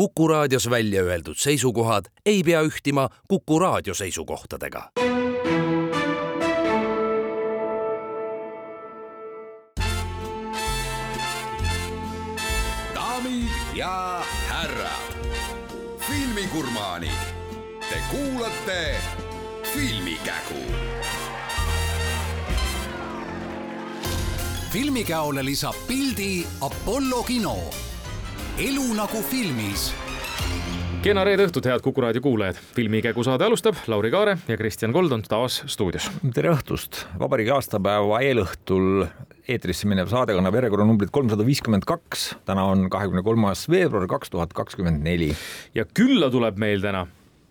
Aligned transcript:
Kuku 0.00 0.28
raadios 0.28 0.70
välja 0.70 1.02
öeldud 1.02 1.36
seisukohad 1.36 2.04
ei 2.26 2.42
pea 2.42 2.62
ühtima 2.62 3.08
Kuku 3.28 3.58
raadio 3.58 3.94
seisukohtadega. 3.94 4.90
daamid 12.94 13.52
ja 13.74 14.22
härrad, 14.48 15.12
filmigurmaanid, 16.08 17.20
te 17.90 18.00
kuulate 18.10 18.96
Filmikägu 19.74 20.64
filmikäole 24.72 25.44
lisab 25.44 25.74
pildi 25.88 26.46
Apollo 26.60 27.22
kino. 27.22 27.89
Elu 28.60 28.90
nagu 28.92 29.20
filmis 29.24 29.86
kena 31.00 31.22
reede 31.24 31.46
õhtut, 31.46 31.64
head 31.64 31.80
Kuku 31.80 32.02
raadio 32.04 32.20
kuulajad. 32.20 32.58
filmikägu 32.76 33.22
saade 33.24 33.46
alustab, 33.46 33.78
Lauri 33.88 34.10
Kaare 34.12 34.34
ja 34.48 34.56
Kristjan 34.60 34.92
Kold 34.92 35.14
on 35.16 35.22
taas 35.24 35.62
stuudios. 35.64 36.10
tere 36.36 36.50
õhtust, 36.52 37.06
vabariigi 37.18 37.54
aastapäeva 37.54 38.18
eelõhtul 38.26 39.06
eetrisse 39.48 39.88
minev 39.88 40.12
saade 40.12 40.36
kannab 40.36 40.58
järjekorranumbrit 40.58 41.08
kolmsada 41.14 41.46
viiskümmend 41.46 41.88
kaks. 41.88 42.34
täna 42.44 42.66
on 42.68 42.90
kahekümne 42.92 43.24
kolmas 43.24 43.64
veebruar 43.72 44.04
kaks 44.10 44.34
tuhat 44.36 44.52
kakskümmend 44.52 45.00
neli. 45.08 45.32
ja 45.74 45.86
külla 45.88 46.28
tuleb 46.28 46.60
meil 46.60 46.84
täna 46.84 47.06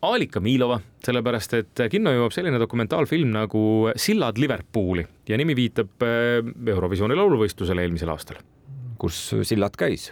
Alika 0.06 0.40
Miilova, 0.40 0.78
sellepärast 1.04 1.58
et 1.58 1.86
kinno 1.90 2.14
jõuab 2.14 2.38
selline 2.38 2.62
dokumentaalfilm 2.62 3.34
nagu 3.34 3.90
Sillad 3.98 4.38
Liverpooli 4.38 5.08
ja 5.28 5.42
nimi 5.42 5.58
viitab 5.58 6.06
äh, 6.06 6.38
Eurovisiooni 6.70 7.18
lauluvõistlusele 7.18 7.82
eelmisel 7.82 8.14
aastal. 8.14 8.46
kus 9.02 9.32
Sillad 9.42 9.74
käis 9.74 10.12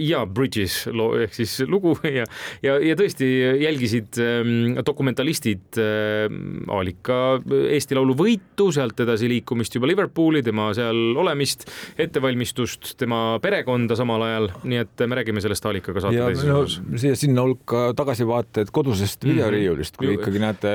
ja 0.00 0.24
Bridges 0.26 0.84
loo 0.92 1.14
ehk 1.24 1.34
siis 1.36 1.56
lugu 1.68 1.94
ja, 2.18 2.26
ja, 2.64 2.76
ja 2.82 2.96
tõesti 2.98 3.26
jälgisid 3.62 4.18
ähm, 4.22 4.74
dokumentalistid 4.84 5.78
ähm, 5.80 6.64
Aalika 6.72 7.38
Eesti 7.70 7.96
Laulu 7.96 8.16
võitu, 8.18 8.70
sealt 8.74 9.00
edasi 9.04 9.28
liikumist 9.30 9.76
juba 9.76 9.88
Liverpooli, 9.88 10.42
tema 10.44 10.70
seal 10.76 11.16
olemist, 11.20 11.66
ettevalmistust, 12.00 12.94
tema 13.00 13.38
perekonda 13.42 13.96
samal 13.98 14.24
ajal, 14.26 14.50
nii 14.64 14.82
et 14.84 15.04
me 15.08 15.20
räägime 15.20 15.42
sellest 15.44 15.66
Aalikaga 15.68 16.04
saate 16.04 16.20
teises 16.20 16.50
osas 16.50 16.78
no,. 16.84 17.00
siia 17.00 17.18
sinna 17.18 17.44
hulka 17.46 17.86
tagasivaated 17.96 18.72
kodusest 18.74 19.24
mm 19.24 19.30
-hmm. 19.30 19.34
videoriiulist, 19.34 19.96
kui 20.00 20.14
ikkagi 20.18 20.42
näete 20.42 20.74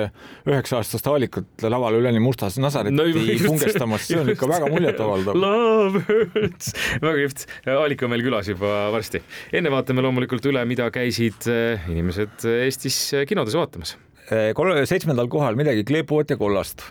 üheksa 0.49 0.79
aastast 0.79 1.07
Aalikat 1.07 1.67
laval 1.69 1.99
üleni 2.01 2.19
mustas 2.23 2.57
Nasareti 2.59 2.95
no, 2.95 3.05
pungestamas, 3.49 4.07
see 4.07 4.19
on 4.19 4.29
ikka 4.33 4.47
väga 4.49 4.69
muljetavaldav. 4.71 5.35
Love 5.37 6.03
hurts, 6.09 6.73
väga 7.01 7.15
kihvt, 7.21 7.45
Aalika 7.77 8.07
on 8.07 8.15
meil 8.15 8.25
külas 8.25 8.49
juba 8.49 8.78
varsti. 8.93 9.21
enne 9.55 9.71
vaatame 9.73 10.03
loomulikult 10.05 10.45
üle, 10.51 10.63
mida 10.69 10.89
käisid 10.93 11.49
eh, 11.51 11.89
inimesed 11.91 12.45
eh, 12.47 12.63
Eestis 12.67 12.97
eh, 13.13 13.27
kinodes 13.29 13.57
vaatamas. 13.57 13.97
seitsmendal 14.29 15.27
kohal 15.31 15.55
midagi 15.57 15.83
kleepuvat 15.89 16.35
ja 16.35 16.37
kollast 16.37 16.83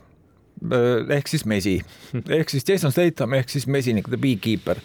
ehk 1.14 1.28
siis 1.30 1.44
Mesi, 1.46 1.76
ehk 2.38 2.50
siis 2.50 2.66
Jason 2.66 2.90
Statham 2.90 3.36
ehk 3.38 3.52
siis 3.52 3.68
mesinik, 3.70 4.08
The 4.10 4.18
Beekeeper, 4.18 4.80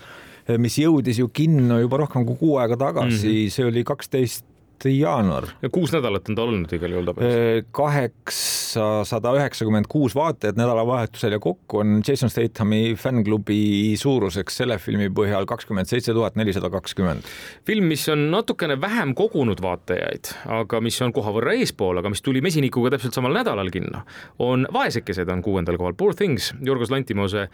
mis 0.62 0.76
jõudis 0.78 1.18
ju 1.18 1.32
kinno 1.34 1.80
juba 1.82 2.04
rohkem 2.04 2.28
kui 2.28 2.38
kuu 2.38 2.60
aega 2.62 2.78
tagasi 2.78 3.26
mm, 3.26 3.40
-hmm. 3.40 3.56
see 3.56 3.66
oli 3.66 3.84
kaksteist 3.88 4.46
jaanuar. 4.90 5.48
kuus 5.72 5.94
nädalat 5.94 6.30
on 6.30 6.36
ta 6.36 6.44
olnud 6.44 6.74
igal 6.74 6.92
juhul 6.96 7.08
tabelis. 7.08 7.66
kaheksasada 7.72 9.34
üheksakümmend 9.38 9.88
kuus 9.90 10.16
vaatajat 10.16 10.60
nädalavahetusel 10.60 11.38
ja 11.38 11.40
kokku 11.40 11.80
on 11.84 12.02
Jason 12.08 12.30
Stathami 12.30 12.96
fännklubi 13.00 13.94
suuruseks 14.00 14.58
selle 14.64 14.78
filmi 14.78 15.10
põhjal 15.10 15.48
kakskümmend 15.50 15.90
seitse 15.90 16.14
tuhat 16.14 16.36
nelisada 16.36 16.70
kakskümmend. 16.70 17.24
film, 17.66 17.88
mis 17.92 18.08
on 18.10 18.30
natukene 18.32 18.80
vähem 18.82 19.16
kogunud 19.16 19.62
vaatajaid, 19.62 20.34
aga 20.60 20.82
mis 20.82 21.02
on 21.02 21.14
koha 21.14 21.34
võrra 21.36 21.56
eespool, 21.60 22.02
aga 22.02 22.12
mis 22.14 22.22
tuli 22.22 22.42
mesinikuga 22.42 22.94
täpselt 22.96 23.14
samal 23.14 23.34
nädalal 23.34 23.72
kinno, 23.74 24.04
on 24.40 24.68
Vaesekesed 24.74 25.30
on 25.30 25.42
kuuendal 25.46 25.78
kohal, 25.78 25.94
Poor 25.98 26.16
Things, 26.16 26.54
Jorgos 26.62 26.92
Lantimose 26.92 27.48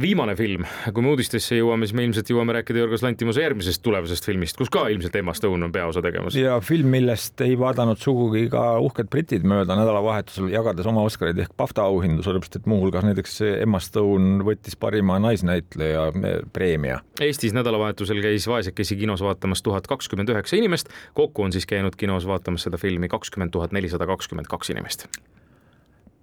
viimane 0.00 0.36
film. 0.36 0.64
kui 0.92 1.04
me 1.04 1.12
uudistesse 1.12 1.58
jõuame, 1.58 1.86
siis 1.86 1.96
me 1.96 2.06
ilmselt 2.06 2.30
jõuame 2.32 2.56
rääkida 2.56 2.84
Jorgos 2.84 3.02
Lantimose 3.04 3.42
järgmisest 3.42 3.82
tulevasest 3.84 4.26
filmist, 4.26 4.56
kus 4.56 4.70
ka 4.72 4.86
ilmselt 4.92 5.16
Emma 5.16 5.34
Stone 5.36 5.64
on 5.64 5.72
peaosa 5.72 6.02
tegemas. 6.04 6.36
ja 6.36 6.58
film, 6.66 6.90
millest 6.94 7.40
ei 7.44 7.56
vaadanud 7.58 8.00
sugugi 8.00 8.46
ka 8.52 8.62
uhked 8.84 9.10
britid 9.12 9.44
mööda 9.48 9.76
nädalavahetusel, 9.78 10.48
jagades 10.52 10.88
oma 10.88 11.04
Oscareid 11.06 11.38
ehk 11.42 11.52
BAFTA 11.58 11.84
auhindu, 11.88 12.24
sellepärast 12.26 12.60
et 12.60 12.68
muuhulgas 12.70 13.06
näiteks 13.06 13.38
Emma 13.52 13.80
Stone 13.82 14.44
võttis 14.46 14.78
parima 14.80 15.18
naisnäitleja 15.22 16.08
preemia. 16.52 17.00
Eestis 17.22 17.54
nädalavahetusel 17.56 18.22
käis 18.24 18.48
vaesekesi 18.50 18.96
kinos 19.00 19.24
vaatamas 19.24 19.62
tuhat 19.62 19.86
kakskümmend 19.90 20.32
üheksa 20.32 20.58
inimest, 20.58 20.90
kokku 21.18 21.46
on 21.46 21.54
siis 21.54 21.68
käinud 21.68 21.98
kinos 21.98 22.26
vaatamas 22.28 22.68
seda 22.68 22.80
filmi 22.80 23.10
kakskümmend 23.12 23.54
tuhat 23.54 23.72
nelisada 23.76 24.08
kakskümmend 24.08 24.50
kaks 24.50 24.74
inimest. 24.74 25.06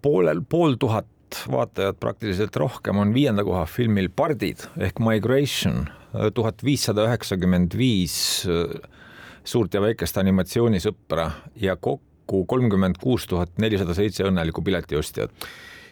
poolel, 0.02 0.42
pool 0.50 0.78
tuhat 0.80 1.08
vaatajat 1.52 2.00
praktiliselt 2.00 2.56
rohkem 2.56 2.98
on 2.98 3.14
viienda 3.14 3.44
koha 3.44 3.66
filmil 3.70 4.10
Pardid 4.16 4.64
ehk 4.80 5.00
Migration, 5.04 5.90
tuhat 6.34 6.64
viissada 6.66 7.06
üheksakümmend 7.06 7.76
viis 7.78 8.48
suurt 9.44 9.74
ja 9.74 9.82
väikest 9.82 10.18
animatsioonisõpra 10.22 11.30
ja 11.62 11.76
kokku 11.76 12.46
kolmkümmend 12.50 13.00
kuus 13.02 13.28
tuhat 13.28 13.58
nelisada 13.58 13.96
seitse 13.98 14.28
õnnelikku 14.28 14.64
piletiostjat 14.66 15.50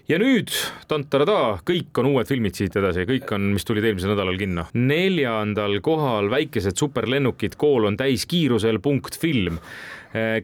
ja 0.08 0.18
nüüd, 0.22 0.52
tantarada, 0.88 1.57
kõik 1.68 2.00
on 2.00 2.12
uued 2.13 2.30
filmid 2.30 2.56
siit 2.57 2.75
edasi, 2.80 3.06
kõik 3.09 3.31
on, 3.36 3.52
mis 3.56 3.68
tulid 3.68 3.86
eelmisel 3.88 4.13
nädalal 4.13 4.40
kinno. 4.40 4.68
neljandal 4.74 5.80
kohal 5.84 6.31
Väikesed 6.31 6.80
superlennukid, 6.80 7.57
kool 7.59 7.90
on 7.90 8.00
täiskiirusel, 8.00 8.80
punkt 8.84 9.19
film. 9.19 9.59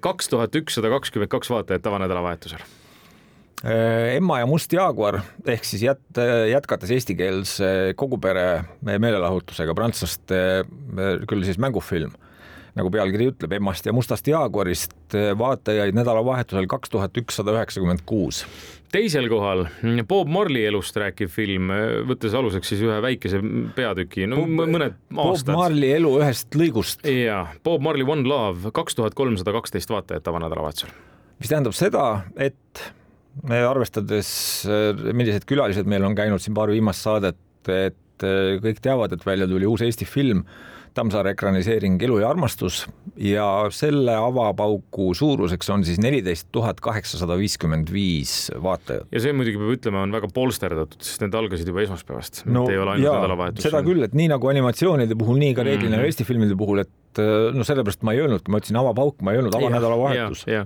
kaks 0.03 0.27
tuhat 0.29 0.55
ükssada 0.55 0.89
kakskümmend 0.91 1.31
kaks 1.31 1.49
vaatajat 1.49 1.87
avanädalavahetusel 1.87 2.65
Emma 3.63 4.41
ja 4.41 4.45
Must 4.45 4.73
Jaaguar 4.75 5.21
ehk 5.47 5.63
siis 5.63 5.85
jät-, 5.85 6.19
jätkates 6.51 6.91
eestikeelse 6.91 7.93
kogupere 7.95 8.65
meelelahutusega 8.83 9.73
prantslaste 9.73 10.41
küll 11.29 11.47
siis 11.47 11.57
mängufilm 11.63 12.11
nagu 12.77 12.89
pealkiri 12.93 13.31
ütleb, 13.33 13.57
Emmast 13.59 13.85
ja 13.85 13.93
Mustast 13.93 14.27
Jaaguarist 14.27 15.17
vaatajaid 15.37 15.95
nädalavahetusel 15.97 16.69
kaks 16.71 16.93
tuhat 16.93 17.17
ükssada 17.21 17.53
üheksakümmend 17.57 18.05
kuus 18.09 18.43
teisel 18.93 19.27
kohal 19.31 19.65
Bob 20.07 20.29
Marley 20.31 20.67
elust 20.69 20.97
rääkiv 20.99 21.31
film, 21.33 21.71
võttes 22.09 22.35
aluseks 22.37 22.73
siis 22.73 22.83
ühe 22.85 22.97
väikese 23.03 23.39
peatüki, 23.75 24.27
no 24.29 24.43
Bob, 24.43 24.73
mõned 24.75 24.97
aastad. 25.09 25.49
Bob 25.49 25.61
Marley 25.61 25.95
elu 25.97 26.11
ühest 26.21 26.57
lõigust. 26.57 27.05
jaa, 27.07 27.47
Bob 27.65 27.83
Marley 27.85 28.05
One 28.07 28.27
Love, 28.29 28.73
kaks 28.75 28.99
tuhat 28.99 29.17
kolmsada 29.17 29.55
kaksteist 29.55 29.93
vaatajat 29.93 30.29
avanädalavahetusel. 30.29 30.93
mis 31.41 31.49
tähendab 31.49 31.77
seda, 31.77 32.05
et 32.37 32.83
arvestades, 33.49 34.29
millised 35.09 35.47
külalised 35.49 35.89
meil 35.89 36.05
on 36.05 36.15
käinud 36.17 36.43
siin 36.43 36.55
paar 36.57 36.71
viimast 36.73 37.05
saadet, 37.05 37.39
et 37.65 38.27
kõik 38.63 38.83
teavad, 38.83 39.15
et 39.15 39.25
välja 39.25 39.49
tuli 39.49 39.67
uus 39.67 39.81
Eesti 39.81 40.05
film 40.05 40.45
Tammsaare 40.93 41.33
ekraniseering 41.33 42.01
Elu 42.05 42.19
ja 42.21 42.29
armastus 42.29 42.83
ja 43.17 43.45
selle 43.73 44.15
avapaugu 44.17 45.11
suuruseks 45.17 45.69
on 45.73 45.85
siis 45.87 45.99
neliteist 46.01 46.49
tuhat 46.53 46.81
kaheksasada 46.83 47.37
viiskümmend 47.39 47.91
viis 47.93 48.51
vaatajat. 48.63 49.07
ja 49.11 49.23
see 49.23 49.33
muidugi 49.33 49.61
peab 49.61 49.75
ütlema, 49.77 50.03
on 50.05 50.13
väga 50.13 50.29
polsterdatud, 50.33 50.99
sest 51.01 51.25
need 51.25 51.37
algasid 51.37 51.69
juba 51.69 51.85
esmaspäevast 51.85 52.43
no,, 52.45 52.63
mitte 52.63 52.75
ei 52.75 52.81
ole 52.81 52.97
ainult 52.97 53.19
nädalavahetus. 53.19 53.67
seda 53.67 53.83
küll, 53.85 54.05
et 54.05 54.17
nii 54.17 54.29
nagu 54.33 54.51
animatsioonide 54.53 55.17
puhul, 55.19 55.41
nii 55.41 55.53
ka 55.57 55.65
reeglina 55.65 55.95
mm 55.97 56.01
-hmm. 56.01 56.11
Eesti 56.13 56.27
filmide 56.29 56.57
puhul, 56.59 56.85
et 56.85 56.91
no 57.19 57.65
sellepärast 57.67 58.03
ma 58.05 58.15
ei 58.15 58.23
öelnudki, 58.23 58.51
ma 58.53 58.59
ütlesin 58.61 58.79
avapauk, 58.79 59.19
ma 59.25 59.33
ei 59.33 59.41
öelnud 59.41 59.55
avanädalavahetus. 59.57 60.45
Äh, 60.49 60.65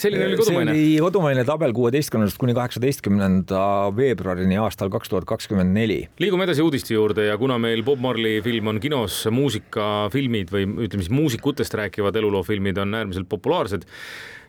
selline 0.00 0.26
oli 0.28 0.38
kodumaine. 0.40 0.74
see 0.74 0.80
oli 0.80 1.04
kodumaine 1.04 1.44
tabel 1.48 1.74
kuueteistkümnendast 1.76 2.40
kuni 2.40 2.56
kaheksateistkümnenda 2.58 3.62
veebruarini 3.96 4.60
aastal 4.62 4.92
kaks 4.92 5.12
tuhat 5.12 5.28
kakskümmend 5.28 5.74
neli. 5.76 6.00
liigume 6.22 6.46
edasi 6.48 6.64
uudiste 6.64 6.94
juurde 6.94 7.28
ja 7.28 7.38
kuna 7.40 7.58
meil 7.58 7.84
Bob 7.86 8.02
Marley 8.02 8.42
film 8.44 8.72
on 8.72 8.80
kinos, 8.82 9.22
muusikafilmid 9.30 10.52
või 10.54 10.66
ütleme 10.86 11.06
siis 11.06 11.14
muusikutest 11.14 11.74
rääkivad 11.80 12.16
eluloofilmid 12.20 12.78
on 12.82 12.94
äärmiselt 13.02 13.28
populaarsed 13.28 13.86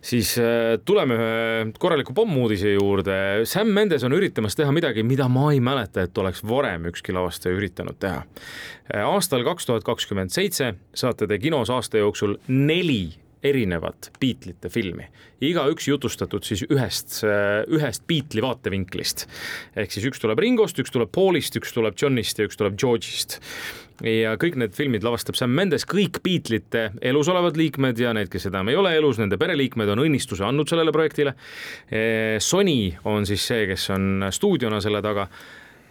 siis 0.02 0.34
äh, 0.42 0.76
tuleme 0.86 1.16
ühe 1.18 1.72
korraliku 1.80 2.16
pommuudise 2.18 2.74
juurde. 2.74 3.16
Sam 3.50 3.72
Mendes 3.76 4.04
on 4.08 4.16
üritamas 4.18 4.58
teha 4.58 4.74
midagi, 4.76 5.06
mida 5.08 5.30
ma 5.32 5.52
ei 5.54 5.62
mäleta, 5.64 6.06
et 6.08 6.18
oleks 6.18 6.44
varem 6.48 6.90
ükski 6.92 7.16
lavastaja 7.16 7.56
üritanud 7.58 8.00
teha. 8.02 8.24
Äh, 8.92 9.06
aastal 9.06 9.46
kaks 9.48 9.70
tuhat 9.70 9.88
kakskümmend 9.88 10.34
seitse 10.34 10.74
saate 10.98 11.30
te 11.30 11.40
kinos 11.42 11.72
aasta 11.74 12.02
jooksul 12.02 12.40
neli 12.50 13.12
erinevat 13.42 14.12
Beatlesite 14.22 14.70
filmi, 14.70 15.08
igaüks 15.42 15.88
jutustatud 15.90 16.46
siis 16.46 16.62
ühest, 16.70 17.22
äh, 17.26 17.64
ühest 17.74 18.06
Beatli 18.10 18.44
vaatevinklist. 18.46 19.28
ehk 19.76 19.94
siis 19.94 20.06
üks 20.12 20.22
tuleb 20.22 20.40
Ringost, 20.40 20.78
üks 20.82 20.94
tuleb 20.94 21.10
Paulist, 21.14 21.58
üks 21.58 21.74
tuleb 21.74 21.98
Johnist 21.98 22.40
ja 22.40 22.46
üks 22.46 22.58
tuleb 22.58 22.78
George'ist 22.78 23.40
ja 24.08 24.36
kõik 24.42 24.58
need 24.60 24.76
filmid 24.78 25.06
lavastab 25.06 25.38
Sam 25.38 25.54
Mendes, 25.56 25.86
kõik 25.90 26.22
Beatlesite 26.26 26.88
elus 27.02 27.30
olevad 27.32 27.58
liikmed 27.60 28.00
ja 28.02 28.14
need, 28.18 28.32
kes 28.32 28.50
enam 28.50 28.72
ei 28.72 28.80
ole 28.80 28.94
elus, 28.98 29.20
nende 29.22 29.40
pereliikmed 29.42 29.92
on 29.94 30.04
õnnistuse 30.06 30.46
andnud 30.48 30.70
sellele 30.70 30.94
projektile. 30.96 31.36
Sony 32.42 32.94
on 33.10 33.28
siis 33.30 33.46
see, 33.52 33.66
kes 33.70 33.90
on 33.96 34.28
stuudiona 34.34 34.82
selle 34.84 35.04
taga 35.06 35.28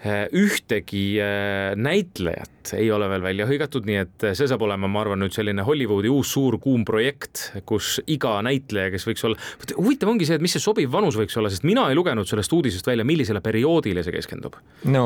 ühtegi 0.00 1.20
äh, 1.20 1.74
näitlejat 1.76 2.72
ei 2.76 2.86
ole 2.92 3.08
veel 3.10 3.24
välja 3.24 3.46
hõigatud, 3.48 3.84
nii 3.88 3.98
et 4.00 4.24
see 4.38 4.46
saab 4.48 4.62
olema, 4.64 4.88
ma 4.88 5.02
arvan, 5.02 5.20
nüüd 5.20 5.34
selline 5.34 5.64
Hollywoodi 5.66 6.08
uus 6.12 6.30
suur 6.32 6.56
kuum 6.62 6.86
projekt, 6.88 7.50
kus 7.68 7.98
iga 8.08 8.38
näitleja, 8.46 8.92
kes 8.94 9.04
võiks 9.08 9.26
olla, 9.28 9.36
huvitav 9.76 10.12
ongi 10.12 10.28
see, 10.28 10.38
et 10.40 10.44
mis 10.44 10.54
see 10.56 10.62
sobiv 10.62 10.92
vanus 10.92 11.18
võiks 11.20 11.36
olla, 11.40 11.50
sest 11.52 11.66
mina 11.68 11.88
ei 11.90 11.98
lugenud 11.98 12.28
sellest 12.28 12.52
uudisest 12.56 12.88
välja, 12.88 13.04
millisele 13.08 13.42
perioodile 13.44 14.04
see 14.06 14.14
keskendub. 14.14 14.56
no 14.88 15.04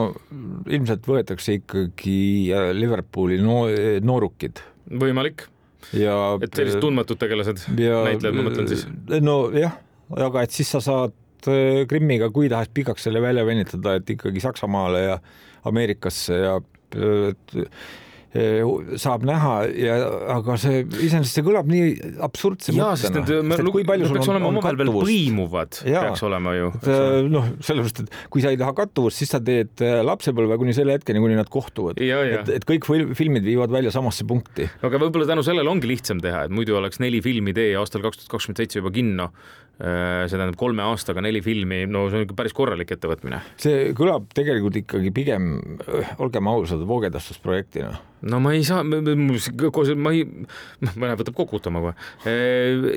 ilmselt 0.70 1.10
võetakse 1.10 1.58
ikkagi 1.58 2.20
äh, 2.54 2.70
Liverpooli 2.76 3.40
no 3.42 3.64
noorukid. 4.04 4.62
võimalik. 5.02 5.48
ja 5.96 6.36
et 6.42 6.54
sellised 6.54 6.82
tundmatud 6.84 7.18
tegelased, 7.18 7.66
näitlejad 7.74 8.38
ma 8.38 8.46
mõtlen 8.46 8.70
siis. 8.70 8.86
nojah, 9.10 9.78
aga 10.14 10.46
et 10.46 10.54
siis 10.54 10.70
sa 10.70 10.82
saad 10.84 11.18
Äh, 11.50 11.82
Krimmiga 11.90 12.30
kui 12.34 12.48
tahes 12.52 12.70
pikaks 12.74 13.08
selle 13.08 13.22
välja 13.24 13.44
venitada, 13.46 13.98
et 13.98 14.16
ikkagi 14.16 14.42
Saksamaale 14.44 15.04
ja 15.04 15.18
Ameerikasse 15.68 16.40
ja 16.40 16.56
et, 16.94 17.54
äh, 17.58 17.68
saab 18.98 19.22
näha 19.22 19.52
ja, 19.78 19.94
aga 20.34 20.56
see 20.58 20.80
iseenesest 20.82 21.36
see 21.38 21.44
kõlab 21.46 21.68
nii 21.70 21.92
absurdse 22.26 22.72
jaa, 22.74 22.96
sest 22.98 23.14
need, 23.14 23.30
me, 23.46 23.58
need 23.62 24.10
peaks 24.10 24.30
olema 24.32 24.48
omavahel 24.50 24.78
veel 24.80 24.90
põimuvad, 24.96 25.78
peaks 25.86 26.24
olema 26.26 26.56
ju. 26.56 26.72
Noh, 27.30 27.46
sellepärast, 27.62 28.02
et 28.02 28.18
kui 28.34 28.42
sa 28.42 28.50
ei 28.50 28.58
taha 28.58 28.74
kattuvust, 28.74 29.22
siis 29.22 29.30
sa 29.36 29.38
teed 29.38 29.78
lapsepõlve 29.78 30.58
kuni 30.58 30.74
selle 30.74 30.98
hetkeni, 30.98 31.22
kuni 31.22 31.38
nad 31.38 31.50
kohtuvad. 31.52 32.02
et, 32.02 32.50
et 32.58 32.66
kõik 32.66 32.90
filmid 32.90 33.46
viivad 33.46 33.70
välja 33.70 33.94
samasse 33.94 34.26
punkti. 34.26 34.66
aga 34.82 35.02
võib-olla 35.06 35.30
tänu 35.30 35.46
sellele 35.46 35.70
ongi 35.70 35.94
lihtsam 35.94 36.18
teha, 36.24 36.48
et 36.48 36.58
muidu 36.58 36.74
oleks 36.80 36.98
neli 37.04 37.22
filmi 37.22 37.54
tee 37.54 37.70
aastal 37.78 38.02
kaks 38.02 38.24
tuhat 38.24 38.34
kakskümmend 38.34 38.64
seitse 38.64 38.82
juba 38.82 38.90
kinno 38.98 39.30
see 39.74 40.36
tähendab 40.38 40.54
kolme 40.58 40.84
aastaga 40.86 41.22
neli 41.24 41.40
filmi, 41.42 41.80
no 41.90 42.06
see 42.06 42.20
on 42.20 42.26
ikka 42.28 42.36
päris 42.38 42.54
korralik 42.54 42.92
ettevõtmine. 42.94 43.40
see 43.58 43.88
kõlab 43.98 44.28
tegelikult 44.36 44.78
ikkagi 44.84 45.10
pigem, 45.14 45.56
äh, 45.82 46.12
olgem 46.22 46.46
ausad, 46.50 46.84
voogedastusprojektina. 46.86 47.90
no 48.30 48.40
ma 48.44 48.54
ei 48.54 48.62
saa, 48.66 48.84
ma 48.86 50.14
ei, 50.14 50.22
mõne 50.94 51.18
võtab 51.18 51.34
kokutama 51.40 51.82
kohe 51.88 51.94
e,. 52.22 52.36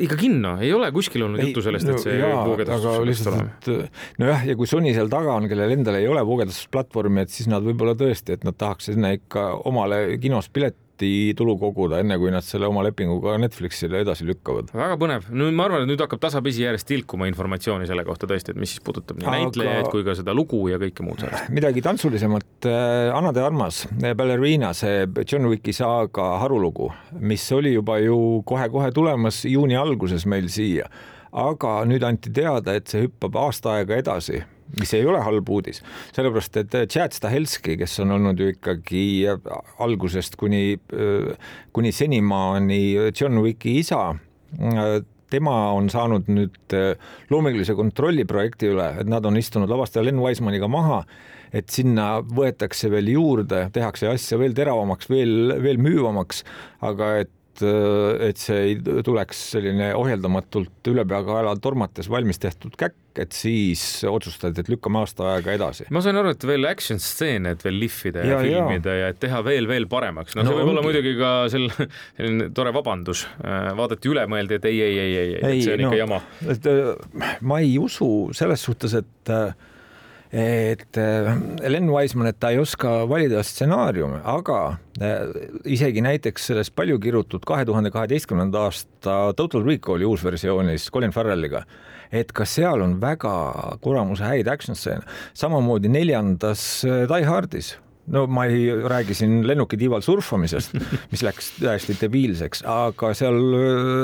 ikka 0.06 0.20
kinno, 0.22 0.54
ei 0.62 0.70
ole 0.78 0.92
kuskil 0.94 1.26
olnud 1.26 1.42
ei, 1.42 1.50
juttu 1.50 1.66
sellest, 1.66 1.90
et 1.90 2.06
see 2.06 2.22
no, 2.22 2.46
voogedastus 2.52 3.02
peaks 3.02 3.28
olema. 3.34 3.92
nojah, 4.22 4.50
ja 4.52 4.58
kui 4.60 4.70
Sony 4.70 4.94
seal 4.94 5.10
taga 5.10 5.34
on, 5.34 5.50
kellel 5.50 5.74
endal 5.80 5.98
ei 5.98 6.10
ole 6.10 6.22
voogedastusplatvormi, 6.30 7.26
et 7.26 7.34
siis 7.34 7.50
nad 7.50 7.66
võib-olla 7.66 7.98
tõesti, 7.98 8.38
et 8.38 8.46
nad 8.46 8.58
tahaks 8.58 8.92
sinna 8.92 9.16
ikka 9.18 9.50
omale 9.66 10.20
kinos 10.22 10.54
pilet 10.54 10.78
protsenti 10.98 11.34
tulu 11.38 11.58
koguda, 11.58 12.00
enne 12.02 12.18
kui 12.18 12.32
nad 12.32 12.44
selle 12.44 12.68
oma 12.68 12.84
lepinguga 12.84 13.38
Netflixile 13.38 14.02
edasi 14.02 14.26
lükkavad. 14.26 14.72
väga 14.74 14.98
põnev, 14.98 15.30
no 15.32 15.50
ma 15.52 15.66
arvan, 15.66 15.84
et 15.84 15.90
nüüd 15.92 16.02
hakkab 16.02 16.20
tasapisi 16.20 16.64
järjest 16.64 16.88
tilkuma 16.88 17.28
informatsiooni 17.28 17.88
selle 17.88 18.04
kohta 18.04 18.28
tõesti, 18.28 18.52
et 18.52 18.58
mis 18.58 18.70
siis 18.74 18.84
puudutab 18.84 19.18
nii 19.18 19.28
Aga... 19.28 19.38
näitlejaid 19.38 19.90
kui 19.92 20.04
ka 20.04 20.16
seda 20.16 20.34
lugu 20.34 20.68
ja 20.70 20.78
kõike 20.78 21.06
muud 21.06 21.22
sellest. 21.22 21.52
midagi 21.58 21.82
tantsulisemat, 21.86 22.48
äh, 22.66 23.14
Anna 23.14 23.34
de 23.34 23.44
Armas, 23.44 23.86
äh, 24.02 24.16
Ballerina, 24.16 24.74
see 24.74 25.06
John 25.24 25.48
Wicki 25.52 25.74
saaga 25.74 26.38
harulugu, 26.42 26.92
mis 27.20 27.46
oli 27.52 27.76
juba 27.76 28.00
ju 28.02 28.42
kohe-kohe 28.48 28.92
tulemas 28.92 29.44
juuni 29.46 29.78
alguses 29.78 30.26
meil 30.26 30.50
siia 30.50 30.90
aga 31.38 31.82
nüüd 31.86 32.06
anti 32.08 32.32
teada, 32.34 32.74
et 32.74 32.88
see 32.90 33.06
hüppab 33.06 33.36
aasta 33.38 33.78
aega 33.78 33.98
edasi 34.00 34.42
mis 34.80 34.94
ei 34.98 35.06
ole 35.08 35.22
halb 35.24 35.50
uudis, 35.50 35.82
sellepärast 36.16 36.60
et 36.62 36.78
Chad 36.92 37.16
Stahelski, 37.16 37.78
kes 37.80 38.00
on 38.04 38.16
olnud 38.18 38.40
ju 38.42 38.52
ikkagi 38.56 39.04
algusest 39.84 40.36
kuni, 40.40 40.80
kuni 41.74 41.94
senimaani 41.96 42.82
John 43.12 43.40
Wicki 43.46 43.78
isa, 43.82 44.02
tema 45.32 45.56
on 45.76 45.90
saanud 45.92 46.30
nüüd 46.32 46.76
loomingulise 47.32 47.76
kontrolli 47.78 48.28
projekti 48.28 48.72
üle, 48.72 48.92
et 49.02 49.10
nad 49.12 49.26
on 49.28 49.40
istunud 49.40 49.72
lavastaja 49.72 50.06
Len 50.08 50.22
Wisemaniga 50.24 50.70
maha, 50.72 51.02
et 51.56 51.72
sinna 51.72 52.18
võetakse 52.22 52.92
veel 52.92 53.12
juurde, 53.14 53.68
tehakse 53.76 54.10
asja 54.12 54.40
veel 54.40 54.56
teravamaks, 54.56 55.10
veel, 55.12 55.56
veel 55.64 55.80
müüvamaks, 55.84 56.44
aga 56.86 57.14
et 57.24 57.32
et 57.64 58.40
see 58.42 58.58
ei 58.72 59.02
tuleks 59.06 59.42
selline 59.56 59.92
ohjeldamatult 59.98 60.90
ülepeakaela 60.92 61.56
tormates 61.62 62.10
valmis 62.12 62.40
tehtud 62.42 62.76
käkk, 62.80 62.96
et 63.18 63.34
siis 63.34 63.82
otsustati, 64.08 64.62
et 64.62 64.70
lükkame 64.70 65.02
aasta 65.02 65.26
aega 65.34 65.56
edasi. 65.58 65.88
ma 65.94 66.02
sain 66.06 66.20
aru, 66.20 66.34
et 66.36 66.48
veel 66.48 66.70
action 66.70 67.02
stseene, 67.02 67.56
et 67.56 67.64
veel 67.66 67.80
lihvida 67.82 68.26
ja, 68.26 68.38
ja 68.38 68.42
filmida 68.44 68.94
ja. 68.94 69.06
ja 69.06 69.14
et 69.14 69.22
teha 69.24 69.42
veel, 69.46 69.70
veel 69.70 69.88
paremaks. 69.92 70.38
no, 70.38 70.46
no 70.46 70.52
see 70.52 70.60
võib 70.60 70.74
olla 70.74 70.86
muidugi 70.86 71.16
ka 71.20 71.32
sel, 71.54 71.70
selline 72.18 72.52
tore 72.58 72.74
vabandus. 72.76 73.26
Äh, 73.42 73.72
vaadati 73.78 74.12
üle, 74.12 74.28
mõeldi, 74.30 74.60
et 74.60 74.70
ei, 74.70 74.82
ei, 74.84 75.00
ei, 75.00 75.16
ei, 75.16 75.32
ei, 75.38 75.40
et 75.40 75.66
see 75.66 75.78
on 75.78 75.86
no, 75.86 75.90
ikka 75.90 76.04
jama. 76.04 76.22
Äh, 76.54 77.42
ma 77.42 77.64
ei 77.64 77.78
usu 77.82 78.12
selles 78.38 78.64
suhtes, 78.70 78.98
et 79.02 79.34
äh, 79.34 79.50
et 80.32 80.98
Len 80.98 81.90
Wiseman, 81.90 82.28
et 82.32 82.40
ta 82.40 82.52
ei 82.52 82.60
oska 82.60 83.06
valida 83.10 83.44
stsenaariume, 83.46 84.20
aga 84.28 84.60
isegi 85.64 86.02
näiteks 86.04 86.50
selles 86.50 86.72
palju 86.74 87.00
kirutud 87.00 87.46
kahe 87.48 87.66
tuhande 87.70 87.92
kaheteistkümnenda 87.94 88.66
aasta 88.68 89.18
Total 89.38 89.64
Recall'i 89.64 90.08
uusversioonis 90.10 90.90
Colin 90.92 91.16
Farrelliga 91.16 91.64
et 92.12 92.32
ka 92.36 92.46
seal 92.48 92.84
on 92.84 92.98
väga 93.02 93.34
kuramuse 93.84 94.26
häid 94.26 94.48
action 94.52 94.78
stseene, 94.78 95.06
samamoodi 95.38 95.92
neljandas 95.92 96.64
äh, 96.88 97.06
Die 97.10 97.28
Hardis 97.28 97.76
no 98.14 98.24
ma 98.32 98.46
ei 98.48 98.70
räägi 98.88 99.16
siin 99.18 99.42
lennukitiival 99.48 100.04
surfamisest, 100.06 100.76
mis 101.12 101.24
läks 101.26 101.52
täiesti 101.60 101.98
debiilseks, 102.00 102.64
aga 102.72 103.12
seal, 103.18 103.40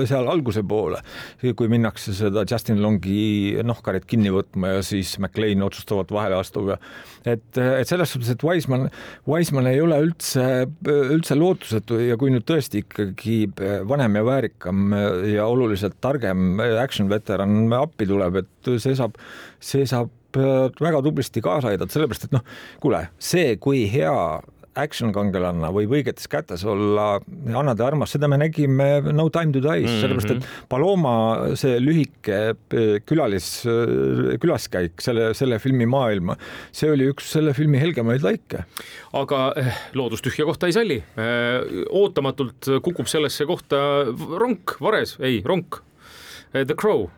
seal 0.09 0.29
alguse 0.31 0.63
poole, 0.67 0.99
kui 1.55 1.71
minnakse 1.71 2.15
seda 2.17 2.45
Justin 2.49 2.81
Longi 2.83 3.55
nahkarit 3.63 4.07
kinni 4.09 4.33
võtma 4.33 4.77
ja 4.77 4.85
siis 4.85 5.15
McLean 5.21 5.63
otsustavalt 5.65 6.11
vahele 6.13 6.39
astub 6.39 6.73
ja 6.73 6.79
et, 7.23 7.45
et 7.57 7.87
selles 7.89 8.11
suhtes, 8.13 8.33
et 8.33 8.43
Wiseman, 8.43 8.89
Wiseman 9.29 9.69
ei 9.71 9.79
ole 9.83 9.99
üldse, 10.07 10.47
üldse 10.87 11.37
lootusetu 11.39 12.01
ja 12.03 12.17
kui 12.19 12.33
nüüd 12.33 12.47
tõesti 12.49 12.83
ikkagi 12.83 13.37
vanem 13.87 14.19
ja 14.19 14.25
väärikam 14.27 14.97
ja 15.31 15.47
oluliselt 15.47 15.99
targem 16.03 16.59
action 16.81 17.11
veteran 17.11 17.71
appi 17.77 18.07
tuleb, 18.09 18.43
et 18.43 18.73
see 18.83 18.97
saab, 18.97 19.15
see 19.63 19.87
saab 19.89 20.11
väga 20.37 21.03
tublisti 21.05 21.43
kaasa 21.43 21.73
aidata, 21.73 21.93
sellepärast 21.93 22.27
et 22.29 22.35
noh, 22.35 22.43
kuule, 22.83 23.07
see, 23.21 23.55
kui 23.61 23.85
hea 23.91 24.13
action 24.79 25.13
kangelanna 25.13 25.69
võib 25.73 25.93
õigetes 25.97 26.27
kätes 26.31 26.63
olla 26.67 27.19
Anna 27.53 27.75
de 27.77 27.85
Armas, 27.85 28.13
seda 28.15 28.29
me 28.31 28.39
nägime 28.41 28.87
No 29.13 29.27
Time 29.33 29.53
to 29.53 29.61
Die 29.61 29.83
mm, 29.83 29.87
-hmm. 29.87 30.01
sellepärast 30.01 30.31
et 30.31 30.69
Paloma 30.69 31.15
see 31.59 31.77
lühike 31.79 32.39
eh, 32.53 32.99
külalis, 33.05 33.65
eh, 33.69 34.37
külaskäik 34.41 35.01
selle, 35.01 35.33
selle 35.33 35.59
filmi 35.59 35.85
maailma, 35.85 36.37
see 36.71 36.91
oli 36.91 37.09
üks 37.11 37.31
selle 37.37 37.53
filmi 37.53 37.79
helgemaid 37.79 38.23
laike. 38.23 38.65
aga 39.13 39.53
eh, 39.57 39.73
loodus 39.93 40.21
tühja 40.21 40.45
kohta 40.45 40.67
ei 40.67 40.73
salli. 40.73 41.03
ootamatult 41.89 42.81
kukub 42.81 43.07
sellesse 43.07 43.45
kohta 43.45 43.77
ronk, 44.39 44.77
vares, 44.81 45.17
ei, 45.19 45.41
ronk. 45.45 45.81
The 46.53 46.75
Crow, 46.77 47.09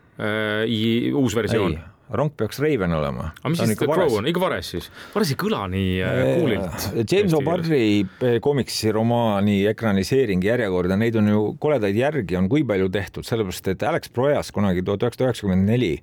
uus 1.14 1.36
versioon 1.36 1.76
rong 2.10 2.34
peaks 2.38 2.60
Raven 2.62 2.94
olema. 2.94 3.32
aga 3.40 3.52
mis 3.52 3.62
siis 3.62 3.78
The 3.80 3.88
Crow 3.90 4.18
on, 4.20 4.28
ikka 4.30 4.42
Vares 4.44 4.72
siis? 4.76 4.90
Vares 5.14 5.32
ei 5.34 5.40
kõla 5.42 5.64
nii 5.72 5.94
kuulilt. 6.40 6.88
Äh, 6.92 7.06
James 7.12 7.36
O'Barri 7.38 8.40
komiksiromaani 8.46 9.58
ekraniseering 9.72 10.44
järjekorda, 10.46 10.98
neid 11.00 11.18
on 11.22 11.32
ju 11.32 11.46
koledaid 11.62 11.98
järgi 11.98 12.38
on 12.40 12.50
kui 12.52 12.66
palju 12.68 12.92
tehtud, 12.94 13.28
sellepärast 13.28 13.72
et 13.74 13.88
Alex 13.90 14.14
Proyas 14.14 14.52
kunagi 14.56 14.86
tuhat 14.86 15.08
üheksasada 15.08 15.32
üheksakümmend 15.32 15.72
neli, 15.72 15.96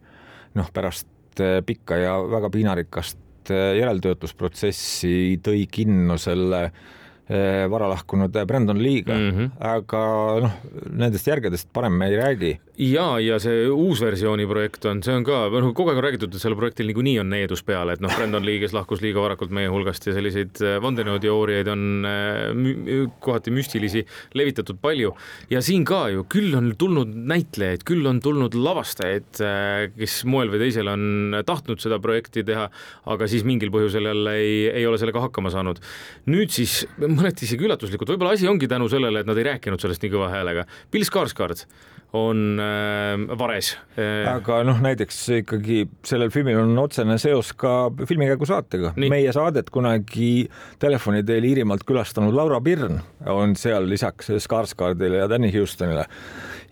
noh, 0.59 0.73
pärast 0.75 1.43
äh, 1.43 1.61
pikka 1.67 2.01
ja 2.03 2.17
väga 2.31 2.51
piinarikast 2.55 3.55
äh, 3.55 3.77
järeltöötlusprotsessi 3.79 5.39
tõi 5.45 5.69
kinno 5.71 6.19
selle 6.21 6.67
äh, 6.69 6.83
Eh, 7.33 7.65
vara 7.71 7.87
lahkunud 7.87 8.35
Brandon 8.47 8.81
Lee'ga 8.83 9.15
mm, 9.15 9.31
-hmm. 9.31 9.51
aga 9.63 10.01
noh, 10.43 10.55
nendest 10.91 11.29
järgedest 11.31 11.69
parem 11.73 11.95
me 11.95 12.09
ei 12.11 12.17
räägi. 12.19 12.51
Ja, 12.83 13.07
ja 13.23 13.39
see 13.43 13.67
uusversiooni 13.71 14.47
projekt 14.51 14.87
on, 14.91 15.03
see 15.05 15.15
on 15.15 15.25
ka, 15.27 15.45
noh, 15.53 15.71
kogu 15.77 15.93
aeg 15.93 16.01
on 16.01 16.07
räägitud, 16.07 16.33
et 16.35 16.43
sellel 16.43 16.59
projektil 16.59 16.89
niikuinii 16.91 17.19
on 17.23 17.31
needus 17.33 17.63
peal, 17.67 17.93
et 17.93 18.03
noh, 18.03 18.13
Brandon 18.17 18.45
Lee, 18.45 18.59
kes 18.63 18.75
lahkus 18.75 19.03
liiga 19.05 19.23
varakult 19.23 19.53
meie 19.55 19.71
hulgast 19.71 20.09
ja 20.09 20.15
selliseid 20.17 20.61
vandenõuteooriaid 20.83 21.71
on 21.73 21.85
eh, 22.09 22.49
mü 22.57 22.99
kohati 23.23 23.55
müstilisi 23.55 24.05
levitatud 24.39 24.81
palju. 24.83 25.13
ja 25.53 25.63
siin 25.65 25.85
ka 25.89 26.05
ju, 26.13 26.27
küll 26.33 26.57
on 26.59 26.73
tulnud 26.79 27.15
näitlejaid, 27.33 27.87
küll 27.89 28.07
on 28.09 28.21
tulnud 28.25 28.57
lavastajaid, 28.59 29.43
kes 29.97 30.19
moel 30.29 30.53
või 30.53 30.65
teisel 30.65 30.91
on 30.91 31.39
tahtnud 31.47 31.83
seda 31.83 32.01
projekti 32.03 32.45
teha, 32.47 32.69
aga 33.15 33.31
siis 33.31 33.47
mingil 33.47 33.73
põhjusel 33.75 34.11
jälle 34.11 34.37
ei, 34.41 34.59
ei 34.83 34.87
ole 34.89 34.99
sellega 35.01 35.23
hakkama 35.29 35.53
saanud. 35.55 35.81
nüüd 36.33 36.53
siis 36.55 36.83
mõneti 36.99 37.47
isegi 37.47 37.67
üllatuslikult, 37.67 38.15
võib-olla 38.15 38.37
asi 38.37 38.49
ongi 38.51 38.69
tänu 38.71 38.89
sellele, 38.91 39.23
et 39.23 39.29
nad 39.29 39.39
ei 39.39 39.51
rääkinud 39.53 39.83
sellest 39.83 40.03
nii 40.03 40.13
kõva 40.13 40.33
häälega. 40.33 40.67
Bill 40.93 41.07
Skarsgård 41.07 41.67
on 42.13 42.61
äh, 42.61 43.37
vares. 43.41 43.73
Äh.. 43.97 44.27
aga 44.29 44.61
noh, 44.69 44.81
näiteks 44.85 45.21
ikkagi 45.39 45.83
sellel 46.05 46.33
filmil 46.33 46.61
on 46.61 46.77
otsene 46.83 47.17
seos 47.21 47.53
ka 47.57 47.91
filmikäigu 48.09 48.49
saatega. 48.49 48.93
meie 49.01 49.33
saadet 49.33 49.71
kunagi 49.73 50.49
telefoni 50.83 51.23
teel 51.29 51.47
Iirimaalt 51.49 51.87
külastanud 51.89 52.37
Laura 52.37 52.61
Birn 52.61 53.01
on 53.33 53.57
seal 53.57 53.89
lisaks 53.89 54.29
Skarsgårdile 54.45 55.23
ja 55.23 55.31
Danny 55.31 55.53
Houstonile. 55.57 56.05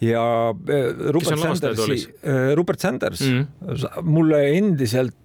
Ja 0.05 0.25
äh, 0.53 0.93
Rupert 1.13 1.41
Sandersi, 1.41 2.03
äh, 2.21 2.53
Rupert 2.57 2.81
Sanders. 2.81 3.21
Mm 3.21 3.47
-hmm. 3.47 4.03
mulle 4.03 4.45
endiselt 4.57 5.17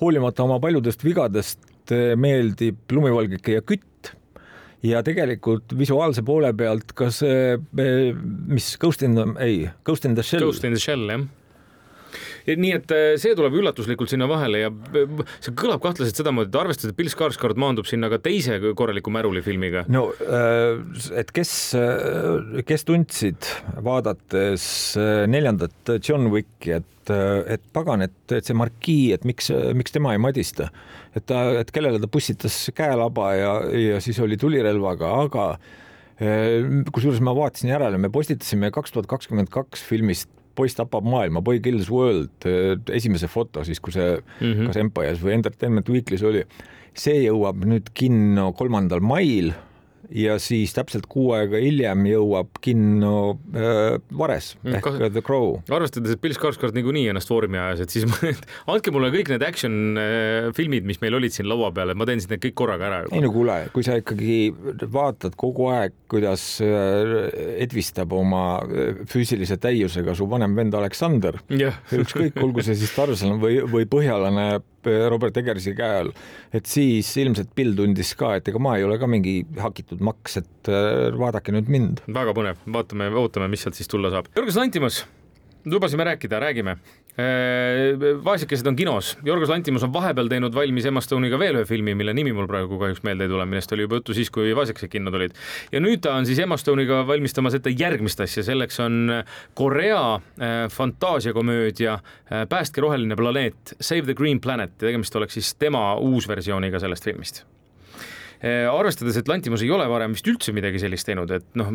hoolimata 0.00 0.42
oma 0.44 0.60
paljudest 0.62 1.02
vigadest 1.04 1.58
meeldib 2.16 2.76
lumivalgeke 2.92 3.52
ja 3.52 3.62
kütt 3.62 3.95
ja 4.86 5.02
tegelikult 5.06 5.74
visuaalse 5.78 6.22
poole 6.26 6.52
pealt 6.56 6.94
ka 6.96 7.10
see, 7.14 7.56
mis 7.76 8.74
Ghost 8.80 9.02
in 9.06 9.18
the, 9.18 9.26
ei, 9.42 9.66
Ghost 9.84 10.04
in 10.08 10.14
the 10.14 10.24
Shell. 10.26 10.46
Ghost 10.46 10.64
in 10.64 10.76
the 10.76 10.82
Shell, 10.82 11.10
jah 11.10 11.26
nii 12.54 12.72
et 12.76 12.92
äh, 12.94 13.04
see 13.20 13.34
tuleb 13.38 13.56
üllatuslikult 13.58 14.12
sinna 14.12 14.28
vahele 14.30 14.62
ja 14.62 14.70
äh, 14.70 15.22
see 15.42 15.54
kõlab 15.58 15.82
kahtlaselt 15.82 16.18
sedamoodi, 16.20 16.52
et 16.52 16.58
arvestades, 16.60 16.92
et 16.92 16.98
Bill 16.98 17.10
Skarsgård 17.10 17.58
maandub 17.58 17.88
sinna 17.90 18.10
ka 18.12 18.20
teise 18.22 18.58
korraliku 18.78 19.10
Märuli 19.14 19.42
filmiga. 19.42 19.82
no 19.90 20.08
äh, 20.22 20.78
et 21.18 21.32
kes, 21.34 21.52
kes 22.68 22.86
tundsid, 22.86 23.48
vaadates 23.84 24.68
neljandat 25.30 25.96
John 25.98 26.30
Wicki, 26.32 26.76
et, 26.78 27.14
et 27.56 27.64
pagan, 27.74 28.04
et, 28.06 28.18
et 28.34 28.46
see 28.46 28.56
markii, 28.56 29.10
et 29.16 29.26
miks, 29.26 29.50
miks 29.78 29.94
tema 29.94 30.14
ei 30.14 30.22
madista, 30.22 30.70
et 31.16 31.26
ta, 31.26 31.48
et 31.62 31.72
kellele 31.74 32.00
ta 32.02 32.10
pussitas 32.10 32.66
käelaba 32.76 33.32
ja, 33.34 33.56
ja 33.74 34.00
siis 34.04 34.20
oli 34.22 34.38
tulirelvaga, 34.40 35.10
aga 35.26 35.50
kusjuures 36.16 37.20
ma 37.20 37.34
vaatasin 37.36 37.74
järele, 37.74 37.98
me 38.00 38.08
postitasime 38.12 38.70
kaks 38.72 38.94
tuhat 38.94 39.08
kakskümmend 39.10 39.50
kaks 39.52 39.82
filmist 39.84 40.30
poiss 40.56 40.78
tapab 40.78 41.06
maailma, 41.06 41.42
Boy 41.44 41.60
Kills 41.64 41.90
World, 41.92 42.48
esimese 42.96 43.28
foto 43.30 43.64
siis, 43.66 43.80
kui 43.80 43.94
see 43.94 44.16
mm 44.16 44.52
-hmm. 44.52 44.66
kas 44.66 44.80
Empire's 44.82 45.22
või 45.22 45.36
Entertainment 45.36 45.88
Weekly's 45.92 46.24
oli, 46.26 46.44
see 46.96 47.26
jõuab 47.26 47.64
nüüd 47.68 47.92
kinno 47.94 48.52
kolmandal 48.56 49.00
mail 49.04 49.52
ja 50.14 50.36
siis 50.42 50.74
täpselt 50.76 51.06
kuu 51.10 51.32
aega 51.36 51.58
hiljem 51.60 52.04
jõuab 52.10 52.60
kinno 52.62 53.16
äh, 53.54 53.96
Vares 54.18 54.52
mm, 54.60 54.78
ehk 54.78 54.86
Kas... 54.86 54.98
The 55.16 55.22
Crow. 55.24 55.56
arvestades, 55.72 56.14
et 56.14 56.22
Bill 56.22 56.36
Skarsgård 56.36 56.76
niikuinii 56.76 57.08
ennast 57.12 57.30
foorumi 57.30 57.58
ajas, 57.60 57.84
et 57.86 57.94
siis 57.94 58.06
ma, 58.08 58.32
andke 58.74 58.94
mulle 58.94 59.10
kõik 59.14 59.32
need 59.32 59.46
action 59.46 59.98
äh, 60.00 60.50
filmid, 60.56 60.86
mis 60.88 61.00
meil 61.02 61.18
olid 61.18 61.34
siin 61.34 61.48
laua 61.50 61.72
peal, 61.76 61.92
et 61.92 61.98
ma 61.98 62.08
teen 62.08 62.22
siis 62.22 62.30
need 62.32 62.44
kõik 62.46 62.58
korraga 62.62 62.88
ära. 62.90 63.00
ei 63.10 63.24
no 63.24 63.32
kuule, 63.34 63.58
kui 63.74 63.86
sa 63.86 63.98
ikkagi 64.00 64.38
vaatad 64.92 65.36
kogu 65.38 65.70
aeg, 65.74 65.96
kuidas 66.12 66.46
äh, 66.64 67.26
edvistab 67.66 68.14
oma 68.16 68.44
äh, 68.62 69.02
füüsilise 69.10 69.58
täiusega 69.62 70.14
su 70.16 70.28
vanem 70.30 70.56
vend 70.58 70.76
Aleksander, 70.78 71.40
ükskõik, 71.50 72.38
olgu 72.44 72.64
see 72.66 72.78
siis 72.78 72.94
Tarzan 72.96 73.40
või, 73.42 73.60
või 73.70 73.88
põhjalane 73.90 74.48
Robert 75.10 75.36
Eggersi 75.40 75.74
käe 75.76 76.00
all, 76.02 76.12
et 76.54 76.68
siis 76.70 77.10
ilmselt 77.22 77.52
Bill 77.58 77.76
tundis 77.78 78.14
ka, 78.18 78.34
et 78.38 78.48
ega 78.50 78.62
ma 78.62 78.76
ei 78.78 78.86
ole 78.86 78.98
ka 79.02 79.08
mingi 79.10 79.38
hakitud 79.62 80.04
maks, 80.04 80.38
et 80.42 80.70
äh, 80.72 81.10
vaadake 81.16 81.54
nüüd 81.54 81.72
mind. 81.72 82.04
väga 82.06 82.36
põnev, 82.36 82.62
vaatame, 82.78 83.10
ootame, 83.22 83.50
mis 83.52 83.66
sealt 83.66 83.78
siis 83.78 83.90
tulla 83.90 84.12
saab. 84.14 84.30
Jörgen 84.36 84.60
Lantimus, 84.62 85.02
lubasime 85.66 86.06
rääkida, 86.08 86.40
räägime 86.42 86.78
vaesekesed 87.16 88.66
on 88.68 88.76
kinos, 88.76 89.14
Jorgos 89.24 89.48
Lantimus 89.48 89.84
on 89.86 89.92
vahepeal 89.92 90.28
teinud 90.28 90.54
valmis 90.54 90.84
Emma 90.84 91.00
Stone'iga 91.00 91.38
veel 91.40 91.56
ühe 91.62 91.68
filmi, 91.68 91.94
mille 91.96 92.12
nimi 92.16 92.34
mul 92.36 92.48
praegu 92.50 92.76
kahjuks 92.80 93.00
meelde 93.08 93.24
ei 93.24 93.32
tule, 93.32 93.46
millest 93.48 93.72
oli 93.72 93.86
juba 93.86 94.00
juttu 94.00 94.16
siis, 94.16 94.30
kui 94.34 94.52
vaesekesed 94.56 94.92
kinno 94.92 95.12
tulid. 95.14 95.32
ja 95.72 95.80
nüüd 95.80 96.04
ta 96.04 96.12
on 96.18 96.28
siis 96.28 96.42
Emma 96.44 96.60
Stone'iga 96.60 97.00
valmistamas 97.08 97.56
ette 97.56 97.72
järgmist 97.72 98.20
asja, 98.20 98.44
selleks 98.44 98.80
on 98.84 99.22
Korea 99.56 100.02
äh, 100.14 100.56
fantaasiakomöödia 100.72 101.96
äh, 101.96 102.46
Päästke 102.48 102.84
roheline 102.84 103.16
planeet, 103.16 103.76
Save 103.80 104.10
the 104.10 104.14
Green 104.14 104.40
Planet. 104.40 104.76
Ja 104.76 104.90
tegemist 104.90 105.16
oleks 105.16 105.38
siis 105.38 105.54
tema 105.54 105.94
uusversiooniga 105.96 106.80
sellest 106.82 107.04
filmist 107.04 107.46
arvestades, 108.44 109.16
et 109.16 109.28
Lantimus 109.30 109.64
ei 109.64 109.70
ole 109.72 109.86
varem 109.90 110.16
vist 110.16 110.26
üldse 110.28 110.52
midagi 110.56 110.80
sellist 110.82 111.08
teinud, 111.08 111.30
et 111.38 111.46
noh, 111.58 111.70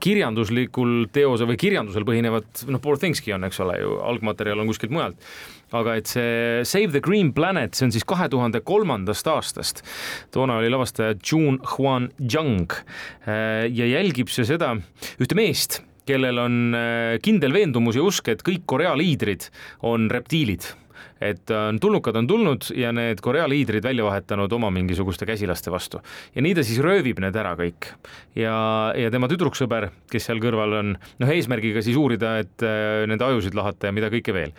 kirjanduslikul 0.00 1.08
teose 1.14 1.48
või 1.48 1.58
kirjandusel 1.60 2.06
põhinevat, 2.08 2.66
noh, 2.70 2.82
Poor 2.82 3.00
Thingski 3.00 3.34
on, 3.36 3.48
eks 3.48 3.62
ole 3.64 3.80
ju, 3.82 3.96
algmaterjal 4.12 4.62
on 4.62 4.70
kuskilt 4.70 4.94
mujalt 4.94 5.18
aga 5.76 5.96
et 6.00 6.10
see 6.10 6.64
Save 6.66 6.94
the 6.94 7.02
Green 7.04 7.32
Planet, 7.36 7.76
see 7.76 7.86
on 7.86 7.94
siis 7.94 8.06
kahe 8.08 8.28
tuhande 8.32 8.62
kolmandast 8.66 9.28
aastast. 9.30 9.84
toona 10.34 10.58
oli 10.60 10.70
lavastaja 10.72 11.14
June 11.18 11.58
Huan 11.76 12.10
Jung 12.18 12.72
eh, 13.26 13.68
ja 13.70 13.86
jälgib 13.86 14.32
see 14.32 14.46
seda 14.48 14.74
ühte 15.20 15.38
meest, 15.38 15.80
kellel 16.08 16.42
on 16.42 16.60
eh, 16.74 17.16
kindel 17.22 17.54
veendumus 17.54 17.98
ja 17.98 18.06
usk, 18.06 18.32
et 18.32 18.44
kõik 18.46 18.66
Korea 18.70 18.96
liidrid 18.98 19.50
on 19.86 20.10
reptiilid 20.10 20.66
et 21.20 21.52
tulnukad 21.80 22.16
on 22.16 22.28
tulnud 22.30 22.70
ja 22.76 22.92
need 22.96 23.20
Korea 23.24 23.48
liidrid 23.50 23.84
välja 23.84 24.06
vahetanud 24.06 24.52
oma 24.56 24.70
mingisuguste 24.74 25.26
käsilaste 25.28 25.70
vastu. 25.70 26.00
ja 26.34 26.42
nii 26.42 26.54
ta 26.56 26.64
siis 26.66 26.80
röövib 26.84 27.20
need 27.20 27.36
ära 27.36 27.54
kõik. 27.58 27.92
ja, 28.34 28.54
ja 28.96 29.10
tema 29.10 29.28
tüdruksõber, 29.28 29.90
kes 30.10 30.30
seal 30.30 30.40
kõrval 30.42 30.78
on, 30.80 30.94
noh, 30.96 31.34
eesmärgiga 31.34 31.82
siis 31.84 31.98
uurida, 32.00 32.38
et 32.44 32.64
äh, 32.64 33.04
nende 33.10 33.26
ajusid 33.26 33.54
lahata 33.54 33.90
ja 33.90 33.96
mida 33.96 34.10
kõike 34.12 34.34
veel 34.34 34.56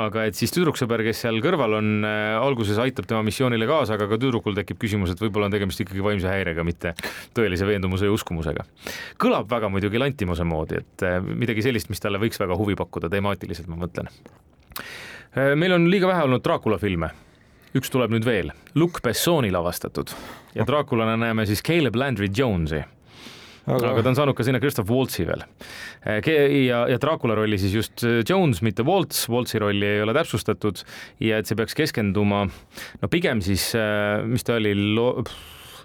aga 0.00 0.24
et 0.28 0.36
siis 0.36 0.52
tüdruksõber, 0.54 1.04
kes 1.06 1.20
seal 1.24 1.38
kõrval 1.44 1.76
on 1.78 1.88
äh,, 2.06 2.34
alguses 2.40 2.78
aitab 2.82 3.06
tema 3.10 3.22
missioonile 3.26 3.68
kaasa, 3.68 3.98
aga 3.98 4.08
ka 4.10 4.18
tüdrukul 4.20 4.56
tekib 4.56 4.80
küsimus, 4.82 5.12
et 5.12 5.22
võib-olla 5.22 5.48
on 5.50 5.54
tegemist 5.54 5.82
ikkagi 5.84 6.02
vaimse 6.04 6.30
häirega, 6.30 6.64
mitte 6.66 6.94
tõelise 7.36 7.68
veendumuse 7.68 8.08
ja 8.08 8.14
uskumusega. 8.14 8.66
kõlab 9.20 9.50
väga 9.50 9.70
muidugi 9.72 10.00
Lantimuse 10.00 10.46
moodi, 10.48 10.80
et 10.82 11.06
äh, 11.06 11.20
midagi 11.22 11.64
sellist, 11.66 11.92
mis 11.92 12.02
talle 12.02 12.22
võiks 12.22 12.40
väga 12.40 12.58
huvi 12.58 12.78
pakkuda 12.80 13.12
temaatiliselt, 13.12 13.70
ma 13.70 13.78
mõtlen 13.84 14.10
meil 15.34 15.74
on 15.76 15.88
liiga 15.90 16.08
vähe 16.10 16.24
olnud 16.28 16.44
Dracula 16.44 16.78
filme. 16.78 17.10
Üks 17.74 17.90
tuleb 17.90 18.12
nüüd 18.14 18.26
veel, 18.26 18.52
Luc 18.78 19.00
Bessoni 19.02 19.50
lavastatud. 19.50 20.12
Ja 20.54 20.66
Draculana 20.66 21.16
näeme 21.18 21.46
siis 21.46 21.62
Caleb 21.66 21.96
Landry 21.98 22.28
Jonesi. 22.30 22.84
Aga, 23.64 23.94
aga 23.94 24.02
ta 24.04 24.10
on 24.12 24.18
saanud 24.18 24.36
ka 24.36 24.44
sinna 24.44 24.60
Christoph 24.60 24.92
Waltzi 24.92 25.24
veel. 25.24 25.42
Äh, 26.06 26.20
ja, 26.66 26.82
ja 26.90 27.00
Dracula 27.00 27.34
rolli 27.38 27.56
siis 27.58 27.72
just 27.74 28.04
äh, 28.04 28.20
Jones, 28.28 28.60
mitte 28.62 28.84
Waltz, 28.84 29.24
Waltzi 29.32 29.58
rolli 29.62 29.88
ei 29.88 30.02
ole 30.04 30.14
täpsustatud. 30.14 30.84
Ja 31.24 31.40
et 31.40 31.48
see 31.48 31.56
peaks 31.58 31.74
keskenduma 31.78 32.44
no 33.00 33.10
pigem 33.10 33.40
siis, 33.42 33.70
mis 34.28 34.44
ta 34.44 34.60
oli, 34.60 34.74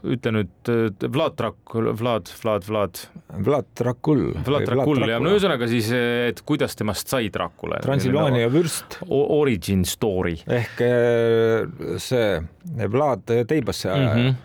ütle 0.04 0.34
nüüd 0.36 0.72
Vlad 1.14 1.36
Dracul, 1.40 1.92
Vlad, 2.00 2.32
Vlad, 2.42 2.68
Vlad. 2.68 3.02
Vlad 3.46 3.70
Dracul. 3.80 4.24
Vlad 4.46 4.68
Dracul 4.70 5.04
ja 5.10 5.20
no 5.24 5.34
ühesõnaga 5.36 5.70
siis, 5.72 5.92
et 5.94 6.42
kuidas 6.48 6.78
temast 6.80 7.12
sai 7.12 7.30
Dracula. 7.34 7.82
Transilvaania 7.84 8.50
vürst. 8.54 9.00
Origin 9.10 9.86
story. 9.88 10.38
ehk 10.48 10.84
eh, 10.86 11.98
see 12.02 12.88
Vlad 12.90 13.26
Teibasse 13.48 13.90
mm. 13.90 14.08
-hmm. 14.16 14.36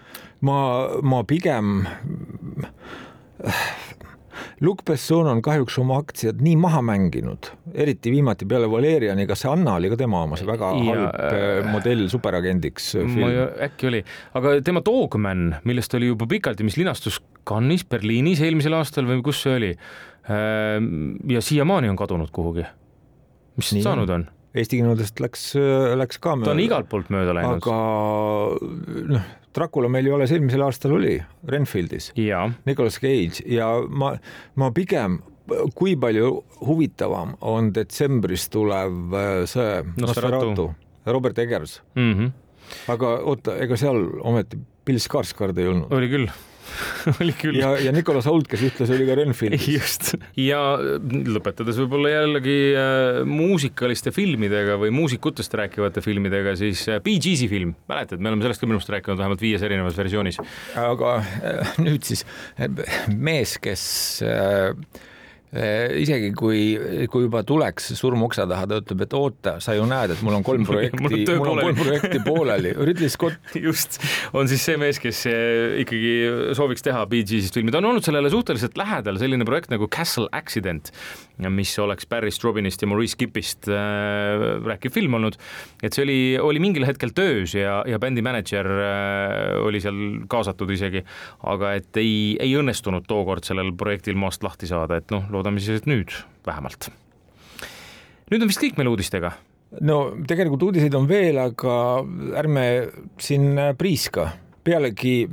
ma, 0.41 0.59
ma 1.03 1.23
pigem 1.25 1.87
Luc 4.65 4.81
Besson 4.87 5.29
on 5.29 5.41
kahjuks 5.45 5.77
oma 5.83 5.99
aktsiad 6.01 6.41
nii 6.45 6.55
maha 6.61 6.81
mänginud, 6.85 7.51
eriti 7.77 8.13
viimati 8.15 8.47
peale 8.49 8.69
Valeriani, 8.71 9.27
kas 9.29 9.43
see 9.45 9.51
Anna 9.51 9.77
oli 9.81 9.91
ka 9.93 9.99
tema 10.01 10.23
oma, 10.25 10.39
see 10.41 10.49
väga 10.49 10.71
ja, 10.79 10.85
halb 10.89 11.19
äh, 11.27 11.69
modell 11.73 12.07
superagendiks 12.13 12.93
film? 12.97 13.43
äkki 13.67 13.91
oli, 13.91 14.01
aga 14.39 14.55
tema 14.65 14.83
Dogman, 14.85 15.47
millest 15.69 15.97
oli 15.99 16.09
juba 16.13 16.29
pikalt 16.31 16.63
ja 16.63 16.69
mis 16.69 16.79
linastus 16.81 17.21
Cannes'is, 17.49 17.85
Berliinis 17.91 18.41
eelmisel 18.45 18.79
aastal 18.79 19.09
või 19.11 19.21
kus 19.27 19.43
see 19.45 19.59
oli, 19.59 19.73
äh, 19.75 20.79
ja 21.35 21.45
siiamaani 21.45 21.93
on 21.93 22.01
kadunud 22.01 22.33
kuhugi. 22.35 22.65
mis 23.61 23.77
nii 23.77 23.85
saanud 23.85 24.17
on? 24.17 24.29
Eesti 24.55 24.79
kinodest 24.79 25.19
läks, 25.19 25.49
läks 25.99 26.21
ka 26.23 26.37
mööda. 26.39 26.53
ta 26.53 26.55
on 26.55 26.63
igalt 26.63 26.87
poolt 26.89 27.09
mööda 27.11 27.35
läinud. 27.35 27.59
aga 27.59 29.09
noh, 29.17 29.33
Dracula 29.55 29.89
meil 29.89 30.09
ju 30.09 30.17
alles 30.17 30.33
eelmisel 30.35 30.65
aastal 30.67 30.97
oli 30.99 31.19
Renfieldis, 31.49 32.13
Nicolas 32.67 32.99
Cage 33.03 33.45
ja 33.51 33.69
ma, 33.89 34.15
ma 34.61 34.71
pigem 34.75 35.21
kui 35.77 35.95
palju 36.01 36.31
huvitavam 36.65 37.35
on 37.45 37.71
detsembris 37.77 38.49
tulev 38.53 39.15
äh, 39.15 39.43
see 39.51 39.83
Nosferatu, 40.01 40.71
Robert 41.07 41.39
Eggers 41.39 41.83
mm. 41.95 42.13
-hmm. 42.15 42.33
aga 42.89 43.19
oota, 43.25 43.57
ega 43.61 43.77
seal 43.77 44.09
ometi 44.21 44.59
Bill 44.85 44.99
Skarsgård 44.99 45.59
ei 45.59 45.69
olnud? 45.69 45.93
oli 45.93 46.09
küll 46.09 46.29
oli 47.21 47.35
küll. 47.39 47.59
ja, 47.61 47.75
ja 47.81 47.95
Nicolas 47.95 48.29
Hoult, 48.31 48.49
kes 48.51 48.65
ühtlasi 48.69 48.97
oli 48.97 49.09
ka 49.09 49.19
Renfieldis. 49.21 49.69
just, 49.79 50.15
ja 50.41 50.63
lõpetades 50.81 51.79
võib-olla 51.83 52.15
jällegi 52.15 52.59
äh, 52.79 53.21
muusikaliste 53.29 54.15
filmidega 54.15 54.79
või 54.81 54.93
muusikutest 54.95 55.55
rääkivate 55.61 56.05
filmidega, 56.05 56.57
siis 56.61 56.87
äh, 56.91 57.03
Bee 57.05 57.23
Gees'i 57.23 57.49
film, 57.51 57.75
mäletad, 57.91 58.23
me 58.23 58.33
oleme 58.33 58.47
sellest 58.47 58.63
ka 58.63 58.71
minu 58.71 58.81
arust 58.81 58.95
rääkinud 58.95 59.21
vähemalt 59.21 59.45
viies 59.45 59.65
erinevas 59.67 59.99
versioonis. 59.99 60.41
aga 60.81 61.17
äh, 61.21 61.75
nüüd 61.83 62.07
siis 62.07 62.27
mees, 63.15 63.59
kes 63.63 63.85
äh, 64.25 64.45
Äh, 64.55 64.75
isegi 65.55 66.33
kui, 66.35 66.63
kui 67.11 67.27
juba 67.29 67.45
tuleks 67.47 67.93
surm 67.95 68.25
ukse 68.27 68.47
taha, 68.51 68.67
ta 68.71 68.81
ütleb, 68.83 69.05
et 69.07 69.15
oota, 69.15 69.53
sa 69.63 69.77
ju 69.77 69.85
näed, 69.87 70.15
et 70.17 70.23
mul 70.27 70.39
on 70.39 70.47
kolm 70.47 70.65
projekti 70.67 71.03
mul 71.05 71.15
on, 71.15 71.39
mul 71.39 71.51
on 71.53 71.61
kolm 71.63 71.79
projekti 71.79 72.21
pooleli. 72.25 72.73
Ridley 72.75 73.13
Scott. 73.13 73.39
just, 73.67 74.01
on 74.35 74.51
siis 74.51 74.65
see 74.67 74.79
mees, 74.81 74.99
kes 75.03 75.25
äh, 75.31 75.79
ikkagi 75.85 76.15
sooviks 76.59 76.85
teha 76.85 77.05
Bee 77.11 77.27
Gees'ist 77.29 77.55
filmi, 77.55 77.75
ta 77.75 77.81
on 77.83 77.93
olnud 77.93 78.07
sellele 78.07 78.33
suhteliselt 78.33 78.79
lähedal, 78.81 79.21
selline 79.21 79.47
projekt 79.47 79.71
nagu 79.73 79.89
Castle 79.93 80.27
Accident, 80.35 80.91
mis 81.55 81.73
oleks 81.83 82.09
Barry 82.11 82.33
Strobinist 82.35 82.83
ja 82.83 82.89
Maurice 82.91 83.19
Gippist 83.19 83.69
äh, 83.71 84.59
rääkiv 84.65 84.95
film 84.95 85.19
olnud. 85.19 85.39
et 85.83 85.95
see 85.95 86.05
oli, 86.05 86.19
oli 86.41 86.63
mingil 86.63 86.87
hetkel 86.87 87.15
töös 87.15 87.55
ja, 87.55 87.81
ja 87.89 87.99
bändi 88.03 88.23
mänedžer 88.25 88.67
äh, 88.67 89.63
oli 89.63 89.81
seal 89.83 89.99
kaasatud 90.31 90.71
isegi, 90.75 91.05
aga 91.51 91.75
et 91.79 92.01
ei, 92.01 92.35
ei 92.43 92.55
õnnestunud 92.59 93.07
tookord 93.09 93.47
sellel 93.47 93.73
projektil 93.79 94.19
maast 94.19 94.45
lahti 94.47 94.69
saada, 94.71 94.99
et 95.03 95.15
noh, 95.15 95.27
loodame 95.45 95.61
siis, 95.61 95.83
et 95.83 95.91
nüüd 95.91 96.15
vähemalt. 96.49 96.89
nüüd 98.33 98.41
on 98.41 98.49
vist 98.49 98.63
kõik 98.63 98.81
meil 98.81 98.89
uudistega 98.89 99.35
no 99.85 99.99
tegelikult 100.29 100.63
uudiseid 100.71 100.95
on 100.97 101.07
veel, 101.11 101.39
aga 101.39 101.77
ärme 102.41 102.65
siin 103.21 103.59
priiska, 103.79 104.29
pealegi 104.65 105.29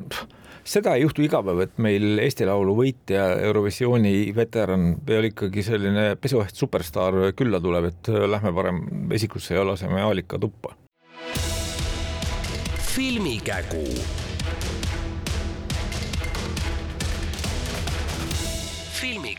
seda 0.68 0.96
ei 0.98 1.06
juhtu 1.06 1.24
iga 1.24 1.42
päev, 1.46 1.64
et 1.64 1.78
meil 1.82 2.20
Eesti 2.22 2.48
Laulu 2.50 2.76
võitja, 2.82 3.28
Eurovisiooni 3.48 4.34
veteran, 4.36 4.96
veel 5.08 5.30
ikkagi 5.32 5.64
selline 5.66 6.08
pesueht 6.22 6.58
superstaar 6.58 7.32
külla 7.38 7.62
tuleb, 7.64 7.92
et 7.92 8.12
lähme 8.12 8.54
parem 8.58 8.84
esikusse 9.14 9.56
ja 9.56 9.66
laseme 9.68 10.02
Aalika 10.02 10.42
tuppa. 10.42 10.76
filmikägu 12.92 13.86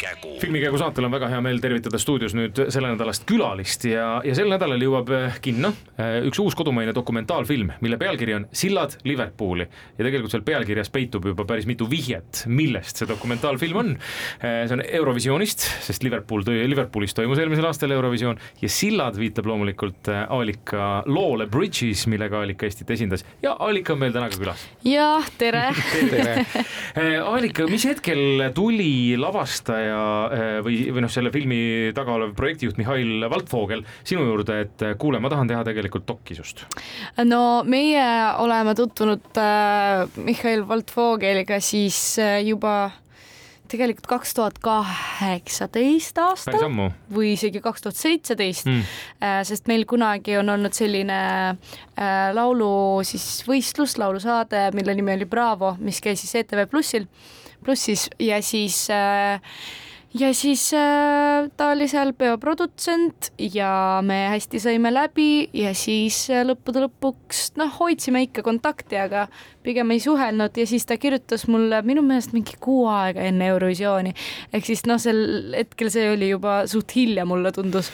filmikägu. 0.03 0.41
filmikägu 0.41 0.79
saatel 0.79 1.07
on 1.07 1.13
väga 1.13 1.29
hea 1.31 1.41
meel 1.45 1.61
tervitada 1.63 1.99
stuudios 2.01 2.35
nüüd 2.35 2.59
sellenädalast 2.75 3.25
külalist 3.29 3.85
ja, 3.87 4.21
ja 4.25 4.35
sel 4.35 4.51
nädalal 4.51 4.83
jõuab 4.83 5.11
eh, 5.15 5.37
kinno 5.45 5.73
eh, 5.97 6.19
üks 6.27 6.41
uus 6.43 6.57
kodumaine 6.59 6.95
dokumentaalfilm, 6.95 7.73
mille 7.85 7.99
pealkiri 8.01 8.35
on 8.35 8.47
Sillad 8.53 8.97
Liverpooli. 9.07 9.67
ja 9.99 10.05
tegelikult 10.05 10.35
seal 10.35 10.45
pealkirjas 10.47 10.91
peitub 10.91 11.27
juba 11.31 11.47
päris 11.49 11.69
mitu 11.71 11.89
vihjet, 11.91 12.45
millest 12.47 12.99
see 12.99 13.09
dokumentaalfilm 13.09 13.79
on. 13.83 13.93
Eh, 14.43 14.65
see 14.67 14.77
on 14.77 14.83
Eurovisioonist, 14.83 15.69
sest 15.87 16.03
Liverpool 16.03 16.43
Liverpoolis 16.47 17.15
toimus 17.15 17.39
eelmisel 17.43 17.69
aastal 17.69 17.95
Eurovisioon 17.95 18.41
ja 18.63 18.71
Sillad 18.73 19.19
viitab 19.21 19.47
loomulikult 19.51 20.11
Aalika 20.13 21.03
loole 21.07 21.47
Bridges, 21.47 22.07
millega 22.11 22.41
Aalika 22.43 22.67
Eestit 22.67 22.91
esindas 22.91 23.25
ja 23.43 23.55
Aalika 23.59 23.95
on 23.95 24.03
meil 24.03 24.15
täna 24.15 24.31
ka 24.33 24.41
külas. 24.41 24.67
jah, 24.87 25.31
tere, 25.39 25.69
tere. 26.13 26.47
Aalika, 27.23 27.69
mis 27.71 27.87
hetkel 27.87 28.49
tuli 28.57 29.15
lavastaja 29.21 29.92
Eh, 29.93 30.61
või, 30.65 30.79
või 30.95 31.05
noh, 31.05 31.13
selle 31.13 31.33
filmi 31.35 31.61
taga 31.97 32.17
olev 32.17 32.33
projektijuht 32.39 32.79
Mihhail 32.81 33.27
Valtvoogel 33.31 33.85
sinu 34.01 34.25
juurde, 34.29 34.59
et 34.65 34.85
eh, 34.87 34.97
kuule, 35.01 35.21
ma 35.23 35.31
tahan 35.33 35.51
teha 35.51 35.65
tegelikult 35.67 36.07
dokki 36.09 36.37
sust? 36.39 36.65
no 37.29 37.63
meie 37.69 38.03
oleme 38.43 38.75
tutvunud 38.79 39.41
äh, 39.41 40.05
Mihhail 40.23 40.67
Valtvoogeliga 40.69 41.61
siis 41.65 41.99
äh, 42.23 42.41
juba 42.47 42.93
tegelikult 43.73 44.09
kaks 44.11 44.35
tuhat 44.37 44.59
kaheksateist 44.61 46.19
aastal 46.21 46.67
või 47.13 47.33
isegi 47.33 47.63
kaks 47.65 47.87
tuhat 47.87 47.97
seitseteist, 47.97 48.67
mm. 48.69 48.99
sest 49.49 49.71
meil 49.71 49.87
kunagi 49.89 50.35
on 50.37 50.53
olnud 50.53 50.77
selline 50.77 51.17
laulu 52.37 52.69
siis 53.09 53.25
võistlus, 53.49 53.97
laulusaade, 53.97 54.67
mille 54.77 54.93
nimi 54.99 55.15
oli 55.15 55.25
Bravo, 55.25 55.73
mis 55.81 56.03
käis 56.05 56.21
siis 56.21 56.43
ETV 56.43 56.67
Plussil, 56.69 57.09
plussis 57.65 58.09
ja 58.21 58.43
siis 58.43 58.85
äh, 58.91 59.41
ja 60.15 60.35
siis 60.37 60.67
äh, 60.77 61.49
ta 61.57 61.71
oli 61.73 61.87
seal 61.89 62.13
peoprodutsent 62.17 63.31
ja 63.55 64.01
me 64.05 64.19
hästi 64.33 64.61
saime 64.61 64.93
läbi 64.93 65.49
ja 65.57 65.73
siis 65.77 66.27
äh, 66.31 66.43
lõppude 66.47 66.85
lõpuks 66.85 67.55
noh, 67.61 67.73
hoidsime 67.79 68.25
ikka 68.27 68.45
kontakti, 68.45 68.99
aga 69.01 69.27
pigem 69.65 69.95
ei 69.95 70.03
suhelnud 70.05 70.59
ja 70.59 70.67
siis 70.69 70.85
ta 70.89 70.99
kirjutas 71.01 71.47
mulle 71.49 71.81
minu 71.87 72.05
meelest 72.05 72.37
mingi 72.37 72.59
kuu 72.61 72.85
aega 72.93 73.25
enne 73.25 73.49
Eurovisiooni. 73.55 74.13
ehk 74.53 74.69
siis 74.69 74.85
noh, 74.91 75.01
sel 75.01 75.55
hetkel 75.57 75.91
see 75.93 76.11
oli 76.13 76.29
juba 76.35 76.63
suht 76.69 76.93
hilja, 76.97 77.25
mulle 77.29 77.53
tundus 77.57 77.93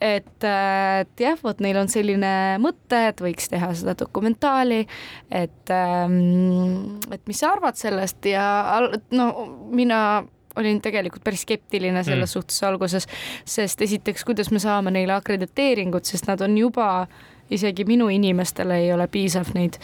et, 0.00 0.44
äh, 0.44 1.00
et 1.04 1.24
jah, 1.26 1.38
vot 1.42 1.60
neil 1.64 1.78
on 1.80 1.90
selline 1.90 2.34
mõte, 2.62 3.00
et 3.10 3.20
võiks 3.24 3.50
teha 3.52 3.72
seda 3.76 3.96
dokumentaali, 3.98 4.84
et 5.30 5.74
ähm, 5.74 7.00
et 7.12 7.22
mis 7.30 7.40
sa 7.40 7.54
arvad 7.54 7.78
sellest 7.80 8.26
ja 8.30 8.46
no 9.14 9.28
mina 9.72 10.00
olin 10.56 10.80
tegelikult 10.82 11.24
päris 11.24 11.42
skeptiline 11.42 12.04
selles 12.04 12.28
mm. 12.28 12.32
suhtes 12.32 12.62
alguses, 12.66 13.08
sest 13.44 13.80
esiteks, 13.82 14.24
kuidas 14.24 14.52
me 14.54 14.62
saame 14.62 14.92
neile 14.94 15.16
akrediteeringut, 15.16 16.06
sest 16.06 16.28
nad 16.30 16.42
on 16.46 16.54
juba, 16.58 17.06
isegi 17.50 17.84
minu 17.88 18.08
inimestele 18.12 18.78
ei 18.84 18.92
ole 18.94 19.08
piisav 19.10 19.50
neid 19.56 19.80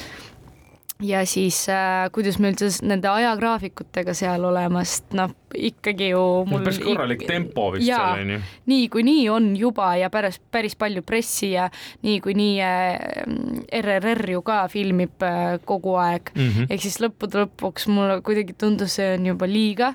ja 1.01 1.25
siis 1.27 1.63
äh, 1.69 2.09
kuidas 2.13 2.39
me 2.41 2.51
üldse 2.53 2.71
nende 2.87 3.09
ajagraafikutega 3.11 4.15
seal 4.17 4.45
olema, 4.45 4.83
sest 4.85 5.15
noh, 5.17 5.33
ikkagi 5.57 6.11
ju 6.13 6.23
mul 6.49 6.65
päris 6.67 6.81
korralik 6.83 7.25
tempo 7.29 7.71
vist 7.75 7.89
jaa, 7.89 8.13
seal 8.15 8.25
onju. 8.25 8.41
niikuinii 8.71 9.25
on 9.33 9.51
juba 9.59 9.91
ja 10.01 10.11
päris, 10.13 10.41
päris 10.53 10.77
palju 10.79 11.03
pressi 11.07 11.53
ja 11.55 11.69
niikuinii 12.07 12.55
äh, 12.65 13.81
RRR 13.81 14.35
ju 14.37 14.43
ka 14.47 14.63
filmib 14.73 15.27
äh, 15.27 15.59
kogu 15.65 15.97
aeg 16.01 16.33
mm 16.35 16.49
-hmm. 16.49 16.71
ehk 16.71 16.83
siis 16.87 17.01
lõppude 17.03 17.45
lõpuks 17.45 17.89
mulle 17.89 18.21
kuidagi 18.21 18.57
tundus, 18.59 18.99
see 19.01 19.15
on 19.15 19.27
juba 19.33 19.47
liiga 19.47 19.95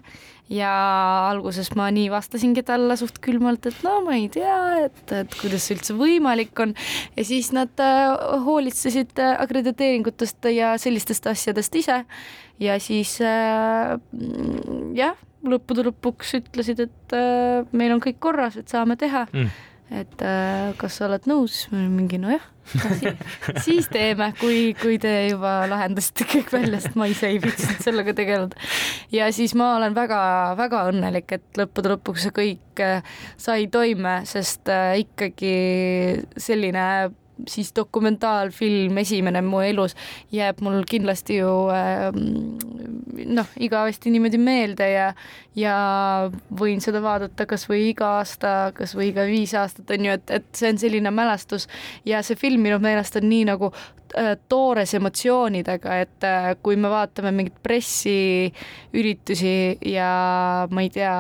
ja 0.51 0.71
alguses 1.31 1.71
ma 1.77 1.88
nii 1.93 2.10
vastasingi 2.13 2.63
talle 2.65 2.97
suht 2.99 3.17
külmalt, 3.23 3.65
et 3.69 3.77
no 3.86 3.97
ma 4.05 4.17
ei 4.19 4.27
tea, 4.31 4.86
et, 4.86 5.03
et 5.17 5.38
kuidas 5.39 5.65
see 5.65 5.77
üldse 5.77 5.95
võimalik 5.97 6.58
on. 6.62 6.75
Ja 7.17 7.25
siis 7.27 7.51
nad 7.55 7.73
äh, 7.81 8.13
hoolitsesid 8.45 9.17
äh, 9.21 9.36
akrediteeringutest 9.41 10.49
ja 10.53 10.75
sellistest 10.81 11.27
asjadest 11.31 11.79
ise. 11.81 12.03
Ja 12.62 12.77
siis 12.79 13.17
äh, 13.25 13.95
jah, 14.95 15.17
lõppude 15.45 15.86
lõpuks 15.89 16.38
ütlesid, 16.39 16.86
et 16.88 17.15
äh, 17.17 17.65
meil 17.75 17.95
on 17.95 18.03
kõik 18.03 18.21
korras, 18.23 18.60
et 18.60 18.71
saame 18.71 18.97
teha. 19.01 19.25
Mm. 19.34 19.55
Et 19.95 20.25
äh, 20.25 20.73
kas 20.81 20.97
sa 20.97 21.10
oled 21.10 21.27
nõus, 21.29 21.65
mingi 21.73 22.17
nojah. 22.21 22.41
no,, 22.41 22.55
siis 23.65 23.88
teeme, 23.91 24.32
kui, 24.39 24.73
kui 24.80 24.97
te 25.01 25.12
juba 25.30 25.58
lahendasite 25.69 26.28
kõik 26.30 26.54
välja, 26.54 26.80
sest 26.82 26.97
ma 26.99 27.08
ise 27.12 27.30
ei 27.30 27.41
viitsinud 27.43 27.84
sellega 27.86 28.15
tegeleda. 28.17 28.69
ja 29.13 29.30
siis 29.36 29.56
ma 29.58 29.75
olen 29.80 29.95
väga-väga 29.97 30.86
õnnelik, 30.91 31.38
et 31.38 31.62
lõppude 31.62 31.93
lõpuks 31.95 32.25
see 32.25 32.36
kõik 32.36 32.84
äh, 32.84 33.06
sai 33.38 33.69
toime, 33.71 34.21
sest 34.30 34.71
äh, 34.73 34.97
ikkagi 35.06 35.56
selline 36.41 36.88
siis 37.48 37.71
dokumentaalfilm 37.76 38.98
esimene 38.98 39.41
mu 39.45 39.62
elus 39.65 39.95
jääb 40.32 40.62
mul 40.65 40.84
kindlasti 40.89 41.39
ju 41.41 41.52
äh, 41.74 42.10
noh, 43.26 43.52
igavesti 43.60 44.13
niimoodi 44.13 44.39
meelde 44.41 44.89
ja, 44.91 45.10
ja 45.56 45.76
võin 46.60 46.82
seda 46.84 47.02
vaadata 47.04 47.48
kasvõi 47.50 47.89
iga 47.91 48.15
aasta, 48.19 48.56
kasvõi 48.78 49.12
iga 49.12 49.28
viis 49.30 49.56
aastat 49.58 49.91
on 49.98 50.10
ju, 50.10 50.15
et, 50.19 50.36
et 50.39 50.50
see 50.56 50.71
on 50.74 50.82
selline 50.82 51.13
mälestus 51.15 51.69
ja 52.06 52.24
see 52.26 52.39
film 52.39 52.65
minu 52.65 52.80
meelest 52.84 53.19
on 53.19 53.30
nii 53.30 53.45
nagu 53.52 53.74
Äh, 54.17 54.38
toores 54.50 54.93
emotsioonidega, 54.95 55.95
et 56.00 56.24
äh, 56.24 56.54
kui 56.63 56.78
me 56.80 56.88
vaatame 56.88 57.34
mingeid 57.36 57.58
pressiüritusi 57.65 59.56
ja 59.91 60.67
ma 60.71 60.84
ei 60.86 60.91
tea, 60.93 61.15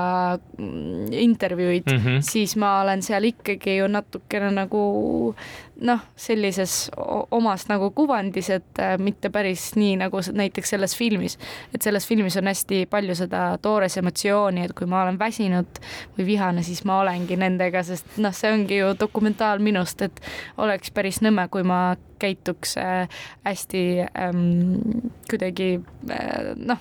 intervjuuid 1.11 1.83
mm, 1.91 1.97
-hmm. 1.97 2.21
siis 2.23 2.55
ma 2.55 2.81
olen 2.85 3.01
seal 3.03 3.23
ikkagi 3.27 3.77
ju 3.81 3.87
natukene 3.91 4.51
nagu 4.51 5.35
noh, 5.81 5.99
sellises 6.15 6.89
omas 7.35 7.65
nagu 7.67 7.89
kuvandis, 7.95 8.49
et 8.53 8.79
äh, 8.79 8.95
mitte 9.01 9.29
päris 9.33 9.73
nii 9.75 9.97
nagu 9.99 10.21
näiteks 10.31 10.75
selles 10.75 10.95
filmis. 10.97 11.37
et 11.73 11.81
selles 11.81 12.07
filmis 12.07 12.37
on 12.37 12.47
hästi 12.47 12.85
palju 12.89 13.15
seda 13.15 13.43
toores 13.61 13.97
emotsiooni, 13.97 14.65
et 14.65 14.73
kui 14.73 14.87
ma 14.87 15.03
olen 15.03 15.19
väsinud 15.19 15.81
või 16.17 16.25
vihane, 16.31 16.63
siis 16.63 16.83
ma 16.85 16.99
olengi 17.01 17.37
nendega, 17.39 17.83
sest 17.83 18.17
noh, 18.17 18.33
see 18.35 18.53
ongi 18.53 18.79
ju 18.79 18.93
dokumentaal 18.99 19.59
minust, 19.59 20.01
et 20.01 20.21
oleks 20.57 20.91
päris 20.95 21.21
nõme, 21.25 21.47
kui 21.51 21.63
ma 21.67 21.95
käituks 22.19 22.77
äh, 22.79 23.21
hästi 23.45 23.85
ähm, 24.07 24.81
kuidagi 25.29 25.79
äh, 26.09 26.53
noh 26.55 26.79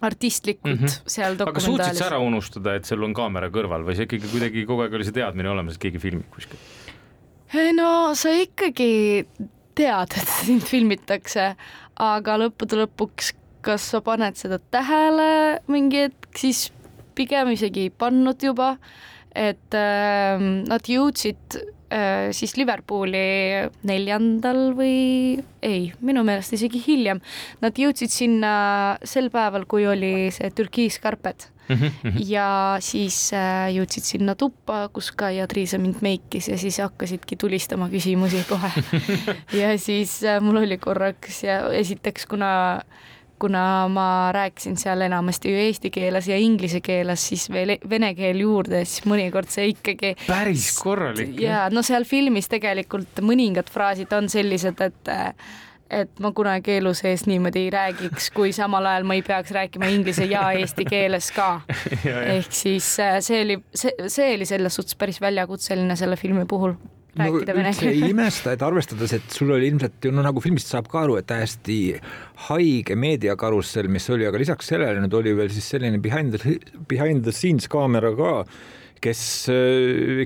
artistlikult 0.00 0.80
mm 0.80 0.86
-hmm. 0.86 1.02
seal 1.06 1.38
dokumentaalis. 1.38 1.68
aga 1.68 1.84
suutsid 1.84 1.98
sa 1.98 2.06
ära 2.06 2.18
unustada, 2.18 2.74
et 2.74 2.84
sul 2.84 3.02
on 3.02 3.14
kaamera 3.14 3.48
kõrval 3.48 3.84
või 3.86 3.96
see 3.96 4.04
ikkagi 4.04 4.28
kuidagi 4.28 4.66
kogu 4.66 4.84
aeg 4.84 4.92
oli 4.92 5.04
see 5.04 5.16
teadmine 5.16 5.50
olemas, 5.50 5.74
et 5.74 5.80
keegi 5.80 5.98
filmib 5.98 6.28
kuskil? 6.30 6.58
No 7.76 7.90
sa 8.18 8.32
ikkagi 8.34 9.26
tead, 9.76 10.16
et 10.16 10.32
sind 10.42 10.64
filmitakse, 10.66 11.52
aga 12.02 12.38
lõppude 12.42 12.80
lõpuks, 12.84 13.34
kas 13.66 13.90
sa 13.92 14.02
paned 14.04 14.38
seda 14.38 14.60
tähele 14.72 15.60
mingi 15.70 16.06
hetk, 16.06 16.30
siis 16.38 16.68
pigem 17.16 17.50
isegi 17.54 17.88
ei 17.88 17.94
pannud 17.94 18.42
juba, 18.42 18.76
et 19.36 19.74
äh, 19.76 20.40
nad 20.40 20.88
jõudsid 20.88 21.58
Äh, 21.86 22.32
siis 22.34 22.56
Liverpooli 22.58 23.68
neljandal 23.86 24.72
või 24.74 25.38
ei, 25.62 25.92
minu 26.02 26.24
meelest 26.26 26.56
isegi 26.56 26.80
hiljem. 26.82 27.20
Nad 27.62 27.78
jõudsid 27.78 28.10
sinna 28.10 28.54
sel 29.06 29.30
päeval, 29.30 29.68
kui 29.70 29.86
oli 29.86 30.32
see 30.34 30.50
türkiiskarped 30.50 31.46
mm. 31.68 31.76
-hmm. 31.76 32.20
ja 32.26 32.76
siis 32.80 33.32
äh, 33.32 33.72
jõudsid 33.74 34.04
sinna 34.04 34.34
tuppa, 34.34 34.88
kus 34.92 35.12
ka 35.12 35.30
Jadriisa 35.30 35.78
mind 35.78 36.02
meikis 36.02 36.48
ja 36.48 36.58
siis 36.58 36.78
hakkasidki 36.78 37.36
tulistama 37.36 37.88
küsimusi 37.88 38.44
kohe 38.48 38.70
ja 39.62 39.78
siis 39.78 40.22
äh, 40.24 40.40
mul 40.40 40.62
oli 40.62 40.78
korraks 40.78 41.44
ja 41.44 41.60
esiteks, 41.72 42.26
kuna 42.26 42.80
kuna 43.38 43.88
ma 43.88 44.32
rääkisin 44.32 44.76
seal 44.80 45.00
enamasti 45.00 45.52
ju 45.52 45.58
eesti 45.66 45.90
keeles 45.90 46.28
ja 46.28 46.38
inglise 46.40 46.80
keeles, 46.80 47.28
siis 47.28 47.50
veel 47.52 47.76
vene 47.90 48.14
keel 48.16 48.40
juurde, 48.40 48.84
siis 48.84 49.04
mõnikord 49.08 49.50
see 49.52 49.68
ikkagi. 49.74 50.14
päris 50.26 50.70
korralik. 50.80 51.36
ja 51.40 51.66
no 51.72 51.82
seal 51.86 52.08
filmis 52.08 52.48
tegelikult 52.48 53.20
mõningad 53.20 53.68
fraasid 53.72 54.12
on 54.16 54.30
sellised, 54.32 54.80
et 54.80 55.12
et 55.90 56.20
ma 56.22 56.32
kunagi 56.34 56.78
elu 56.80 56.92
sees 56.98 57.26
niimoodi 57.30 57.66
ei 57.66 57.70
räägiks, 57.74 58.30
kui 58.34 58.52
samal 58.56 58.86
ajal 58.90 59.06
ma 59.06 59.16
ei 59.18 59.22
peaks 59.26 59.52
rääkima 59.54 59.90
inglise 59.92 60.26
ja 60.30 60.48
eesti 60.56 60.86
keeles 60.88 61.30
ka. 61.36 61.60
ehk 62.36 62.52
siis 62.54 62.88
äh, 63.02 63.18
see 63.24 63.42
oli, 63.44 63.60
see, 63.74 63.94
see 64.12 64.34
oli 64.34 64.48
selles 64.48 64.78
suhtes 64.78 64.98
päris 64.98 65.20
väljakutseline 65.22 65.96
selle 65.98 66.18
filmi 66.18 66.46
puhul 66.48 66.74
rääkida 67.16 67.54
no, 67.54 67.58
vene 67.60 67.72
keeles. 67.76 68.02
ei 68.02 68.10
imesta, 68.14 68.54
et 68.56 68.64
arvestades, 68.66 69.16
et 69.16 69.38
sul 69.38 69.52
oli 69.54 69.70
ilmselt 69.70 70.08
ju 70.08 70.14
no 70.14 70.24
nagu 70.26 70.42
filmist 70.44 70.72
saab 70.72 70.90
ka 70.92 71.04
aru, 71.04 71.18
et 71.20 71.28
täiesti 71.30 71.78
haige 72.48 72.98
meediakarussell, 72.98 73.90
mis 73.92 74.08
oli, 74.14 74.26
aga 74.28 74.42
lisaks 74.42 74.72
sellele 74.74 75.02
nüüd 75.04 75.18
oli 75.20 75.36
veel 75.38 75.52
siis 75.54 75.70
selline 75.76 76.02
behind 76.02 76.36
the, 76.36 76.58
behind 76.90 77.24
the 77.26 77.34
scenes 77.34 77.70
kaamera 77.72 78.12
ka, 78.18 78.38
kes, 79.04 79.20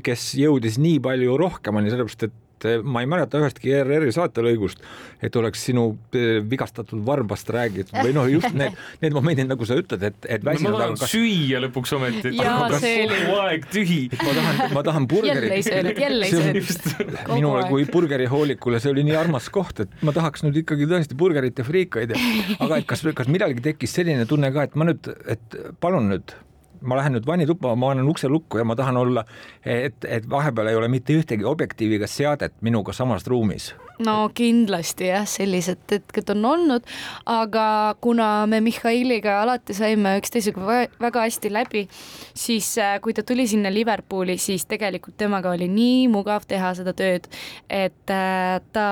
kes 0.06 0.30
jõudis 0.40 0.80
nii 0.80 1.02
palju 1.04 1.36
rohkemani, 1.40 1.92
sellepärast 1.92 2.30
et 2.30 2.38
et 2.60 2.68
eh, 2.68 2.82
ma 2.84 3.00
ei 3.00 3.08
mäleta 3.08 3.40
ühestki 3.40 3.72
ERR-i 3.72 4.12
saatelõigust, 4.12 4.82
et 5.24 5.36
oleks 5.40 5.62
sinu 5.70 5.86
eh, 6.16 6.40
vigastatud 6.44 7.00
varbast 7.06 7.48
räägitud 7.52 7.96
või 8.04 8.12
noh, 8.16 8.28
just 8.30 8.52
need, 8.56 8.76
need 9.02 9.16
momendid, 9.16 9.48
nagu 9.50 9.68
sa 9.68 9.78
ütled, 9.80 10.04
et, 10.10 10.28
et 10.28 10.44
väsinud 10.44 10.74
no,. 10.74 10.76
ma 10.76 10.84
tahan 10.84 10.98
kas... 11.00 11.14
süüa 11.14 11.62
lõpuks 11.64 11.94
ometi. 11.96 12.34
oli. 12.34 13.08
kogu 13.14 13.38
aeg 13.46 13.66
tühi. 13.72 14.00
ma 14.12 14.34
tahan, 14.36 14.60
ma 14.76 14.84
tahan 14.90 15.08
burgerit. 15.10 15.40
jälle 15.40 15.56
ei 15.56 15.66
söönud, 15.66 16.02
jälle 16.04 16.28
ei 16.28 16.36
söönud. 16.36 17.16
minule 17.36 17.64
kui 17.70 17.88
burgerihoolikule 17.90 18.82
see 18.82 18.92
oli 18.92 19.06
nii 19.08 19.16
armas 19.20 19.48
koht, 19.52 19.84
et 19.86 20.06
ma 20.06 20.14
tahaks 20.16 20.44
nüüd 20.46 20.60
ikkagi 20.64 20.88
tõesti 20.90 21.18
burgerit 21.18 21.60
ja 21.60 21.66
friikaid 21.66 22.14
ja 22.14 22.28
aga 22.66 22.82
et 22.82 22.88
kas, 22.90 23.04
kas 23.16 23.32
millalgi 23.32 23.64
tekkis 23.70 23.96
selline 24.00 24.28
tunne 24.28 24.52
ka, 24.54 24.68
et 24.68 24.78
ma 24.78 24.88
nüüd, 24.90 25.10
et 25.30 25.60
palun 25.80 26.12
nüüd 26.12 26.36
ma 26.80 26.96
lähen 26.98 27.14
nüüd 27.16 27.26
vannituppa, 27.26 27.74
ma 27.76 27.90
panen 27.90 28.08
ukse 28.08 28.28
lukku 28.28 28.60
ja 28.60 28.64
ma 28.64 28.76
tahan 28.76 28.96
olla, 29.00 29.24
et, 29.64 30.04
et 30.04 30.28
vahepeal 30.30 30.70
ei 30.70 30.78
ole 30.78 30.88
mitte 30.92 31.14
ühtegi 31.16 31.46
objektiiviga 31.46 32.08
seadet 32.10 32.54
minuga 32.60 32.92
samas 32.96 33.26
ruumis. 33.28 33.70
no 34.00 34.30
kindlasti 34.34 35.10
jah, 35.10 35.26
sellised 35.28 35.84
hetked 35.92 36.32
on 36.34 36.44
olnud, 36.54 36.88
aga 37.26 37.66
kuna 38.00 38.30
me 38.50 38.62
Mihhailiga 38.64 39.40
alati 39.42 39.76
saime 39.76 40.16
üksteisega 40.20 40.80
väga 41.00 41.26
hästi 41.26 41.52
läbi, 41.52 41.86
siis 42.34 42.72
äh, 42.78 42.96
kui 43.04 43.14
ta 43.16 43.22
tuli 43.26 43.46
sinna 43.50 43.72
Liverpooli, 43.72 44.38
siis 44.38 44.66
tegelikult 44.70 45.18
temaga 45.20 45.52
oli 45.52 45.68
nii 45.68 46.08
mugav 46.12 46.48
teha 46.48 46.72
seda 46.78 46.96
tööd, 46.96 47.28
et 47.68 48.14
äh, 48.14 48.58
ta 48.72 48.88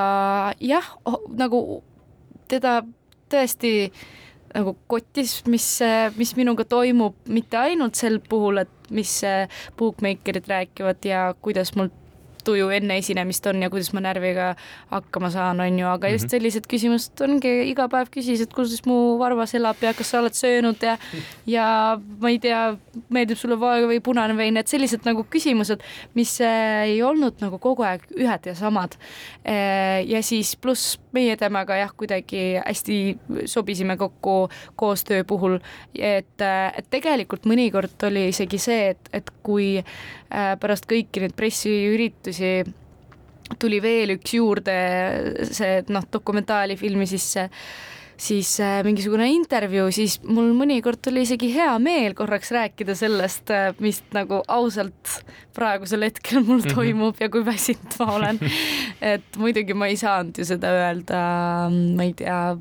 jah, 0.60 0.94
nagu 1.38 1.82
teda 2.48 2.82
tõesti 3.28 3.90
nagu 4.54 4.76
kotis, 4.90 5.42
mis, 5.46 5.66
mis 6.16 6.34
minuga 6.38 6.64
toimub, 6.68 7.16
mitte 7.28 7.58
ainult 7.60 7.98
sel 7.98 8.20
puhul, 8.20 8.62
et 8.64 8.90
mis 8.94 9.14
bookmaker'id 9.78 10.48
räägivad 10.48 11.04
ja 11.04 11.34
kuidas 11.42 11.74
mul 11.76 11.90
tuju 12.48 12.70
enne 12.74 12.98
esinemist 13.02 13.46
on 13.50 13.62
ja 13.62 13.70
kuidas 13.72 13.92
ma 13.96 14.02
närviga 14.04 14.50
hakkama 14.92 15.30
saan, 15.34 15.60
on 15.64 15.78
ju, 15.78 15.88
aga 15.90 16.12
just 16.14 16.28
mhm. 16.28 16.34
sellised 16.36 16.68
küsimused 16.70 17.24
ongi, 17.24 17.54
iga 17.70 17.88
päev 17.92 18.10
küsis, 18.14 18.42
et 18.44 18.54
kuidas 18.54 18.80
mu 18.88 19.18
varvas 19.20 19.54
elab 19.58 19.80
ja 19.84 19.94
kas 19.96 20.12
sa 20.12 20.22
oled 20.22 20.36
söönud 20.36 20.82
ja 20.84 20.96
ja 21.48 21.66
ma 22.20 22.32
ei 22.32 22.40
tea, 22.42 22.62
meeldib 23.14 23.38
sulle 23.40 23.58
valge 23.60 23.88
või 23.90 24.00
punane 24.04 24.36
vein, 24.38 24.56
et 24.60 24.70
sellised 24.70 25.06
nagu 25.08 25.24
küsimused, 25.30 25.82
mis 26.18 26.34
äh, 26.44 26.88
ei 26.92 27.02
olnud 27.04 27.42
nagu 27.42 27.60
kogu 27.62 27.84
aeg 27.86 28.06
ühed 28.16 28.48
ja 28.50 28.54
samad. 28.58 28.96
Äh, 29.44 30.04
ja 30.08 30.22
siis 30.24 30.54
pluss 30.60 30.96
meie 31.16 31.36
temaga 31.40 31.78
jah, 31.78 31.92
kuidagi 31.96 32.60
hästi 32.60 32.98
sobisime 33.50 33.96
kokku 34.00 34.36
koostöö 34.78 35.24
puhul, 35.28 35.58
et, 35.94 36.36
äh, 36.44 36.72
et 36.78 36.90
tegelikult 36.90 37.48
mõnikord 37.48 38.08
oli 38.08 38.28
isegi 38.32 38.60
see, 38.62 38.92
et, 38.94 39.12
et 39.12 39.32
kui 39.42 39.78
pärast 40.28 40.88
kõiki 40.88 41.22
neid 41.22 41.34
pressiüritusi 41.36 42.52
tuli 43.56 43.78
veel 43.80 44.12
üks 44.18 44.34
juurde, 44.36 44.74
see 45.48 45.80
noh, 45.88 46.04
dokumentaalfilmi 46.12 47.06
sisse 47.08 47.48
siis 48.18 48.60
äh, 48.60 48.80
mingisugune 48.84 49.28
intervjuu, 49.30 49.90
siis 49.94 50.18
mul 50.26 50.50
mõnikord 50.56 51.06
oli 51.10 51.22
isegi 51.26 51.50
hea 51.54 51.70
meel 51.82 52.16
korraks 52.18 52.50
rääkida 52.54 52.96
sellest, 52.98 53.50
äh, 53.54 53.70
mis 53.82 54.00
nagu 54.14 54.40
ausalt 54.50 55.20
praegusel 55.56 56.06
hetkel 56.08 56.42
mul 56.42 56.62
mhm. 56.62 56.74
toimub 56.74 57.14
mm 57.14 57.18
-hmm. 57.18 57.22
ja 57.22 57.28
kui 57.30 57.44
väsinud 57.46 57.98
ma 57.98 58.12
olen. 58.14 58.40
et 59.14 59.36
muidugi 59.38 59.74
ma 59.74 59.86
ei 59.86 59.96
saanud 59.96 60.38
ju 60.38 60.44
seda 60.44 60.72
öelda, 60.74 61.20
ma 61.70 62.02
ei 62.02 62.12
tea, 62.16 62.56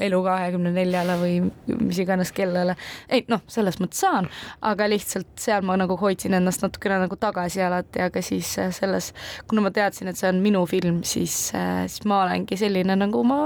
elu 0.00 0.20
kahekümne 0.22 0.70
neljale 0.72 1.16
või 1.20 1.34
mis 1.80 1.98
iganes 1.98 2.32
kellele. 2.32 2.76
ei 3.08 3.24
noh, 3.28 3.42
selles 3.46 3.80
mõttes 3.80 4.00
saan, 4.00 4.28
aga 4.60 4.88
lihtsalt 4.88 5.28
seal 5.38 5.62
ma 5.62 5.76
nagu 5.76 5.96
hoidsin 5.96 6.34
ennast 6.34 6.62
natukene 6.62 6.98
nagu 6.98 7.16
tagasi 7.16 7.62
alati, 7.62 8.00
aga 8.00 8.22
siis 8.22 8.58
äh, 8.58 8.72
selles, 8.72 9.12
kuna 9.48 9.60
ma 9.60 9.70
teadsin, 9.70 10.08
et 10.08 10.16
see 10.16 10.28
on 10.28 10.40
minu 10.40 10.64
film, 10.66 11.02
siis, 11.02 11.52
siis 11.86 12.04
ma 12.04 12.22
olengi 12.22 12.56
selline, 12.56 12.96
nagu 12.96 13.24
ma 13.24 13.42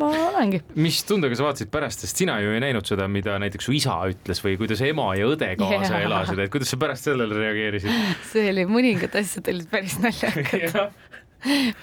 ma 0.00 0.08
olengi. 0.28 0.62
mis 0.74 1.02
tundega 1.08 1.36
sa 1.38 1.46
vaatasid 1.48 1.70
pärast, 1.72 2.04
sest 2.04 2.22
sina 2.22 2.38
ju 2.42 2.54
ei 2.54 2.62
näinud 2.64 2.88
seda, 2.88 3.08
mida 3.12 3.38
näiteks 3.42 3.68
su 3.68 3.76
isa 3.76 3.98
ütles 4.10 4.42
või 4.44 4.56
kuidas 4.60 4.82
ema 4.86 5.12
ja 5.18 5.28
õde 5.30 5.52
kaasa 5.60 5.94
yeah. 5.94 6.06
elasid, 6.08 6.44
et 6.44 6.52
kuidas 6.52 6.72
sa 6.72 6.80
pärast 6.80 7.08
sellele 7.10 7.38
reageerisid? 7.38 8.02
see 8.32 8.48
oli, 8.52 8.66
mõningad 8.70 9.16
asjad 9.22 9.52
olid 9.52 9.68
päris 9.72 9.98
naljakad 10.02 10.92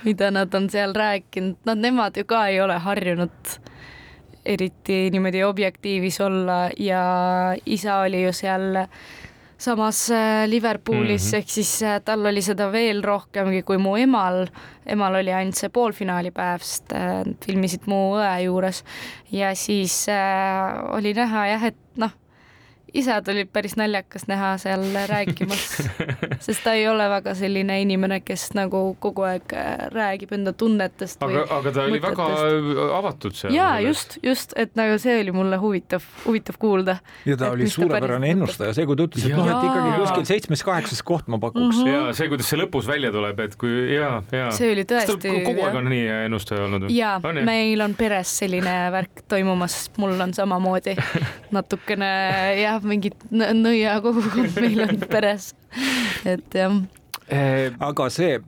mida 0.08 0.32
nad 0.32 0.54
on 0.56 0.69
seal 0.72 0.93
rääkinud, 0.95 1.60
no 1.67 1.76
nemad 1.76 2.17
ju 2.17 2.26
ka 2.28 2.45
ei 2.52 2.62
ole 2.63 2.78
harjunud 2.80 3.58
eriti 4.45 5.10
niimoodi 5.12 5.43
objektiivis 5.43 6.22
olla 6.22 6.69
ja 6.80 7.02
isa 7.65 8.00
oli 8.06 8.24
ju 8.24 8.34
seal 8.34 8.86
samas 9.60 10.06
äh, 10.12 10.48
Liverpoolis 10.48 11.26
mm 11.26 11.32
-hmm. 11.32 11.38
ehk 11.38 11.50
siis 11.50 11.84
äh, 11.84 12.00
tal 12.06 12.26
oli 12.26 12.41
seda 12.41 12.72
veel 12.72 13.04
rohkemgi 13.04 13.62
kui 13.63 13.78
mu 13.78 13.95
emal. 13.95 14.48
emal 14.86 15.15
oli 15.15 15.34
ainult 15.34 15.56
see 15.56 15.69
poolfinaalipäev, 15.69 16.62
sest 16.62 16.93
äh, 16.93 17.24
filmisid 17.45 17.82
mu 17.86 18.15
õe 18.15 18.39
juures 18.43 18.84
ja 19.32 19.56
siis 19.56 20.08
äh, 20.10 20.95
oli 20.95 21.13
näha 21.13 21.48
jah, 21.48 21.63
et 21.63 21.78
noh 21.95 22.12
isad 22.93 23.28
olid 23.32 23.49
päris 23.54 23.75
naljakas 23.80 24.25
näha 24.30 24.54
seal 24.62 24.84
rääkimas, 25.10 25.65
sest 26.45 26.63
ta 26.63 26.73
ei 26.78 26.88
ole 26.89 27.06
väga 27.10 27.34
selline 27.38 27.80
inimene, 27.84 28.19
kes 28.25 28.49
nagu 28.58 28.82
kogu 29.02 29.25
aeg 29.28 29.54
äh, 29.54 29.86
räägib 29.93 30.34
enda 30.38 30.54
tunnetest. 30.54 31.21
aga, 31.23 31.45
aga 31.60 31.73
ta 31.75 31.86
oli 31.88 32.02
väga 32.04 32.28
avatud 32.97 33.38
seal. 33.38 33.54
ja 33.56 33.71
just, 33.84 34.17
just, 34.23 34.56
et 34.60 34.75
nagu 34.80 34.97
see 35.02 35.19
oli 35.21 35.34
mulle 35.36 35.60
huvitav, 35.62 36.06
huvitav 36.25 36.60
kuulda. 36.62 36.97
ja 37.25 37.38
ta 37.38 37.52
oli 37.56 37.69
suurepärane 37.69 38.34
ennustaja, 38.36 38.73
see, 38.78 38.88
kui 38.89 38.99
ta 38.99 39.08
ütles, 39.10 39.28
et 39.30 39.38
noh, 39.38 39.49
et 39.49 39.69
ikkagi 39.69 39.93
kuskil 40.04 40.28
seitsmes-kaheksas 40.34 41.04
koht 41.06 41.30
ma 41.32 41.41
pakuks 41.41 41.78
mm. 41.78 41.84
-hmm. 41.84 42.10
ja 42.10 42.17
see, 42.17 42.30
kuidas 42.32 42.49
see 42.49 42.62
lõpus 42.62 42.89
välja 42.89 43.13
tuleb, 43.15 43.43
et 43.45 43.56
kui 43.60 43.75
ja, 43.95 44.12
ja. 44.32 44.49
see 44.56 44.73
oli 44.73 44.88
tõesti. 44.89 45.36
kogu 45.45 45.67
aeg 45.67 45.80
on 45.82 45.91
nii 45.93 46.08
ennustaja 46.25 46.65
olnud? 46.67 46.89
ja, 46.93 47.17
meil 47.45 47.86
on 47.86 47.95
peres 47.99 48.38
selline 48.41 48.75
värk 48.95 49.25
toimumas, 49.30 49.82
mul 49.97 50.17
on 50.19 50.34
samamoodi 50.34 50.95
natukene 51.56 52.10
jah 52.62 52.79
jah, 52.80 52.88
mingit 52.88 53.28
nõiakogukond 53.32 54.56
meil 54.63 54.86
on 54.88 55.04
peres, 55.10 55.52
et 56.28 56.58
jah. 56.58 56.80
Aga 57.30 58.08
see, 58.10 58.39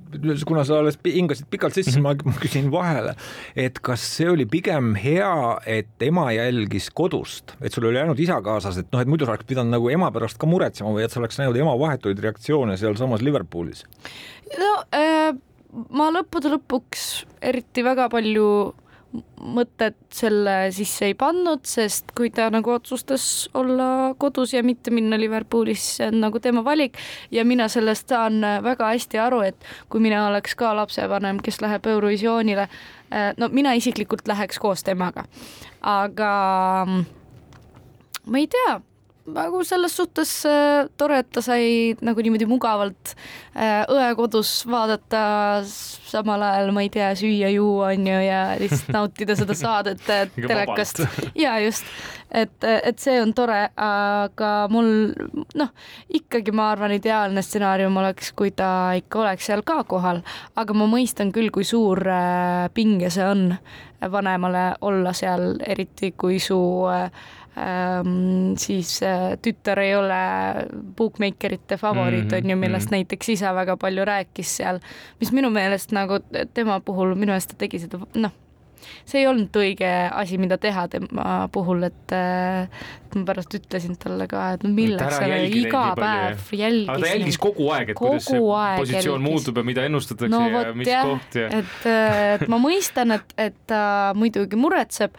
kuna 0.49 0.63
sa 0.65 0.79
alles 0.81 0.95
hingasid 1.05 1.45
pikalt 1.53 1.75
sisse, 1.77 1.99
ma 2.01 2.15
küsin 2.17 2.71
vahele, 2.73 3.13
et 3.53 3.77
kas 3.85 4.01
see 4.15 4.31
oli 4.31 4.47
pigem 4.49 4.95
hea, 4.97 5.29
et 5.69 6.05
ema 6.07 6.31
jälgis 6.33 6.89
kodust, 6.97 7.53
et 7.61 7.69
sul 7.73 7.85
oli 7.91 8.01
ainult 8.01 8.21
isa 8.23 8.39
kaasas, 8.41 8.81
et 8.81 8.89
noh, 8.89 9.03
et 9.03 9.11
muidu 9.11 9.27
sa 9.27 9.35
oleks 9.35 9.45
pidanud 9.51 9.75
nagu 9.75 9.91
ema 9.93 10.09
pärast 10.15 10.41
ka 10.41 10.49
muretsema 10.49 10.95
või 10.95 11.05
et 11.05 11.13
sa 11.13 11.21
oleks 11.21 11.37
näinud 11.37 11.61
ema 11.61 11.77
vahetuid 11.77 12.25
reaktsioone 12.25 12.79
sealsamas 12.81 13.21
Liverpoolis? 13.21 13.85
no 14.57 14.71
äh, 14.97 15.29
ma 15.93 16.09
lõppude 16.17 16.55
lõpuks 16.55 17.05
eriti 17.51 17.85
väga 17.85 18.09
palju 18.11 18.47
mõtet 19.41 19.97
selle 20.13 20.55
sisse 20.75 21.09
ei 21.09 21.15
pannud, 21.17 21.65
sest 21.67 22.13
kui 22.15 22.29
ta 22.33 22.47
nagu 22.53 22.71
otsustas 22.71 23.49
olla 23.57 24.13
kodus 24.21 24.53
ja 24.53 24.63
mitte 24.63 24.93
minna 24.93 25.19
Liverpoolisse, 25.19 25.95
see 25.97 26.09
on 26.11 26.21
nagu 26.23 26.39
tema 26.39 26.63
valik. 26.63 26.99
Ja 27.31 27.45
mina 27.45 27.67
sellest 27.71 28.11
saan 28.13 28.39
väga 28.63 28.91
hästi 28.93 29.19
aru, 29.19 29.41
et 29.51 29.71
kui 29.89 30.03
mina 30.03 30.27
oleks 30.29 30.55
ka 30.55 30.75
lapsevanem, 30.77 31.41
kes 31.43 31.61
läheb 31.61 31.89
Eurovisioonile, 31.91 32.67
eh, 33.11 33.31
no 33.37 33.49
mina 33.51 33.73
isiklikult 33.77 34.27
läheks 34.31 34.59
koos 34.59 34.85
temaga, 34.87 35.25
aga 35.81 36.31
mm, 36.87 37.03
ma 38.31 38.41
ei 38.41 38.47
tea 38.47 38.79
nagu 39.29 39.61
selles 39.67 39.93
suhtes 39.95 40.31
äh, 40.49 40.87
tore, 40.97 41.19
et 41.21 41.29
ta 41.33 41.43
sai 41.45 41.93
nagu 42.01 42.23
niimoodi 42.23 42.47
mugavalt 42.49 43.13
äh, 43.53 43.83
õe 43.91 44.07
kodus 44.17 44.61
vaadata, 44.69 45.21
samal 45.65 46.41
ajal 46.45 46.71
ma 46.75 46.85
ei 46.85 46.89
tea, 46.93 47.11
süüa-juua 47.17 47.91
onju 47.93 48.17
ja 48.25 48.41
lihtsalt 48.61 48.89
nautida 48.97 49.37
seda 49.37 49.57
saadet 49.57 50.09
äh, 50.09 50.25
telekast. 50.35 51.03
ja 51.43 51.57
just, 51.61 51.85
et, 52.31 52.57
et 52.63 53.03
see 53.03 53.19
on 53.21 53.35
tore, 53.37 53.61
aga 53.75 54.51
mul 54.73 55.13
noh, 55.59 55.71
ikkagi 56.21 56.55
ma 56.55 56.71
arvan, 56.73 56.95
ideaalne 56.97 57.45
stsenaarium 57.45 58.01
oleks, 58.01 58.33
kui 58.37 58.55
ta 58.55 58.91
ikka 58.97 59.23
oleks 59.25 59.51
seal 59.51 59.65
ka 59.67 59.83
kohal, 59.89 60.25
aga 60.57 60.77
ma 60.77 60.89
mõistan 60.89 61.33
küll, 61.35 61.53
kui 61.53 61.67
suur 61.67 62.01
pinge 62.73 63.13
see 63.13 63.27
on 63.27 63.47
vanemale 64.09 64.75
olla 64.81 65.13
seal, 65.13 65.55
eriti 65.67 66.11
kui 66.17 66.39
su 66.41 66.57
äh, 66.89 67.11
ähm, 67.57 68.53
siis 68.57 69.01
äh, 69.03 69.37
tütar 69.41 69.79
ei 69.83 69.95
ole 69.95 70.19
bookmakerite 70.97 71.77
favoriit 71.77 72.25
mm, 72.25 72.29
-hmm, 72.29 72.43
on 72.43 72.49
ju, 72.49 72.57
millest 72.57 72.85
mm 72.85 72.87
-hmm. 72.87 72.91
näiteks 72.91 73.29
isa 73.29 73.55
väga 73.55 73.77
palju 73.77 74.05
rääkis 74.05 74.57
seal, 74.57 74.79
mis 75.19 75.31
minu 75.31 75.49
meelest 75.49 75.91
nagu 75.91 76.19
tema 76.53 76.79
puhul, 76.79 77.15
minu 77.15 77.31
meelest 77.31 77.49
ta 77.49 77.55
tegi 77.57 77.79
seda, 77.79 77.99
noh, 78.13 78.31
see 79.05 79.21
ei 79.21 79.27
olnud 79.29 79.55
õige 79.61 79.89
asi, 80.13 80.37
mida 80.41 80.57
teha 80.61 80.85
tema 80.91 81.47
puhul, 81.53 81.83
et 81.87 82.13
äh, 82.15 82.85
ma 83.15 83.23
pärast 83.27 83.53
ütlesin 83.57 83.97
talle 83.99 84.27
ka, 84.31 84.51
et 84.55 84.63
no 84.65 84.71
milleks 84.75 85.17
sa 85.17 85.27
iga 85.27 85.83
päev 85.99 86.53
jälgis. 86.55 86.89
aga 86.89 87.03
ta 87.03 87.11
jälgis 87.13 87.41
kogu 87.41 87.69
aeg, 87.75 87.93
et 87.93 87.99
kuidas 87.99 88.29
see 88.29 88.39
positsioon 88.39 89.19
jälgis. 89.19 89.27
muutub 89.27 89.61
ja 89.61 89.63
mida 89.63 89.85
ennustatakse 89.89 90.31
no, 90.31 90.47
ja 90.49 90.73
mis 90.77 90.87
jah, 90.87 91.05
koht 91.09 91.35
ja. 91.35 91.51
et, 91.61 91.77
äh, 91.85 92.23
et 92.37 92.47
ma 92.51 92.61
mõistan, 92.61 93.17
et, 93.17 93.37
et 93.49 93.61
ta 93.69 93.83
muidugi 94.17 94.59
muretseb 94.59 95.17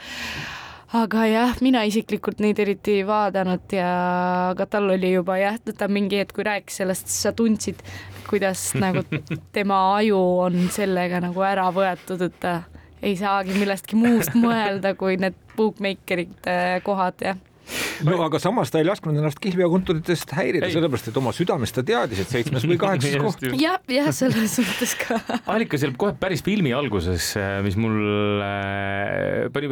aga 0.92 1.24
jah, 1.30 1.54
mina 1.64 1.82
isiklikult 1.88 2.42
neid 2.44 2.58
eriti 2.60 2.98
ei 2.98 3.04
vaadanud 3.08 3.72
ja 3.72 3.92
aga 4.50 4.66
tal 4.68 4.90
oli 4.92 5.14
juba 5.14 5.38
jah, 5.40 5.56
ta 5.78 5.88
mingi 5.88 6.20
hetk, 6.20 6.34
kui 6.36 6.46
rääkis 6.48 6.82
sellest, 6.82 7.08
sa 7.12 7.32
tundsid, 7.36 7.80
kuidas 8.28 8.70
nagu 8.82 9.04
tema 9.56 9.80
aju 9.96 10.20
on 10.48 10.66
sellega 10.72 11.22
nagu 11.24 11.46
ära 11.48 11.70
võetud, 11.74 12.26
et 12.28 12.36
ta 12.42 12.58
ei 13.02 13.16
saagi 13.18 13.56
millestki 13.56 13.96
muust 13.98 14.36
mõelda, 14.38 14.94
kui 14.98 15.16
need 15.20 15.38
bookmakerite 15.56 16.58
kohad, 16.86 17.24
jah 17.24 17.40
no 18.06 18.18
aga 18.24 18.40
samas 18.42 18.72
ta 18.72 18.80
ei 18.80 18.86
lasknud 18.86 19.16
ennast 19.18 19.40
kihlveokontoritest 19.42 20.34
häirida, 20.36 20.70
sellepärast 20.72 21.10
et 21.10 21.18
oma 21.20 21.32
südames 21.36 21.72
ta 21.74 21.84
teadis, 21.86 22.22
et 22.24 22.32
seitsmes 22.32 22.66
või 22.68 22.78
kaheksas 22.80 23.16
koht. 23.22 23.44
jah, 23.60 23.78
jah, 23.90 24.10
selles 24.14 24.56
suhtes 24.58 24.94
ka. 25.00 25.18
allika 25.52 25.80
seal 25.80 25.94
kohe 26.00 26.16
päris 26.20 26.44
filmi 26.44 26.74
alguses, 26.76 27.32
äh, 27.40 27.58
mis 27.64 27.78
mul 27.80 28.42
äh, 28.44 29.48
pani, 29.54 29.70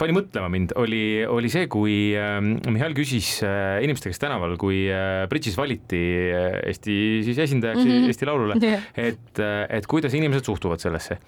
pani 0.00 0.16
mõtlema 0.16 0.50
mind, 0.52 0.74
oli, 0.80 1.02
oli 1.28 1.52
see, 1.52 1.68
kui 1.70 1.98
äh, 2.18 2.38
Mihhail 2.42 2.96
küsis 2.96 3.38
inimeste 3.84 4.12
käest 4.12 4.22
tänaval, 4.22 4.56
kui 4.60 4.84
Bridžis 5.28 5.56
valiti 5.58 6.00
Eesti 6.28 6.94
siis 7.26 7.38
esindajaks 7.44 7.82
mm 7.82 7.90
-hmm. 7.90 8.12
Eesti 8.12 8.26
Laulule 8.28 8.58
yeah., 8.62 8.82
et, 8.96 9.40
et 9.68 9.86
kuidas 9.86 10.14
inimesed 10.14 10.44
suhtuvad 10.44 10.80
sellesse 10.80 11.18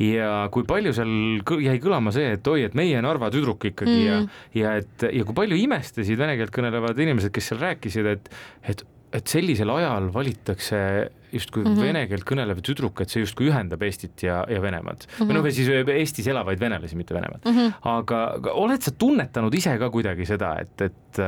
ja 0.00 0.48
kui 0.52 0.64
palju 0.68 0.92
seal 0.96 1.12
jäi 1.62 1.78
kõlama 1.82 2.12
see, 2.14 2.32
et 2.36 2.46
oi, 2.48 2.64
et 2.68 2.74
meie 2.78 3.00
Narva 3.04 3.30
tüdruk 3.32 3.64
ikkagi 3.72 3.96
mm. 3.96 4.06
ja, 4.06 4.18
ja 4.54 4.74
et 4.80 5.06
ja 5.12 5.24
kui 5.24 5.34
palju 5.36 5.41
imestasid 5.50 6.18
vene 6.18 6.36
keelt 6.38 6.54
kõnelevad 6.54 6.98
inimesed, 7.02 7.32
kes 7.34 7.50
seal 7.50 7.60
rääkisid, 7.62 8.06
et, 8.06 8.30
et, 8.70 8.84
et 9.12 9.34
sellisel 9.34 9.70
ajal 9.74 10.12
valitakse 10.14 10.78
justkui 11.32 11.64
mm 11.64 11.74
-hmm. 11.74 11.80
vene 11.80 12.02
keelt 12.08 12.24
kõnelev 12.28 12.60
tüdruk, 12.64 13.00
et 13.00 13.10
see 13.10 13.22
justkui 13.22 13.48
ühendab 13.48 13.82
Eestit 13.82 14.22
ja, 14.22 14.42
ja 14.48 14.60
Venemaad 14.62 15.06
mm. 15.06 15.12
-hmm. 15.16 15.28
või 15.28 15.36
noh, 15.36 15.44
või 15.46 15.52
siis 15.56 15.68
Eestis 15.68 16.26
elavaid 16.28 16.60
venelasi, 16.60 16.96
mitte 16.96 17.14
Venemaad 17.14 17.44
mm. 17.44 17.56
-hmm. 17.56 17.72
aga, 17.92 18.20
oled 18.52 18.82
sa 18.82 18.92
tunnetanud 18.98 19.54
ise 19.54 19.78
ka 19.78 19.90
kuidagi 19.90 20.26
seda, 20.28 20.54
et, 20.60 20.80
et, 20.80 21.22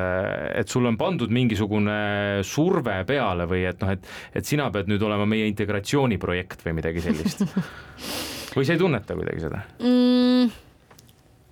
et 0.61 0.69
sulle 0.69 0.89
on 0.93 0.99
pandud 1.01 1.31
mingisugune 1.31 2.43
surve 2.43 3.05
peale 3.09 3.49
või 3.49 3.65
et 3.71 3.81
noh, 3.81 3.95
et, 3.97 4.07
et 4.35 4.45
sina 4.45 4.71
pead 4.71 4.93
nüüd 4.93 5.03
olema 5.03 5.27
meie 5.27 5.49
integratsiooniprojekt 5.53 6.67
või 6.67 6.77
midagi 6.83 7.01
sellist 7.01 7.47
või 8.57 8.65
sa 8.65 8.77
ei 8.77 8.79
tunneta 8.79 9.17
kuidagi 9.17 9.41
seda 9.49 9.65
mm,? 9.81 10.53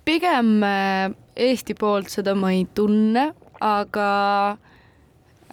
Pigem 0.05 0.63
äh, 0.63 1.13
Eesti 1.35 1.75
poolt 1.79 2.11
seda 2.13 2.35
ma 2.37 2.51
ei 2.53 2.65
tunne, 2.75 3.31
aga 3.63 4.09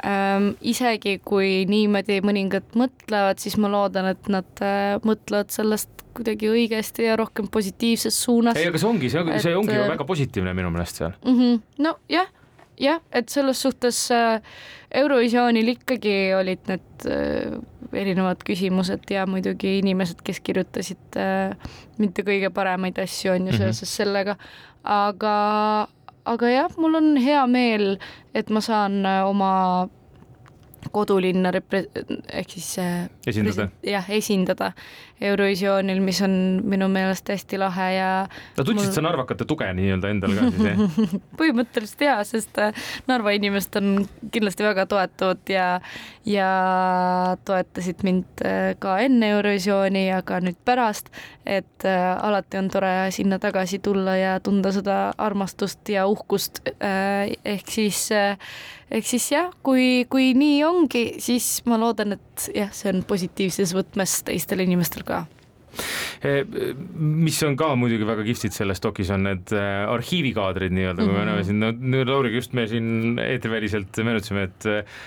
ähm, 0.05 0.51
isegi 0.61 1.19
kui 1.25 1.65
niimoodi 1.71 2.21
mõningad 2.27 2.75
mõtlevad, 2.77 3.41
siis 3.41 3.57
ma 3.61 3.71
loodan, 3.73 4.11
et 4.13 4.29
nad 4.33 4.65
äh, 4.65 4.99
mõtlevad 5.07 5.55
sellest 5.55 6.05
kuidagi 6.17 6.51
õigesti 6.51 7.07
ja 7.07 7.15
rohkem 7.17 7.49
positiivses 7.53 8.17
suunas. 8.25 8.59
ei, 8.59 8.69
aga 8.69 8.81
see 8.83 8.91
ongi, 8.91 9.11
see, 9.13 9.41
see 9.45 9.57
ongi 9.57 9.77
ju 9.77 9.87
äh, 9.87 9.93
väga 9.95 10.07
positiivne 10.09 10.55
minu 10.59 10.73
meelest 10.75 11.01
seal 11.01 11.15
mm. 11.23 11.39
-hmm. 11.39 11.61
nojah 11.87 12.29
jah, 12.81 13.01
et 13.13 13.29
selles 13.29 13.61
suhtes 13.63 14.11
äh, 14.15 14.41
Eurovisioonil 14.91 15.75
ikkagi 15.77 16.17
olid 16.39 16.71
need 16.71 17.07
äh, 17.07 17.59
erinevad 17.93 18.43
küsimused 18.47 19.11
ja 19.11 19.27
muidugi 19.27 19.79
inimesed, 19.79 20.23
kes 20.25 20.41
kirjutasid 20.45 21.21
äh, 21.21 21.55
mitte 21.99 22.25
kõige 22.27 22.53
paremaid 22.55 22.99
asju, 23.03 23.35
on 23.35 23.49
ju, 23.49 23.53
mhm. 23.53 23.63
seoses 23.63 23.83
mm 23.83 23.93
-hmm. 23.93 23.97
sellega, 23.97 24.37
aga, 24.85 25.37
aga 26.25 26.51
jah, 26.51 26.77
mul 26.77 27.01
on 27.01 27.17
hea 27.17 27.47
meel, 27.47 27.99
et 28.35 28.51
ma 28.51 28.61
saan 28.61 29.07
oma 29.07 29.89
kodulinna 30.93 31.53
repre-, 31.55 31.87
ehk 32.33 32.57
siis 32.57 32.73
äh, 32.81 33.09
esindada. 33.29 33.69
jah, 33.87 34.07
esindada 34.11 34.73
Eurovisioonil, 35.21 36.01
mis 36.01 36.23
on 36.25 36.33
minu 36.65 36.89
meelest 36.89 37.29
hästi 37.29 37.59
lahe 37.61 37.89
ja 37.93 38.09
no 38.57 38.65
tundsid 38.65 38.89
mul... 38.89 38.95
sa 38.97 39.05
narvakate 39.05 39.45
tuge 39.49 39.69
nii-öelda 39.77 40.13
endal 40.15 40.37
ka 40.39 40.49
siis, 40.49 40.69
jah? 40.71 41.05
põhimõtteliselt 41.41 42.05
jaa, 42.07 42.19
sest 42.29 42.61
äh, 42.63 42.89
Narva 43.11 43.35
inimesed 43.37 43.77
on 43.81 43.93
kindlasti 44.33 44.65
väga 44.65 44.87
toetavad 44.91 45.53
ja 45.53 45.69
ja 46.29 46.49
toetasid 47.49 48.05
mind 48.07 48.45
äh, 48.47 48.73
ka 48.81 48.99
enne 49.05 49.35
Eurovisiooni 49.37 50.07
ja 50.09 50.25
ka 50.27 50.41
nüüd 50.45 50.59
pärast, 50.65 51.13
et 51.45 51.85
alati 51.85 52.59
on 52.61 52.69
tore 52.71 52.93
sinna 53.13 53.41
tagasi 53.43 53.81
tulla 53.83 54.15
ja 54.17 54.35
tunda 54.45 54.71
seda 54.73 54.99
armastust 55.19 55.89
ja 55.91 56.05
uhkust, 56.07 56.61
ehk 56.79 57.73
siis 57.73 58.05
ehk 58.91 59.07
siis 59.07 59.31
jah, 59.33 59.51
kui, 59.67 60.07
kui 60.11 60.33
nii 60.37 60.63
ongi, 60.67 61.05
siis 61.23 61.61
ma 61.71 61.79
loodan, 61.81 62.17
et 62.19 62.49
jah, 62.57 62.73
see 62.75 62.91
on 62.93 63.05
positiivses 63.09 63.75
võtmes 63.77 64.21
teistel 64.27 64.65
inimestel 64.67 65.07
ka 65.07 65.23
eh, 66.27 66.43
mis 66.99 67.39
on 67.47 67.55
ka 67.59 67.73
muidugi 67.79 68.09
väga 68.09 68.27
kihvtid 68.27 68.57
selles 68.57 68.83
dokis, 68.83 69.13
on 69.15 69.29
need 69.29 69.55
eh, 69.55 69.87
arhiivikaadrid 69.95 70.75
nii-öelda, 70.75 71.07
kui 71.07 71.15
me 71.15 71.23
mhm. 71.23 71.31
näeme 71.31 71.47
siin, 71.47 71.65
no 71.95 72.05
Lauriga 72.11 72.43
just 72.43 72.59
me 72.59 72.67
siin 72.71 73.19
eetriväliselt 73.23 74.03
meenutasime, 74.03 74.49
et 74.51 74.71
eh, 74.71 75.01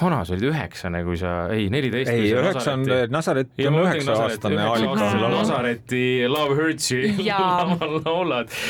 vana 0.00 0.24
sa 0.26 0.34
olid 0.34 0.48
üheksane, 0.48 1.04
kui 1.06 1.20
sa, 1.20 1.36
ei 1.52 1.68
neliteist. 1.70 2.10
ei, 2.10 2.32
üheksa 2.34 2.72
on, 2.74 2.88
Nazaret 3.12 3.52
on 3.68 3.80
üheksa 3.84 4.16
aastane 4.24 4.64
Aalika. 4.64 5.10
Nazareti 5.36 6.04
Love 6.26 6.56
Hurtsi 6.58 7.02
laval 7.28 8.00
laulad. 8.00 8.60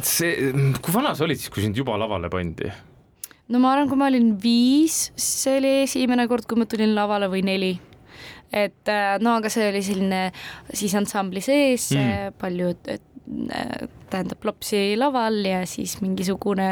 see, 0.00 0.52
kui 0.80 0.94
vana 0.94 1.18
sa 1.18 1.26
olid 1.26 1.42
siis, 1.42 1.52
kui 1.52 1.66
sind 1.66 1.76
juba 1.82 1.98
lavale 2.00 2.30
pandi? 2.32 2.70
No 3.52 3.62
ma 3.62 3.74
arvan, 3.74 3.90
kui 3.90 3.98
ma 4.00 4.10
olin 4.10 4.32
viis, 4.42 5.10
see 5.20 5.58
oli 5.60 5.74
esimene 5.84 6.26
kord, 6.30 6.48
kui 6.48 6.58
ma 6.60 6.68
tulin 6.70 6.94
lavale 6.96 7.30
või 7.32 7.44
neli. 7.46 7.74
et 8.54 8.88
äh, 8.88 9.16
no 9.20 9.36
aga 9.40 9.50
see 9.50 9.66
oli 9.72 9.82
selline 9.82 10.30
siis 10.70 10.94
ansambli 10.94 11.42
sees 11.42 11.90
mm., 11.96 12.36
palju 12.38 12.72
äh, 12.92 13.00
tähendab 14.06 14.44
lapsi 14.46 14.94
laval 14.94 15.40
ja 15.42 15.64
siis 15.66 15.96
mingisugune, 15.98 16.68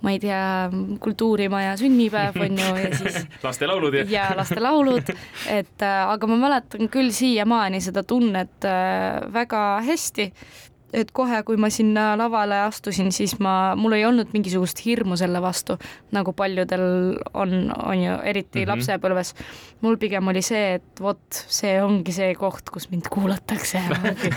ma 0.00 0.14
ei 0.14 0.20
tea, 0.22 0.70
kultuurimaja 1.04 1.74
sünnipäev 1.76 2.40
on 2.40 2.56
ju 2.56 2.70
ja 2.80 2.94
siis 2.96 3.18
lastelaulud 3.44 3.98
ja. 4.00 4.06
ja 4.08 4.24
lastelaulud, 4.38 5.12
et 5.52 5.84
äh, 5.84 6.00
aga 6.08 6.30
ma 6.32 6.40
mäletan 6.46 6.88
küll 6.92 7.12
siiamaani 7.12 7.82
seda 7.84 8.04
tunnet 8.08 8.68
väga 9.36 9.62
hästi 9.84 10.30
et 10.92 11.10
kohe, 11.14 11.42
kui 11.46 11.58
ma 11.60 11.70
sinna 11.72 12.12
lavale 12.18 12.60
astusin, 12.66 13.10
siis 13.14 13.36
ma, 13.42 13.74
mul 13.78 13.96
ei 13.98 14.04
olnud 14.08 14.32
mingisugust 14.34 14.82
hirmu 14.84 15.18
selle 15.20 15.42
vastu, 15.42 15.76
nagu 16.14 16.34
paljudel 16.36 16.86
on, 17.34 17.54
on 17.76 18.02
ju, 18.02 18.16
eriti 18.24 18.58
mm 18.58 18.64
-hmm. 18.64 18.72
lapsepõlves. 18.72 19.34
mul 19.80 19.96
pigem 19.96 20.28
oli 20.28 20.42
see, 20.42 20.74
et 20.74 21.00
vot 21.00 21.44
see 21.48 21.82
ongi 21.82 22.12
see 22.12 22.34
koht, 22.34 22.70
kus 22.70 22.90
mind 22.90 23.08
kuulatakse 23.10 23.82
ongi, 23.94 24.34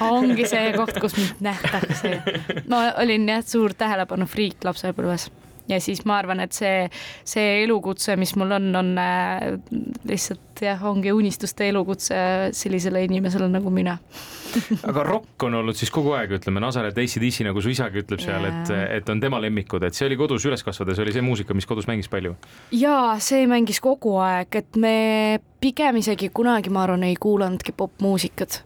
ongi 0.00 0.46
see 0.46 0.72
koht, 0.76 1.00
kus 1.00 1.16
mind 1.16 1.40
nähtakse. 1.40 2.22
ma 2.68 2.92
olin 2.96 3.28
jah, 3.28 3.44
suur 3.44 3.74
tähelepanufriik 3.74 4.64
lapsepõlves 4.64 5.30
ja 5.70 5.80
siis 5.82 6.04
ma 6.08 6.18
arvan, 6.20 6.42
et 6.44 6.56
see, 6.56 6.86
see 7.28 7.62
elukutse, 7.64 8.16
mis 8.20 8.34
mul 8.38 8.56
on, 8.58 8.70
on 8.80 8.92
äh, 9.00 9.46
lihtsalt 10.08 10.62
jah, 10.64 10.82
ongi 10.90 11.12
unistuste 11.14 11.68
elukutse 11.70 12.16
sellisele 12.56 13.04
inimesele 13.06 13.48
nagu 13.50 13.72
mina. 13.72 13.96
Aga 14.90 15.04
rokk 15.06 15.46
on 15.46 15.60
olnud 15.60 15.78
siis 15.78 15.92
kogu 15.94 16.14
aeg, 16.18 16.34
ütleme, 16.40 16.62
Nazaret 16.62 16.96
ACDC, 16.98 17.44
nagu 17.46 17.62
su 17.62 17.72
isagi 17.72 18.02
ütleb 18.02 18.22
seal, 18.22 18.48
et, 18.48 18.72
et 18.98 19.12
on 19.12 19.22
tema 19.22 19.40
lemmikud, 19.42 19.84
et 19.86 19.96
see 19.96 20.08
oli 20.08 20.18
kodus 20.20 20.46
üles 20.48 20.64
kasvades, 20.66 20.98
oli 21.02 21.14
see 21.14 21.24
muusika, 21.24 21.56
mis 21.56 21.68
kodus 21.70 21.88
mängis 21.90 22.10
palju? 22.10 22.34
jaa, 22.76 23.14
see 23.22 23.46
mängis 23.50 23.80
kogu 23.82 24.18
aeg, 24.22 24.60
et 24.62 24.80
me 24.80 24.96
pigem 25.60 26.00
isegi 26.00 26.30
kunagi, 26.34 26.72
ma 26.72 26.84
arvan, 26.86 27.04
ei 27.06 27.16
kuulanudki 27.20 27.74
popmuusikat 27.76 28.62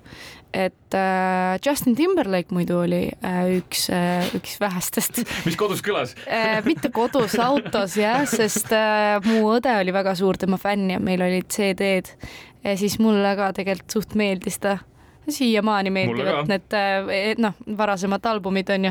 et 0.54 0.94
äh, 0.94 1.58
Justin 1.66 1.96
Timberlake 1.98 2.54
muidu 2.54 2.78
oli 2.84 3.02
äh, 3.10 3.58
üks 3.58 3.88
äh,, 3.90 4.30
üks 4.38 4.56
vähestest. 4.62 5.24
Mis 5.48 5.58
kodus 5.58 5.82
kõlas? 5.84 6.14
Äh, 6.30 6.60
mitte 6.66 6.92
kodus, 6.94 7.34
autos 7.42 7.98
jah, 7.98 8.22
sest 8.30 8.70
äh, 8.74 9.18
mu 9.26 9.42
õde 9.56 9.74
oli 9.80 9.94
väga 9.94 10.14
suur 10.18 10.38
tema 10.38 10.60
fänn 10.60 10.92
ja 10.94 11.02
meil 11.02 11.24
olid 11.26 11.50
CD-d 11.50 12.14
ja 12.64 12.74
siis 12.78 12.98
mulle 13.02 13.34
ka 13.38 13.52
tegelikult 13.56 13.98
suht 13.98 14.18
meeldis 14.18 14.60
ta. 14.62 14.78
Siiamaani 15.24 15.88
meeldivad 15.88 16.50
need 16.50 16.74
äh, 16.76 17.30
noh, 17.40 17.54
varasemad 17.78 18.26
albumid 18.28 18.68
on 18.74 18.90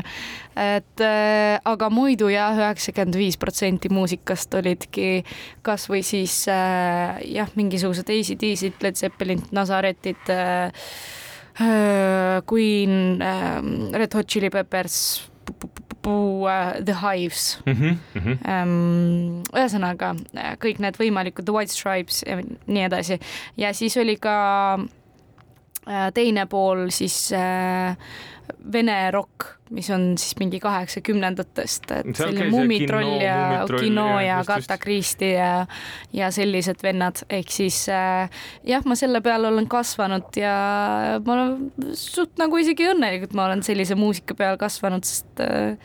et 0.58 1.02
äh, 1.06 1.60
aga 1.62 1.90
muidu 1.94 2.26
jah, 2.32 2.58
üheksakümmend 2.58 3.14
viis 3.20 3.38
protsenti 3.38 3.90
muusikast 3.94 4.56
olidki 4.58 5.22
kasvõi 5.62 6.02
siis 6.02 6.40
äh, 6.50 7.22
jah, 7.36 7.52
mingisugused 7.54 8.10
ACD-sid, 8.10 8.82
Led 8.82 8.98
Zeppelin, 8.98 9.46
Nazaretid 9.54 10.34
Queen 11.54 13.22
äh,, 13.22 13.98
Red 13.98 14.14
Hot 14.14 14.26
Chili 14.26 14.50
Peppers 14.50 15.30
The 16.04 16.94
Hives 17.00 17.62
mm. 17.64 17.72
-hmm, 17.72 17.96
mm 18.14 18.20
-hmm. 18.20 19.42
ühesõnaga 19.56 20.14
kõik 20.60 20.78
need 20.78 20.98
võimalikud 21.00 21.44
The 21.44 21.52
White 21.52 21.72
Stripes 21.72 22.24
ja 22.26 22.36
nii 22.66 22.84
edasi 22.84 23.18
ja 23.56 23.72
siis 23.72 23.96
oli 23.96 24.16
ka 24.16 24.36
Äh, 25.84 26.12
teine 26.16 26.46
pool 26.48 26.88
siis 26.88 27.32
äh, 27.36 27.96
vene 28.72 28.96
rokk, 29.14 29.46
mis 29.74 29.88
on 29.94 30.14
siis 30.20 30.36
mingi 30.40 30.60
kaheksakümnendatest, 30.62 31.90
et 31.96 32.10
selline 32.16 32.46
Kino, 32.46 32.56
ja 33.22 33.34
Mumitroll 33.54 33.80
Kino 33.80 34.06
ja. 34.20 34.38
Agatha 34.42 34.78
Christie 34.80 35.34
ja, 35.34 35.66
ja 36.12 36.30
sellised 36.34 36.82
vennad, 36.84 37.24
ehk 37.32 37.52
siis 37.52 37.84
äh, 37.92 38.32
jah, 38.68 38.84
ma 38.88 38.96
selle 38.98 39.20
peale 39.24 39.50
olen 39.50 39.68
kasvanud 39.70 40.40
ja 40.40 40.56
ma 41.24 41.36
olen 41.36 41.94
suht 41.98 42.36
nagu 42.40 42.60
isegi 42.60 42.88
õnnelik, 42.92 43.28
et 43.28 43.36
ma 43.36 43.48
olen 43.48 43.64
sellise 43.66 43.98
muusika 43.98 44.36
peal 44.38 44.60
kasvanud, 44.60 45.06
sest 45.08 45.44
äh, 45.44 45.78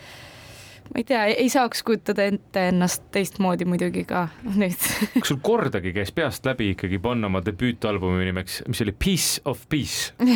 ma 0.90 1.02
ei 1.02 1.06
tea, 1.08 1.24
ei 1.30 1.50
saaks 1.54 1.84
kujutada 1.86 2.26
ette 2.30 2.68
ennast 2.72 3.04
teistmoodi 3.14 3.68
muidugi 3.70 4.04
ka 4.10 4.28
nüüd 4.46 4.80
kas 5.20 5.30
sul 5.32 5.42
kordagi 5.44 5.94
käis 5.96 6.12
peast 6.16 6.46
läbi 6.50 6.72
ikkagi 6.74 7.00
panna 7.04 7.30
oma 7.30 7.44
debüütalbumi 7.46 8.26
nimeks, 8.32 8.64
mis 8.68 8.82
oli 8.86 8.96
Piece 9.06 9.42
of 9.46 9.62
Peace? 9.70 10.14
kas 10.18 10.34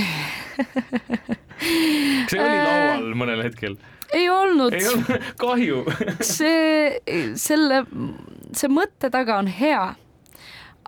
see 2.33 2.41
oli 2.43 2.61
laual 2.61 3.11
mõnel 3.17 3.43
hetkel? 3.47 3.77
ei 4.13 4.29
olnud 4.29 4.73
ei 4.77 4.87
olnud, 4.87 5.27
kahju. 5.43 5.83
see, 6.21 7.01
selle, 7.39 7.83
see 8.53 8.71
mõtte 8.71 9.09
taga 9.13 9.39
on 9.41 9.49
hea, 9.49 9.85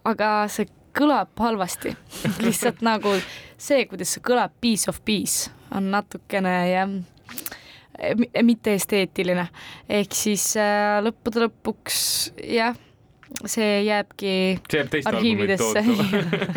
aga 0.06 0.32
see 0.51 0.69
kõlab 0.95 1.34
halvasti. 1.39 1.95
lihtsalt 2.39 2.82
nagu 2.86 3.17
see, 3.58 3.86
kuidas 3.89 4.15
see 4.15 4.23
kõlab, 4.25 4.54
piece 4.62 4.89
of 4.91 5.01
peace 5.06 5.51
on 5.75 5.89
natukene 5.91 6.56
jah, 6.69 6.95
mitte 8.43 8.73
esteetiline. 8.79 9.47
ehk 9.89 10.15
siis 10.15 10.51
äh, 10.60 10.99
lõppude 11.05 11.45
lõpuks 11.45 12.01
jah, 12.43 12.75
see 13.49 13.81
jääbki 13.86 14.31
see 14.69 14.79
jääb 14.79 14.89
teist 14.93 15.10
arhiividesse 15.10 15.81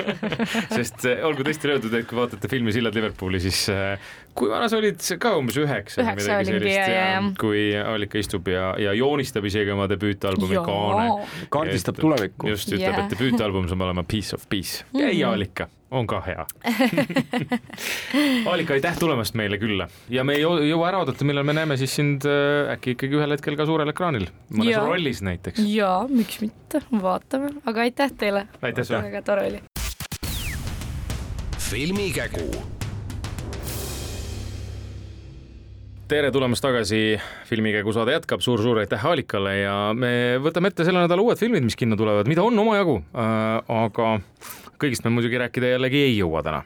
sest 0.76 1.06
eh, 1.08 1.22
olgu 1.26 1.46
tõesti 1.46 1.70
rõõmud, 1.70 1.94
et 1.98 2.08
kui 2.08 2.18
vaatate 2.18 2.50
filmi 2.50 2.74
Sillad 2.74 2.96
Liverpooli, 2.98 3.40
siis 3.42 3.62
eh, 3.72 4.10
kui 4.38 4.50
vana 4.52 4.68
sa 4.70 4.78
olid, 4.80 5.00
ka 5.22 5.34
umbes 5.40 5.58
üheksa 5.60 6.02
või 6.02 6.06
Üheksa 6.06 6.28
midagi 6.28 6.52
olingi, 6.52 6.58
sellist, 6.58 6.76
ja, 6.76 6.90
ja, 6.92 7.08
ja. 7.16 7.24
kui 7.40 7.64
Allika 7.80 8.20
istub 8.22 8.52
ja, 8.52 8.68
ja 8.82 8.94
joonistab 8.98 9.48
isegi 9.48 9.74
oma 9.74 9.88
debüütalbumi 9.90 10.60
kaane. 10.66 11.08
kaardistab 11.54 11.98
tulevikku. 12.02 12.52
just, 12.52 12.70
ütleb 12.70 12.92
Jaa. 12.92 13.06
et 13.06 13.16
debüütalbum 13.16 13.70
saab 13.70 13.88
olema 13.88 14.04
Piece 14.06 14.36
of 14.36 14.46
Peace 14.48 14.84
Mhm. 14.92 15.02
ja, 15.02 15.12
ja 15.12 15.34
Allika 15.34 15.68
on 15.90 16.06
ka 16.06 16.20
hea. 16.26 16.44
Allika, 18.52 18.76
aitäh 18.76 18.98
tulemast 18.98 19.36
meile 19.38 19.58
külla. 19.60 19.88
Ja 20.12 20.24
me 20.24 20.36
ei 20.36 20.44
jõu- 20.44 20.62
jõua 20.68 20.90
ära 20.90 21.02
oodata, 21.02 21.24
millal 21.28 21.46
me 21.48 21.54
näeme 21.56 21.78
siis 21.80 21.94
sind 21.96 22.26
äh, 22.28 22.72
äkki 22.74 22.96
ikkagi 22.96 23.18
ühel 23.20 23.32
hetkel 23.36 23.56
ka 23.58 23.66
suurel 23.68 23.92
ekraanil, 23.92 24.28
mõnes 24.52 24.74
Jaa. 24.74 24.86
rollis 24.86 25.22
näiteks. 25.24 25.62
ja 25.72 25.92
miks 26.10 26.42
mitte, 26.44 26.82
vaatame, 26.92 27.54
aga 27.66 27.86
aitäh 27.86 28.12
teile. 28.20 28.46
aitäh 28.62 28.84
sulle. 28.84 29.04
väga 29.08 29.22
tore 29.24 29.46
oli. 29.52 29.62
filmikägu. 31.68 32.50
Tere 36.08 36.30
tulemast 36.32 36.64
tagasi, 36.64 37.18
filmikäigu 37.44 37.92
saade 37.92 38.14
jätkab. 38.14 38.40
Suur,, 38.40 38.56
suur-suur 38.56 38.78
aitäh 38.80 39.02
Aalikale. 39.04 39.58
Ja 39.58 39.74
me 39.92 40.38
võtame 40.40 40.70
ette 40.72 40.86
selle 40.88 41.02
nädala 41.04 41.20
uued 41.20 41.36
filmid, 41.36 41.66
mis 41.66 41.76
kinno 41.76 41.98
tulevad, 42.00 42.30
mida 42.32 42.40
on 42.40 42.56
omajagu. 42.62 43.02
Äh,, 43.12 43.58
aga 43.68 44.14
kõigist 44.80 45.04
me 45.06 45.12
muidugi 45.14 45.40
rääkida 45.42 45.74
jällegi 45.74 46.02
ei 46.06 46.16
jõua 46.18 46.42
täna. 46.46 46.62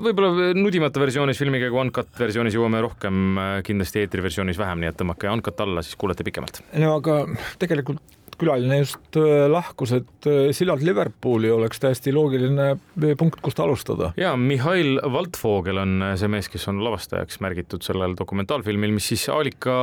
võib-olla 0.00 0.52
nudimata 0.56 1.00
versioonis, 1.02 1.38
filmikäigu 1.42 1.80
uncut 1.80 2.14
versioonis 2.18 2.54
jõuame 2.54 2.80
rohkem, 2.80 3.36
kindlasti 3.66 4.04
eetriversioonis 4.04 4.58
vähem, 4.58 4.80
nii 4.80 4.92
et 4.92 5.00
tõmmake 5.00 5.28
uncut 5.32 5.60
alla, 5.60 5.82
siis 5.82 5.98
kuulete 6.00 6.24
pikemalt. 6.24 6.62
no 6.78 6.96
aga 7.00 7.24
tegelikult 7.58 8.00
külaline 8.40 8.80
just 8.82 9.16
äh, 9.18 9.46
lahkus, 9.50 9.92
et 9.96 10.28
äh, 10.28 10.50
sillalt 10.56 10.82
Liverpooli 10.84 11.50
oleks 11.52 11.80
täiesti 11.82 12.12
loogiline 12.14 12.66
äh, 12.72 13.14
punkt, 13.18 13.40
kust 13.44 13.60
alustada. 13.62 14.12
ja 14.20 14.32
Mihhail 14.36 15.00
Waldvogel 15.00 15.80
on 15.82 16.04
see 16.20 16.30
mees, 16.32 16.50
kes 16.52 16.66
on 16.70 16.82
lavastajaks 16.84 17.40
märgitud 17.44 17.84
sellel 17.86 18.16
dokumentaalfilmil, 18.18 18.94
mis 18.96 19.10
siis 19.12 19.26
Aalika 19.32 19.76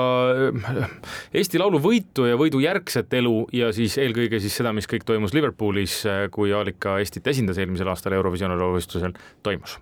Eesti 1.37 1.61
Laulu 1.61 1.81
võitu 1.83 2.27
ja 2.29 2.37
võidu 2.39 2.61
järgset 2.63 3.13
elu 3.19 3.35
ja 3.55 3.71
siis 3.75 3.97
eelkõige 4.01 4.41
siis 4.43 4.57
seda, 4.59 4.73
mis 4.75 4.89
kõik 4.89 5.07
toimus 5.07 5.35
Liverpoolis, 5.37 5.99
kui 6.33 6.53
Aalika 6.55 6.97
Eestit 7.01 7.27
esindas 7.27 7.59
eelmisel 7.61 7.89
aastal 7.91 8.17
Eurovisiooni 8.17 8.57
lauluvõistlusel, 8.57 9.15
toimus. 9.45 9.79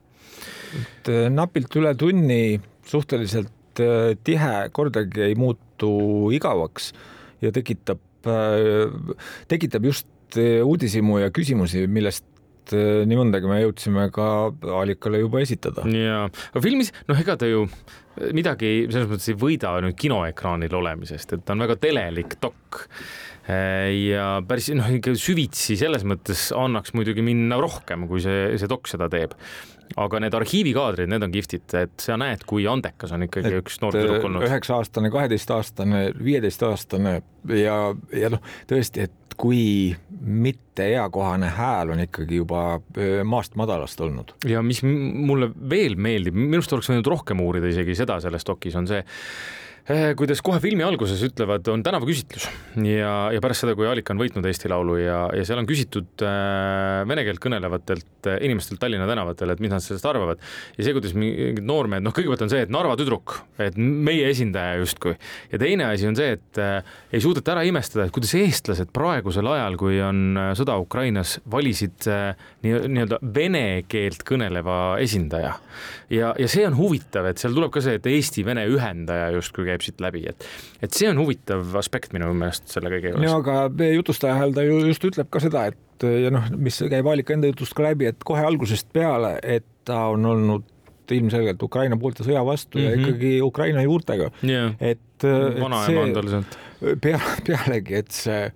et 0.79 1.11
napilt 1.31 1.75
üle 1.79 1.95
tunni 1.99 2.59
suhteliselt 2.85 3.51
tihe, 3.75 4.53
kordagi 4.71 5.25
ei 5.25 5.35
muutu 5.35 6.31
igavaks 6.35 6.93
ja 7.43 7.51
tekitab, 7.55 7.99
tekitab 9.51 9.89
just 9.91 10.39
äh, 10.39 10.63
uudishimu 10.65 11.19
ja 11.23 11.31
küsimusi, 11.33 11.85
millest 11.91 12.73
äh, 12.73 13.03
nii 13.07 13.19
mõndagi 13.19 13.49
me 13.49 13.59
jõudsime 13.63 14.07
ka 14.15 14.29
Aalikale 14.77 15.21
juba 15.23 15.43
esitada. 15.43 15.85
ja, 15.91 16.25
aga 16.27 16.63
filmis, 16.63 16.93
noh, 17.09 17.21
ega 17.21 17.37
ta 17.39 17.49
ju 17.49 17.67
midagi 18.35 18.87
selles 18.87 19.09
mõttes 19.11 19.29
ei 19.31 19.37
võida 19.39 19.75
nüüd 19.83 19.97
kinoekraanil 19.99 20.75
olemisest, 20.79 21.35
et 21.35 21.45
ta 21.45 21.55
on 21.55 21.65
väga 21.65 21.75
telelik 21.83 22.37
dok. 22.43 22.85
ja 23.45 24.39
päris 24.47 24.71
noh, 24.73 24.87
ikka 24.95 25.13
süvitsi 25.19 25.75
selles 25.77 26.05
mõttes 26.07 26.47
annaks 26.55 26.95
muidugi 26.97 27.21
minna 27.21 27.59
rohkem, 27.61 28.07
kui 28.09 28.23
see, 28.23 28.55
see 28.57 28.71
dok 28.71 28.87
seda 28.89 29.11
teeb. 29.11 29.35
Aga 29.95 30.21
need 30.23 30.37
arhiivikaadrid, 30.37 31.09
need 31.11 31.25
on 31.25 31.33
kihvtid, 31.33 31.67
et 31.79 32.01
sa 32.01 32.17
näed, 32.19 32.45
kui 32.47 32.65
andekas 32.69 33.13
on 33.15 33.27
ikkagi 33.27 33.53
et 33.53 33.59
üks 33.63 33.79
noor 33.83 33.95
tüdruk 33.95 34.25
olnud. 34.27 34.45
üheksa-aastane, 34.47 35.11
kaheteistaastane, 35.13 36.07
viieteistaastane 36.23 37.19
ja, 37.61 37.77
ja 38.15 38.33
noh, 38.33 38.43
tõesti, 38.69 39.05
et 39.09 39.37
kui 39.37 39.95
mitte 40.25 40.87
eakohane 40.95 41.49
hääl 41.51 41.91
on 41.91 42.01
ikkagi 42.05 42.39
juba 42.39 42.79
öö, 42.97 43.23
maast 43.27 43.55
madalast 43.59 44.01
olnud. 44.01 44.33
ja 44.47 44.63
mis 44.63 44.81
mulle 44.83 45.51
veel 45.69 45.97
meeldib, 45.99 46.37
minu 46.37 46.61
arust 46.61 46.73
oleks 46.77 46.89
võinud 46.91 47.11
rohkem 47.11 47.43
uurida 47.43 47.69
isegi 47.71 47.97
seda 47.97 48.19
selles 48.23 48.47
dokis, 48.47 48.75
on 48.79 48.87
see, 48.89 49.03
kuidas 50.17 50.41
kohe 50.41 50.57
filmi 50.63 50.81
alguses 50.81 51.19
ütlevad, 51.27 51.67
on 51.69 51.83
tänavaküsitlus 51.85 52.47
ja, 52.87 53.11
ja 53.29 53.41
pärast 53.43 53.61
seda, 53.61 53.75
kui 53.77 53.85
Alika 53.85 54.15
on 54.15 54.21
võitnud 54.21 54.47
Eesti 54.49 54.71
Laulu 54.71 54.95
ja, 54.97 55.19
ja 55.37 55.43
seal 55.45 55.59
on 55.61 55.67
küsitud 55.69 56.23
äh, 56.25 57.03
vene 57.05 57.21
keelt 57.27 57.41
kõnelevatelt 57.43 58.29
äh, 58.31 58.39
inimestelt 58.47 58.81
Tallinna 58.81 59.05
tänavatel, 59.05 59.53
et 59.53 59.61
mis 59.61 59.69
nad 59.69 59.83
sellest 59.85 60.07
arvavad. 60.09 60.41
ja 60.77 60.87
see, 60.87 60.95
kuidas 60.95 61.13
mingid 61.13 61.61
noormehed, 61.61 62.01
noh, 62.05 62.15
kõigepealt 62.17 62.47
on 62.47 62.53
see, 62.55 62.63
et 62.65 62.73
Narva 62.73 62.97
tüdruk, 62.97 63.37
et 63.61 63.77
meie 63.77 64.25
esindaja 64.31 64.79
justkui. 64.81 65.13
ja 65.53 65.61
teine 65.61 65.91
asi 65.91 66.09
on 66.09 66.17
see, 66.17 66.33
et 66.39 66.61
äh, 66.61 66.97
ei 67.13 67.21
suudeta 67.21 67.53
ära 67.53 67.67
imestada, 67.69 68.07
et 68.07 68.15
kuidas 68.15 68.33
eestlased 68.39 68.89
praegusel 68.95 69.53
ajal, 69.53 69.77
kui 69.77 70.01
on 70.01 70.25
äh, 70.33 70.51
sõda 70.57 70.79
Ukrainas, 70.81 71.37
valisid 71.45 72.09
äh, 72.09 72.33
nii-öelda 72.65 73.19
vene 73.35 73.83
keelt 73.87 74.23
kõneleva 74.27 74.97
esindaja. 75.03 75.53
ja, 76.09 76.33
ja 76.39 76.47
see 76.51 76.65
on 76.67 76.77
huvitav, 76.77 77.25
et 77.29 77.41
seal 77.41 77.53
tuleb 77.53 77.71
ka 77.71 77.81
see, 77.85 77.95
et 77.99 78.05
Eesti-Vene 78.09 78.65
ühendaja 78.71 79.31
justkui 79.37 79.65
käib 79.69 79.85
siit 79.85 80.01
läbi, 80.01 80.25
et, 80.31 80.45
et 80.81 80.93
see 80.93 81.09
on 81.09 81.17
huvitav 81.21 81.75
aspekt 81.81 82.13
minu 82.13 82.33
meelest 82.33 82.67
selle 82.73 82.89
kõige 82.93 83.13
juures. 83.13 83.25
no 83.25 83.39
aga 83.41 83.89
jutustaja 83.93 84.35
hääl 84.39 84.53
ta 84.55 84.63
ju 84.65 84.79
just 84.87 85.03
ütleb 85.05 85.29
ka 85.29 85.39
seda, 85.43 85.67
et 85.71 86.05
ja 86.25 86.31
noh, 86.33 86.47
mis 86.57 86.81
käib 86.91 87.07
Aalika 87.07 87.33
enda 87.33 87.47
jutust 87.47 87.73
ka 87.77 87.83
läbi, 87.87 88.09
et 88.11 88.23
kohe 88.27 88.43
algusest 88.43 88.89
peale, 88.93 89.37
et 89.43 89.65
ta 89.85 90.07
on 90.11 90.25
olnud 90.25 90.63
ilmselgelt 91.11 91.61
Ukraina 91.61 91.97
poolt 92.01 92.19
ja 92.19 92.25
sõja 92.25 92.41
vastu 92.45 92.79
mm 92.79 92.83
-hmm. 92.83 92.89
ja 92.89 92.95
Mhm. 92.97 93.03
ikkagi 93.05 93.41
Ukraina 93.41 93.81
juurtega. 93.83 94.31
jah, 94.41 94.73
et, 94.79 94.99
et 95.23 95.59
vanaema 95.61 96.01
on 96.01 96.13
tal 96.13 96.29
sealt. 96.29 96.57
pea, 97.01 97.19
pealegi, 97.47 97.95
et 97.95 98.11
see, 98.11 98.51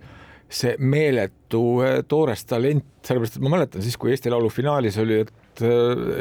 see 0.50 0.74
meeletu 0.82 1.64
eh, 1.86 1.98
toores 2.10 2.44
talent, 2.48 2.86
sellepärast 3.06 3.38
et 3.38 3.44
ma 3.44 3.54
mäletan 3.54 3.84
siis, 3.84 3.98
kui 4.00 4.14
Eesti 4.14 4.32
Laulu 4.32 4.50
finaalis 4.52 4.98
oli, 5.00 5.20
et, 5.24 5.62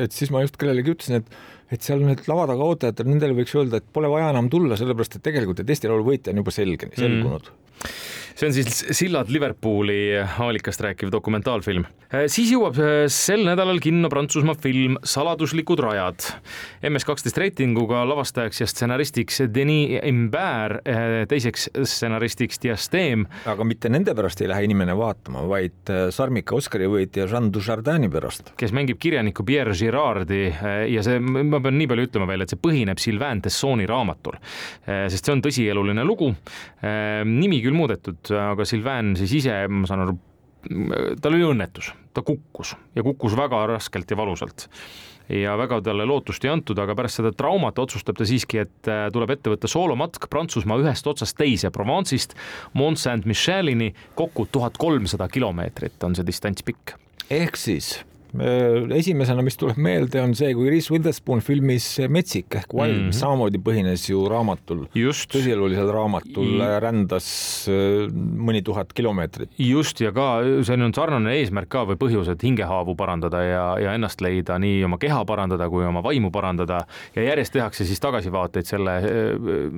et 0.04 0.16
siis 0.16 0.32
ma 0.34 0.44
just 0.46 0.60
kellelegi 0.60 0.96
ütlesin, 0.96 1.24
et 1.24 1.40
et 1.70 1.86
seal 1.86 2.02
need 2.02 2.24
lava 2.26 2.48
taga 2.50 2.66
ootajad, 2.66 3.04
nendele 3.06 3.36
võiks 3.38 3.54
öelda, 3.54 3.78
et 3.78 3.90
pole 3.94 4.10
vaja 4.10 4.32
enam 4.34 4.48
tulla, 4.50 4.78
sellepärast 4.80 5.20
et 5.20 5.26
tegelikult, 5.28 5.62
et 5.62 5.70
Eesti 5.70 5.90
Laulu 5.92 6.08
võitja 6.08 6.34
on 6.34 6.42
juba 6.42 6.54
selge, 6.56 6.90
selgunud 6.96 7.52
mm. 7.52 7.92
See 8.40 8.48
on 8.48 8.54
siis 8.56 8.86
Sillad 8.96 9.28
Liverpooli 9.30 10.16
Aalikast 10.40 10.80
rääkiv 10.82 11.12
dokumentaalfilm. 11.12 11.84
siis 12.32 12.54
jõuab 12.54 12.78
äh, 12.80 13.02
sel 13.12 13.44
nädalal 13.44 13.82
kinno 13.84 14.10
Prantsusmaa 14.10 14.56
film 14.56 14.96
Saladuslikud 15.04 15.82
rajad. 15.84 16.24
MS12 16.88 17.42
reitinguga 17.44 18.06
lavastajaks 18.08 18.62
ja 18.62 18.68
stsenaristiks 18.70 19.42
Denis 19.54 20.00
Imbert, 20.08 20.88
teiseks 21.30 21.68
stsenaristiks 21.84 22.62
Diastem. 22.64 23.26
aga 23.46 23.68
mitte 23.68 23.92
nende 23.92 24.16
pärast 24.16 24.42
ei 24.42 24.50
lähe 24.50 24.64
inimene 24.70 24.96
vaatama, 24.98 25.44
vaid 25.50 25.92
äh, 25.92 26.08
Sarmika 26.16 26.56
Oscari 26.56 26.88
võitja 26.88 27.28
Jean 27.28 27.52
Dujardini 27.54 28.10
pärast. 28.10 28.54
kes 28.58 28.72
mängib 28.76 29.02
kirjanikku 29.04 29.44
Pierre 29.44 29.76
Girardi 29.76 30.46
äh, 30.48 30.86
ja 30.94 31.04
see, 31.04 31.20
ma 31.20 31.60
pean 31.60 31.78
nii 31.78 31.92
palju 31.92 32.08
ütlema 32.08 32.32
veel, 32.32 32.48
et 32.48 32.56
see 32.56 32.64
põhineb 32.64 33.04
Sylvain 33.04 33.44
Tessoni 33.44 33.86
raamatul, 33.90 34.40
sest 34.88 35.28
see 35.28 35.36
on 35.36 35.44
tõsieluline 35.44 36.08
lugu. 36.08 36.32
nimi 37.26 37.60
küll 37.64 37.76
muudetud, 37.76 38.29
aga 38.36 38.66
Sylvain 38.68 39.16
siis 39.20 39.40
ise, 39.42 39.62
ma 39.72 39.90
saan 39.90 40.06
aru, 40.06 40.18
tal 41.22 41.36
oli 41.36 41.46
õnnetus, 41.48 41.94
ta 42.14 42.24
kukkus 42.26 42.76
ja 42.96 43.06
kukkus 43.06 43.38
väga 43.40 43.66
raskelt 43.74 44.12
ja 44.12 44.18
valusalt 44.20 44.68
ja 45.30 45.54
väga 45.58 45.82
talle 45.86 46.06
lootust 46.10 46.46
ei 46.46 46.52
antud, 46.52 46.80
aga 46.82 46.96
pärast 46.98 47.20
seda 47.20 47.32
traumat 47.38 47.80
otsustab 47.80 48.18
ta 48.18 48.26
siiski, 48.26 48.64
et 48.66 48.90
äh, 48.90 49.06
tuleb 49.14 49.36
ette 49.36 49.54
võtta 49.54 49.70
soolomatk 49.70 50.26
Prantsusmaa 50.30 50.80
ühest 50.82 51.08
otsast 51.08 51.38
teise, 51.38 51.70
Provence'ist 51.74 52.34
Mont 52.74 53.00
Saint-Michelini, 53.00 53.92
kokku 54.18 54.48
tuhat 54.52 54.80
kolmsada 54.82 55.30
kilomeetrit 55.30 56.02
on 56.04 56.18
see 56.18 56.26
distants 56.26 56.66
pikk. 56.66 56.98
ehk 57.30 57.58
siis 57.58 58.00
esimesena, 58.96 59.42
mis 59.42 59.58
tuleb 59.58 59.80
meelde, 59.82 60.22
on 60.22 60.36
see, 60.38 60.52
kui 60.54 60.70
Reese 60.70 60.94
Witherspoon 60.94 61.42
filmis 61.42 61.86
Metsik 62.12 62.60
ehk 62.60 62.74
Wild 62.74 62.94
mm, 62.94 63.08
-hmm. 63.08 63.18
samamoodi 63.18 63.62
põhines 63.64 64.06
ju 64.10 64.22
raamatul, 64.30 64.86
tõsielulisel 64.94 65.90
raamatul 65.94 66.62
I... 66.62 66.68
rändas 66.80 67.30
äh, 67.70 68.06
mõni 68.14 68.62
tuhat 68.64 68.94
kilomeetrit. 68.94 69.50
just 69.58 70.02
ja 70.02 70.12
ka 70.12 70.42
see 70.64 70.78
on 70.78 70.94
sarnane 70.94 71.34
eesmärk 71.40 71.70
ka 71.70 71.86
või 71.90 71.98
põhjus, 71.98 72.30
et 72.30 72.44
hingehaavu 72.44 72.96
parandada 72.96 73.42
ja, 73.44 73.66
ja 73.80 73.94
ennast 73.98 74.22
leida, 74.22 74.60
nii 74.60 74.84
oma 74.86 74.98
keha 74.98 75.26
parandada 75.26 75.70
kui 75.70 75.86
oma 75.86 76.04
vaimu 76.04 76.32
parandada 76.32 76.86
ja 77.16 77.24
järjest 77.24 77.54
tehakse 77.54 77.86
siis 77.86 78.00
tagasivaateid 78.00 78.66
selle 78.66 78.98
äh, 78.98 79.34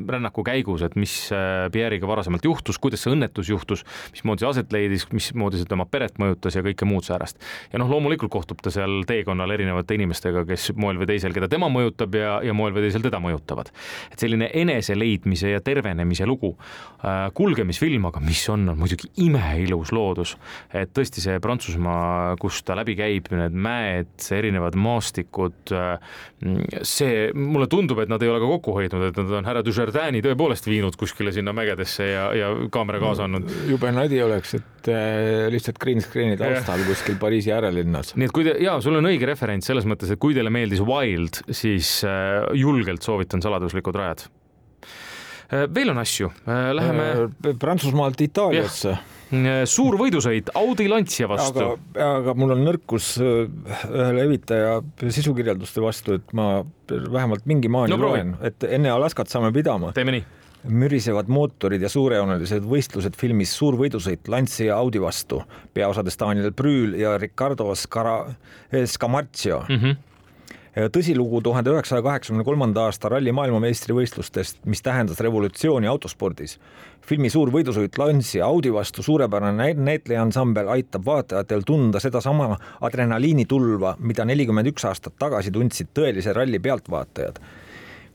rännaku 0.08 0.44
käigus, 0.44 0.82
et 0.82 0.96
mis 0.96 1.32
äh, 1.32 1.72
Pierre'iga 1.72 2.08
varasemalt 2.08 2.46
juhtus, 2.46 2.80
kuidas 2.80 3.04
see 3.04 3.16
õnnetus 3.16 3.50
juhtus, 3.50 3.86
mismoodi 4.12 4.44
see 4.44 4.50
aset 4.50 4.76
leidis, 4.76 5.08
mismoodi 5.14 5.62
see 5.62 5.70
tema 5.70 5.86
peret 5.86 6.20
mõjutas 6.20 6.56
ja 6.56 6.66
kõike 6.66 6.86
muud 6.86 7.08
säärast. 7.08 7.40
ja 7.72 7.80
noh, 7.80 7.90
loomulikult 7.90 8.41
kohtub 8.42 8.62
ta 8.64 8.74
seal 8.74 9.04
teekonnal 9.10 9.54
erinevate 9.54 9.96
inimestega, 9.98 10.44
kes 10.50 10.72
moel 10.80 11.00
või 11.02 11.10
teisel, 11.14 11.36
keda 11.36 11.50
tema 11.52 11.70
mõjutab 11.72 12.18
ja, 12.18 12.34
ja 12.46 12.56
moel 12.58 12.74
või 12.76 12.88
teisel 12.88 13.06
teda 13.06 13.22
mõjutavad. 13.22 13.72
et 14.12 14.20
selline 14.20 14.50
enese 14.58 14.98
ja 15.52 15.62
tervenemise 15.62 16.26
lugu 16.26 16.56
äh,, 16.56 17.30
kulgemisfilm, 17.38 18.10
aga 18.10 18.22
mis 18.24 18.42
on, 18.50 18.68
on 18.74 18.80
muidugi 18.80 19.12
imeilus 19.24 19.92
loodus. 19.96 20.36
et 20.74 20.92
tõesti 20.96 21.24
see 21.24 21.40
Prantsusmaa, 21.42 22.36
kus 22.42 22.62
ta 22.64 22.76
läbi 22.78 22.96
käib, 23.00 23.30
need 23.32 23.56
mäed, 23.56 24.12
erinevad 24.32 24.78
maastikud 24.80 25.74
äh,, 25.76 26.00
see, 26.88 27.30
mulle 27.38 27.68
tundub, 27.72 28.02
et 28.02 28.12
nad 28.12 28.22
ei 28.24 28.32
ole 28.32 28.42
ka 28.42 28.50
kokku 28.56 28.76
hoidnud, 28.80 29.08
et 29.10 29.20
nad 29.22 29.36
on 29.40 29.50
härra 29.50 29.64
Dujardini 29.66 30.24
tõepoolest 30.26 30.68
viinud 30.70 30.98
kuskile 31.00 31.34
sinna 31.36 31.54
mägedesse 31.56 32.08
ja, 32.10 32.26
ja 32.38 32.52
kaamera 32.74 33.02
kaasa 33.04 33.28
andnud. 33.28 33.52
jube 33.70 33.92
nadi 33.94 34.22
oleks, 34.24 34.56
et 34.58 34.92
äh, 34.92 35.48
lihtsalt 35.54 35.80
green 35.82 36.02
screen'i 36.04 36.40
taustal 36.40 36.86
kuskil 36.88 37.20
Pariisi 37.22 37.54
äärelinnas. 37.54 38.16
nii 38.16 38.31
et 38.32 38.36
kui 38.38 38.48
te 38.48 38.56
ja 38.64 38.78
sul 38.84 38.96
on 39.00 39.10
õige 39.12 39.28
referents 39.28 39.68
selles 39.68 39.88
mõttes, 39.90 40.12
et 40.14 40.20
kui 40.22 40.36
teile 40.38 40.52
meeldis 40.54 40.82
Wild, 40.88 41.44
siis 41.52 42.00
äh, 42.08 42.48
julgelt 42.58 43.04
soovitan 43.04 43.44
Saladuslikud 43.44 43.98
rajad. 44.00 44.26
Äh, 45.52 45.68
veel 45.74 45.92
on 45.92 46.00
asju, 46.00 46.32
äh, 46.48 46.70
läheme 46.78 47.56
Prantsusmaalt 47.60 48.28
Itaaliasse 48.28 49.00
suur 49.72 49.96
võidusõit 49.96 50.50
Audi 50.60 50.90
Lancia 50.92 51.24
vastu. 51.32 51.62
aga, 51.64 52.08
aga 52.18 52.34
mul 52.36 52.52
on 52.52 52.66
nõrkus 52.68 53.14
ühele 53.22 54.26
evitaja 54.26 54.82
sisukirjelduste 55.08 55.80
vastu, 55.80 56.18
et 56.20 56.36
ma 56.36 56.66
vähemalt 56.92 57.48
mingi 57.48 57.72
maani 57.72 57.96
no, 57.96 58.02
loen, 58.10 58.36
et 58.44 58.68
enne 58.68 58.92
Alaskat 58.92 59.32
saame 59.32 59.54
pidama. 59.56 59.94
teeme 59.96 60.18
nii 60.18 60.26
mürisevad 60.64 61.30
mootorid 61.32 61.82
ja 61.82 61.90
suurejoonelised 61.90 62.66
võistlused 62.68 63.18
filmis 63.18 63.54
Suur 63.58 63.78
võidusõit 63.80 64.30
Lancia 64.30 64.78
Audi 64.78 65.02
vastu, 65.02 65.42
peaosades 65.74 66.20
Daniel 66.20 66.54
Brühl 66.54 66.96
ja 67.00 67.18
Ricardo 67.18 67.74
Scara-, 67.76 68.34
Scamarcio 68.86 69.66
mm. 69.68 69.76
-hmm 69.76 70.08
tõsilugu 70.72 71.42
tuhande 71.44 71.70
üheksasaja 71.74 72.04
kaheksakümne 72.06 72.46
kolmanda 72.48 72.86
aasta 72.88 73.10
ralli 73.12 73.32
maailmameistrivõistlustest, 73.36 74.62
mis 74.66 74.82
tähendas 74.82 75.20
revolutsiooni 75.20 75.88
autospordis. 75.88 76.60
filmi 77.02 77.30
Suur 77.30 77.52
võidusõit 77.52 77.98
Lancia 77.98 78.46
Audi 78.46 78.72
vastu 78.74 79.04
suurepärane 79.04 79.74
näitleja-ansambel 79.74 80.68
aitab 80.68 81.06
vaatajatel 81.06 81.62
tunda 81.66 82.00
sedasama 82.00 82.58
adrenaliinitulva, 82.82 83.96
mida 84.00 84.26
nelikümmend 84.26 84.68
üks 84.68 84.86
aastat 84.86 85.14
tagasi 85.20 85.52
tundsid 85.52 85.88
tõelise 85.94 86.34
ralli 86.34 86.60
pealtvaatajad 86.60 87.40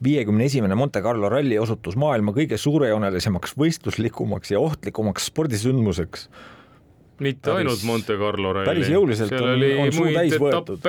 viiekümne 0.04 0.44
esimene 0.44 0.74
Monte 0.74 1.02
Carlo 1.02 1.28
ralli 1.32 1.58
osutus 1.58 1.96
maailma 1.96 2.34
kõige 2.36 2.58
suurejoonelisemaks, 2.60 3.56
võistluslikumaks 3.58 4.52
ja 4.52 4.60
ohtlikumaks 4.60 5.30
spordisündmuseks 5.30 6.28
mitte 7.20 7.50
päris, 7.50 7.56
ainult 7.56 7.82
Monte 7.88 8.16
Carlo 8.20 8.52
ralli. 8.52 8.68
päris 8.68 8.90
jõuliselt 8.92 9.32
seal 9.32 9.46
on, 9.48 9.64
on 9.86 9.92
suu 9.94 10.10
täis 10.12 10.36
võetud. 10.40 10.82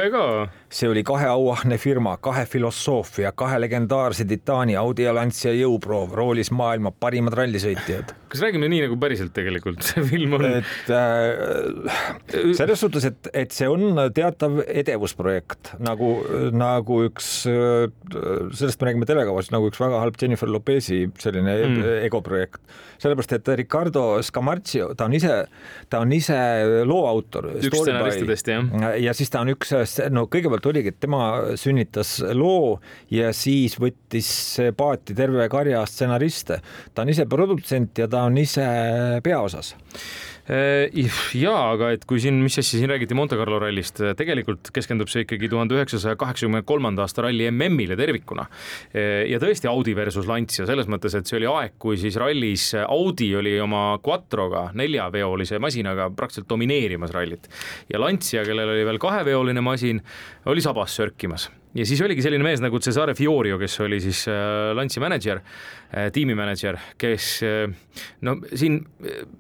see 0.69 0.89
oli 0.91 1.03
kahe 1.07 1.27
auahne 1.31 1.77
firma, 1.79 2.17
kahe 2.17 2.45
filosoofia, 2.45 3.31
kahe 3.31 3.59
legendaarse 3.63 4.25
titaani 4.27 4.75
Audi 4.79 5.07
ja 5.07 5.15
Lancia 5.15 5.53
jõuproov, 5.55 6.15
roolis 6.17 6.51
maailma 6.51 6.91
parimad 6.91 7.37
rallisõitjad. 7.37 8.15
Kas 8.31 8.41
räägime 8.43 8.67
nii 8.71 8.83
nagu 8.85 8.97
päriselt 8.99 9.33
tegelikult 9.35 9.83
see 9.85 10.03
film 10.07 10.35
on? 10.37 10.45
et 10.59 10.91
äh, 10.91 11.97
selles 12.57 12.81
suhtes, 12.83 13.07
et, 13.07 13.29
et 13.45 13.55
see 13.55 13.67
on 13.71 14.01
teatav 14.15 14.59
edevusprojekt 14.67 15.73
nagu, 15.83 16.11
nagu 16.55 16.99
üks, 17.07 17.29
sellest 17.47 18.81
me 18.81 18.89
räägime 18.89 19.07
telekavas, 19.09 19.51
nagu 19.53 19.69
üks 19.71 19.79
väga 19.81 20.01
halb 20.03 20.19
Jennifer 20.19 20.51
Lopez'i 20.51 21.05
selline 21.21 21.55
mm. 21.55 21.87
egoprojekt. 22.07 22.59
sellepärast, 22.97 23.35
et 23.37 23.51
Ricardo 23.59 24.05
Scamarcio, 24.25 24.89
ta 24.97 25.05
on 25.07 25.15
ise, 25.17 25.35
ta 25.89 26.01
on 26.03 26.13
ise 26.15 26.37
loo 26.87 27.05
autor. 27.09 27.51
üks 27.55 27.83
stsenaristidest, 27.83 28.51
jah. 28.51 28.97
ja 29.01 29.15
siis 29.17 29.31
ta 29.33 29.43
on 29.45 29.53
üks, 29.53 29.73
no 30.13 30.25
kõigepealt 30.31 30.67
oligi, 30.71 30.93
et 30.93 30.99
tema 31.03 31.55
sünnitas 31.59 32.17
loo 32.35 32.77
ja 33.13 33.31
siis 33.35 33.77
võttis 33.81 34.29
paati 34.77 35.15
terve 35.17 35.47
karja 35.53 35.85
stsenariste. 35.87 36.61
ta 36.93 37.05
on 37.05 37.13
ise 37.13 37.27
produtsent 37.29 38.01
ja 38.01 38.09
ta 38.11 38.16
on 38.25 38.37
ise 38.41 38.65
peaosas? 39.23 39.75
Äh, 40.47 41.09
jaa, 41.35 41.73
aga 41.73 41.89
et 41.91 42.05
kui 42.07 42.21
siin, 42.23 42.37
mis 42.39 42.55
asja 42.55 42.77
siin 42.79 42.87
räägiti 42.87 43.15
Monte 43.17 43.35
Carlo 43.35 43.57
rallist, 43.59 43.99
äh, 43.99 44.13
tegelikult 44.15 44.69
keskendub 44.71 45.09
see 45.11 45.25
ikkagi 45.25 45.49
tuhande 45.51 45.75
üheksasaja 45.75 46.15
kaheksakümne 46.19 46.61
kolmanda 46.67 47.03
aasta 47.03 47.25
ralli 47.25 47.49
MM-ile 47.51 47.97
tervikuna. 47.99 48.45
Äh, 48.93 49.25
ja 49.27 49.41
tõesti 49.43 49.67
Audi 49.67 49.91
versus 49.97 50.29
Lancia 50.29 50.63
selles 50.69 50.87
mõttes, 50.87 51.17
et 51.19 51.27
see 51.27 51.41
oli 51.41 51.51
aeg, 51.51 51.75
kui 51.83 51.99
siis 51.99 52.15
rallis 52.21 52.69
Audi 52.85 53.33
oli 53.35 53.57
oma 53.59 53.99
Quattroga, 53.99 54.69
neljaveolise 54.79 55.59
masinaga 55.59 56.07
praktiliselt 56.15 56.47
domineerimas 56.53 57.11
rallit. 57.11 57.51
Ja 57.91 57.99
Lancia, 57.99 58.47
kellel 58.47 58.71
oli 58.71 58.87
veel 58.87 59.03
kaheveoline 59.03 59.65
masin, 59.67 59.99
oli 60.47 60.63
sabas 60.63 60.95
sörkimas 60.95 61.49
ja 61.75 61.85
siis 61.87 62.01
oligi 62.03 62.23
selline 62.23 62.45
mees 62.45 62.61
nagu 62.63 62.79
Cesare 62.83 63.15
Fiorio, 63.17 63.57
kes 63.59 63.75
oli 63.83 63.99
siis 64.03 64.23
äh, 64.31 64.71
Lancia 64.77 65.03
mänedžer 65.03 65.41
äh,, 65.41 66.07
tiimimänedžer, 66.15 66.77
kes 66.99 67.27
äh, 67.45 67.67
no 68.25 68.37
siin 68.53 68.79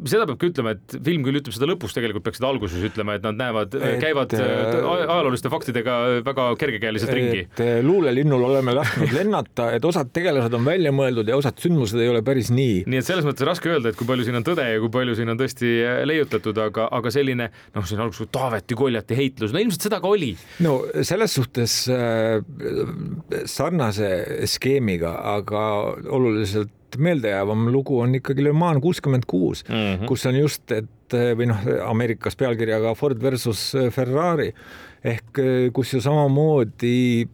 seda 0.07 0.27
peab 0.27 0.39
ka 0.41 0.49
ütlema, 0.49 0.73
et 0.75 0.97
film 1.05 1.25
küll 1.25 1.39
ütleb 1.39 1.55
seda 1.55 1.69
lõpus, 1.69 1.95
tegelikult 1.95 2.25
peaks 2.27 2.41
seda 2.41 2.49
alguses 2.51 2.83
ütlema, 2.89 3.17
et 3.17 3.25
nad 3.25 3.37
näevad, 3.39 3.77
käivad 4.01 4.33
ajalooliste 4.37 5.51
faktidega 5.53 5.97
väga 6.25 6.49
kergekäeliselt 6.59 7.13
ringi. 7.15 7.45
et 7.47 7.85
luulelinnul 7.85 8.47
oleme 8.49 8.75
lasknud 8.77 9.13
lennata, 9.15 9.69
et 9.77 9.85
osad 9.87 10.11
tegelased 10.15 10.53
on 10.57 10.65
välja 10.67 10.93
mõeldud 10.95 11.29
ja 11.29 11.37
osad 11.39 11.59
sündmused 11.63 12.01
ei 12.01 12.11
ole 12.11 12.23
päris 12.25 12.51
nii. 12.53 12.83
nii 12.89 13.01
et 13.01 13.07
selles 13.07 13.27
mõttes 13.27 13.47
raske 13.47 13.71
öelda, 13.71 13.93
et 13.93 13.99
kui 13.99 14.09
palju 14.09 14.27
siin 14.27 14.41
on 14.41 14.47
tõde 14.47 14.67
ja 14.67 14.81
kui 14.83 14.91
palju 14.93 15.17
siin 15.17 15.33
on 15.33 15.39
tõesti 15.39 15.73
leiutatud, 16.07 16.59
aga, 16.67 16.89
aga 16.99 17.13
selline 17.13 17.49
noh, 17.49 17.87
siin 17.87 18.03
alguses 18.03 18.29
Taaveti, 18.33 18.75
Koljati 18.77 19.17
heitlus, 19.17 19.53
no 19.55 19.61
ilmselt 19.61 19.87
seda 19.87 20.01
ka 20.03 20.11
oli. 20.11 20.33
no 20.65 20.79
selles 21.07 21.33
suhtes 21.37 21.79
äh, 21.93 22.16
sarnase 23.45 24.09
skeemiga, 24.49 25.13
aga 25.37 25.63
oluliselt 26.09 26.73
meeldejäävam 26.97 27.67
lugu 27.73 27.99
on 27.99 28.15
ikkagi 28.17 28.45
Le 28.45 28.53
Mans 28.55 28.81
kuuskümmend 28.81 29.27
kuus, 29.27 29.63
mhm. 29.67 30.05
kus 30.09 30.25
on 30.29 30.37
just, 30.39 30.71
et 30.71 31.15
või 31.37 31.47
noh, 31.47 31.63
Ameerikas 31.87 32.35
pealkirjaga 32.39 32.91
Ford 32.99 33.21
versus 33.23 33.69
Ferrari 33.95 34.51
ehk 35.07 35.39
kus 35.75 35.93
ju 35.93 36.01
samamoodi 36.03 37.27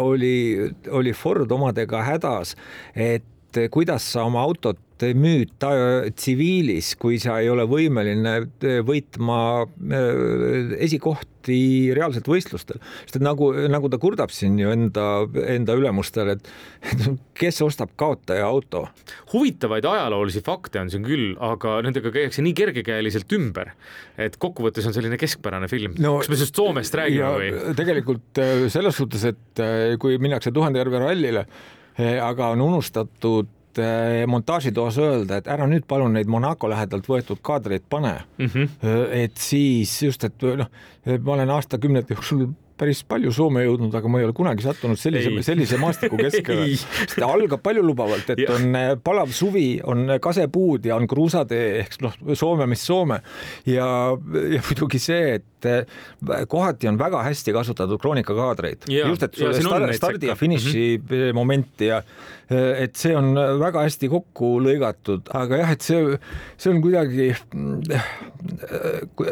oli, 0.00 0.36
oli 0.94 1.12
Ford 1.16 1.50
omadega 1.52 2.04
hädas, 2.06 2.54
et 2.94 3.26
kuidas 3.72 4.06
sa 4.12 4.26
oma 4.28 4.44
autot 4.46 4.78
müüd 5.00 5.54
ta 5.56 5.70
tsiviilis, 6.12 6.92
kui 7.00 7.16
sa 7.22 7.38
ei 7.40 7.48
ole 7.48 7.64
võimeline 7.68 8.34
võitma 8.84 9.40
esikohti 10.76 11.40
eriti 11.40 11.94
reaalselt 11.96 12.28
võistlustel, 12.28 12.80
sest 13.04 13.16
et 13.18 13.24
nagu, 13.24 13.50
nagu 13.70 13.88
ta 13.90 13.98
kurdab 14.00 14.32
siin 14.34 14.58
ju 14.60 14.70
enda, 14.72 15.24
enda 15.48 15.76
ülemustele, 15.78 16.36
et, 16.36 16.50
et 16.92 17.06
kes 17.40 17.60
ostab 17.64 17.94
kaotaja 17.96 18.46
auto. 18.46 18.86
huvitavaid 19.32 19.84
ajaloolisi 19.84 20.42
fakte 20.44 20.80
on 20.80 20.90
siin 20.90 21.04
küll, 21.06 21.34
aga 21.40 21.80
nendega 21.86 22.12
käiakse 22.12 22.44
nii 22.44 22.54
kergekäeliselt 22.54 23.32
ümber, 23.32 23.72
et 24.18 24.36
kokkuvõttes 24.36 24.86
on 24.86 24.96
selline 24.96 25.18
keskpärane 25.20 25.68
film 25.68 25.96
no,. 25.98 26.18
kas 26.20 26.28
me 26.28 26.36
sellest 26.38 26.56
Soomest 26.60 26.94
räägime 26.94 27.34
või? 27.38 27.50
tegelikult 27.78 28.40
äh, 28.42 28.64
selles 28.72 28.96
suhtes, 29.00 29.24
et 29.32 29.64
äh, 29.64 29.98
kui 30.00 30.20
minnakse 30.20 30.52
Tuhandejärve 30.52 31.00
rallile, 31.00 31.46
äh, 31.46 31.79
aga 31.98 32.52
on 32.54 32.60
unustatud 32.60 33.48
Eh, 33.78 34.26
montaažitoas 34.26 34.96
öelda, 34.98 35.36
et 35.38 35.46
ära 35.46 35.66
nüüd 35.70 35.84
palun 35.86 36.16
neid 36.16 36.26
Monaco 36.26 36.66
lähedalt 36.66 37.06
võetud 37.06 37.38
kaadreid 37.38 37.84
pane 37.88 38.16
mm. 38.38 38.46
-hmm. 38.46 39.12
et 39.14 39.36
siis 39.38 39.92
just, 40.02 40.24
et 40.26 40.42
noh, 40.42 40.66
ma 41.06 41.32
olen 41.36 41.52
aastakümnete 41.54 42.16
jooksul 42.16 42.48
päris 42.80 43.02
palju 43.08 43.32
Soome 43.34 43.64
jõudnud, 43.66 43.92
aga 43.96 44.10
ma 44.10 44.20
ei 44.20 44.26
ole 44.28 44.34
kunagi 44.36 44.64
sattunud 44.64 45.00
sellise, 45.00 45.32
sellise 45.50 45.78
maastiku 45.80 46.18
keskele. 46.20 46.66
ta 47.14 47.28
algab 47.28 47.62
paljulubavalt, 47.64 48.32
et 48.34 48.44
ja. 48.46 48.56
on 48.56 48.76
äh, 48.78 48.94
palav 49.04 49.34
suvi, 49.36 49.68
on 49.84 50.16
äh, 50.16 50.20
kasepuud 50.22 50.88
ja 50.88 50.96
on 51.00 51.08
kruusatee 51.10 51.70
ehk 51.84 52.00
noh, 52.04 52.16
Soome, 52.38 52.68
mis 52.70 52.84
Soome 52.86 53.20
ja, 53.68 53.86
ja 54.56 54.64
muidugi 54.64 55.00
see, 55.02 55.36
et 55.38 55.68
äh, 55.68 56.44
kohati 56.50 56.90
on 56.90 56.98
väga 57.00 57.22
hästi 57.28 57.54
kasutatud 57.56 58.00
kroonikakaadreid. 58.00 58.88
just, 58.88 59.28
et 59.28 59.40
ja, 59.40 59.54
start, 59.60 59.96
stardi 60.00 60.32
ja 60.32 60.36
finiši 60.38 60.84
mm 60.98 61.08
-hmm. 61.08 61.34
momenti 61.34 61.90
ja 61.92 62.02
et 62.50 62.96
see 62.98 63.14
on 63.14 63.34
väga 63.60 63.84
hästi 63.86 64.08
kokku 64.10 64.56
lõigatud, 64.64 65.28
aga 65.38 65.60
jah, 65.60 65.70
et 65.76 65.84
see, 65.86 66.16
see 66.58 66.72
on 66.72 66.80
kuidagi 66.82 67.28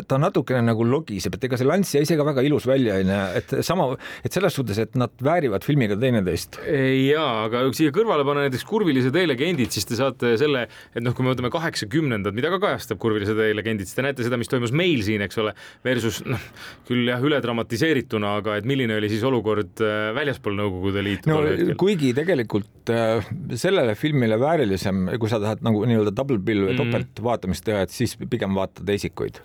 ta 0.06 0.18
natukene 0.20 0.62
nagu 0.62 0.86
logiseb, 0.86 1.34
et 1.34 1.48
ega 1.48 1.58
see 1.58 1.66
jäi 1.66 2.04
ise 2.06 2.18
ka 2.18 2.26
väga 2.28 2.44
ilus 2.46 2.68
välja, 2.68 3.00
onju, 3.02 3.18
et 3.38 3.56
sama, 3.66 3.88
et 4.26 4.34
selles 4.34 4.54
suhtes, 4.58 4.78
et 4.82 4.98
nad 4.98 5.12
väärivad 5.24 5.64
filmiga 5.66 5.96
teineteist. 5.98 6.60
ja, 6.64 7.24
aga 7.46 7.64
siia 7.76 7.94
kõrvale 7.94 8.26
panna 8.28 8.46
näiteks 8.46 8.66
Kurvilise 8.68 9.12
tee 9.14 9.26
legendid, 9.28 9.72
siis 9.74 9.88
te 9.88 9.98
saate 9.98 10.34
selle, 10.40 10.66
et 10.94 11.04
noh, 11.04 11.14
kui 11.16 11.26
me 11.26 11.32
võtame 11.32 11.50
kaheksakümnendad, 11.54 12.36
mida 12.36 12.52
ka 12.54 12.60
kajastab 12.66 13.00
Kurvilise 13.02 13.36
tee 13.38 13.56
legendid, 13.56 13.88
siis 13.88 13.98
te 13.98 14.04
näete 14.06 14.26
seda, 14.26 14.38
mis 14.40 14.50
toimus 14.50 14.74
meil 14.76 15.02
siin, 15.06 15.24
eks 15.26 15.40
ole, 15.42 15.54
versus 15.86 16.20
noh, 16.26 16.42
küll 16.88 17.08
jah, 17.08 17.22
üle 17.24 17.40
dramatiseerituna, 17.44 18.36
aga 18.42 18.58
et 18.60 18.68
milline 18.68 18.98
oli 18.98 19.10
siis 19.12 19.24
olukord 19.26 19.84
äh, 19.84 20.10
väljaspool 20.16 20.56
Nõukogude 20.58 21.02
Liitu 21.04 21.30
no 21.30 21.40
kuigi 21.78 22.10
tegelikult 22.16 22.92
äh, 22.92 23.26
sellele 23.58 23.94
filmile 23.98 24.38
väärilisem, 24.40 25.06
kui 25.20 25.30
sa 25.30 25.40
tahad 25.42 25.62
nagu 25.66 25.84
nii-öelda 25.88 26.14
double 26.16 26.40
bill 26.42 26.66
või 26.66 26.74
mm. 26.74 26.80
topeltvaatamist 26.82 27.66
teha, 27.66 27.84
et 27.86 27.94
siis 27.94 28.16
pigem 28.30 28.56
vaatad 28.58 28.88
esikuid 28.94 29.40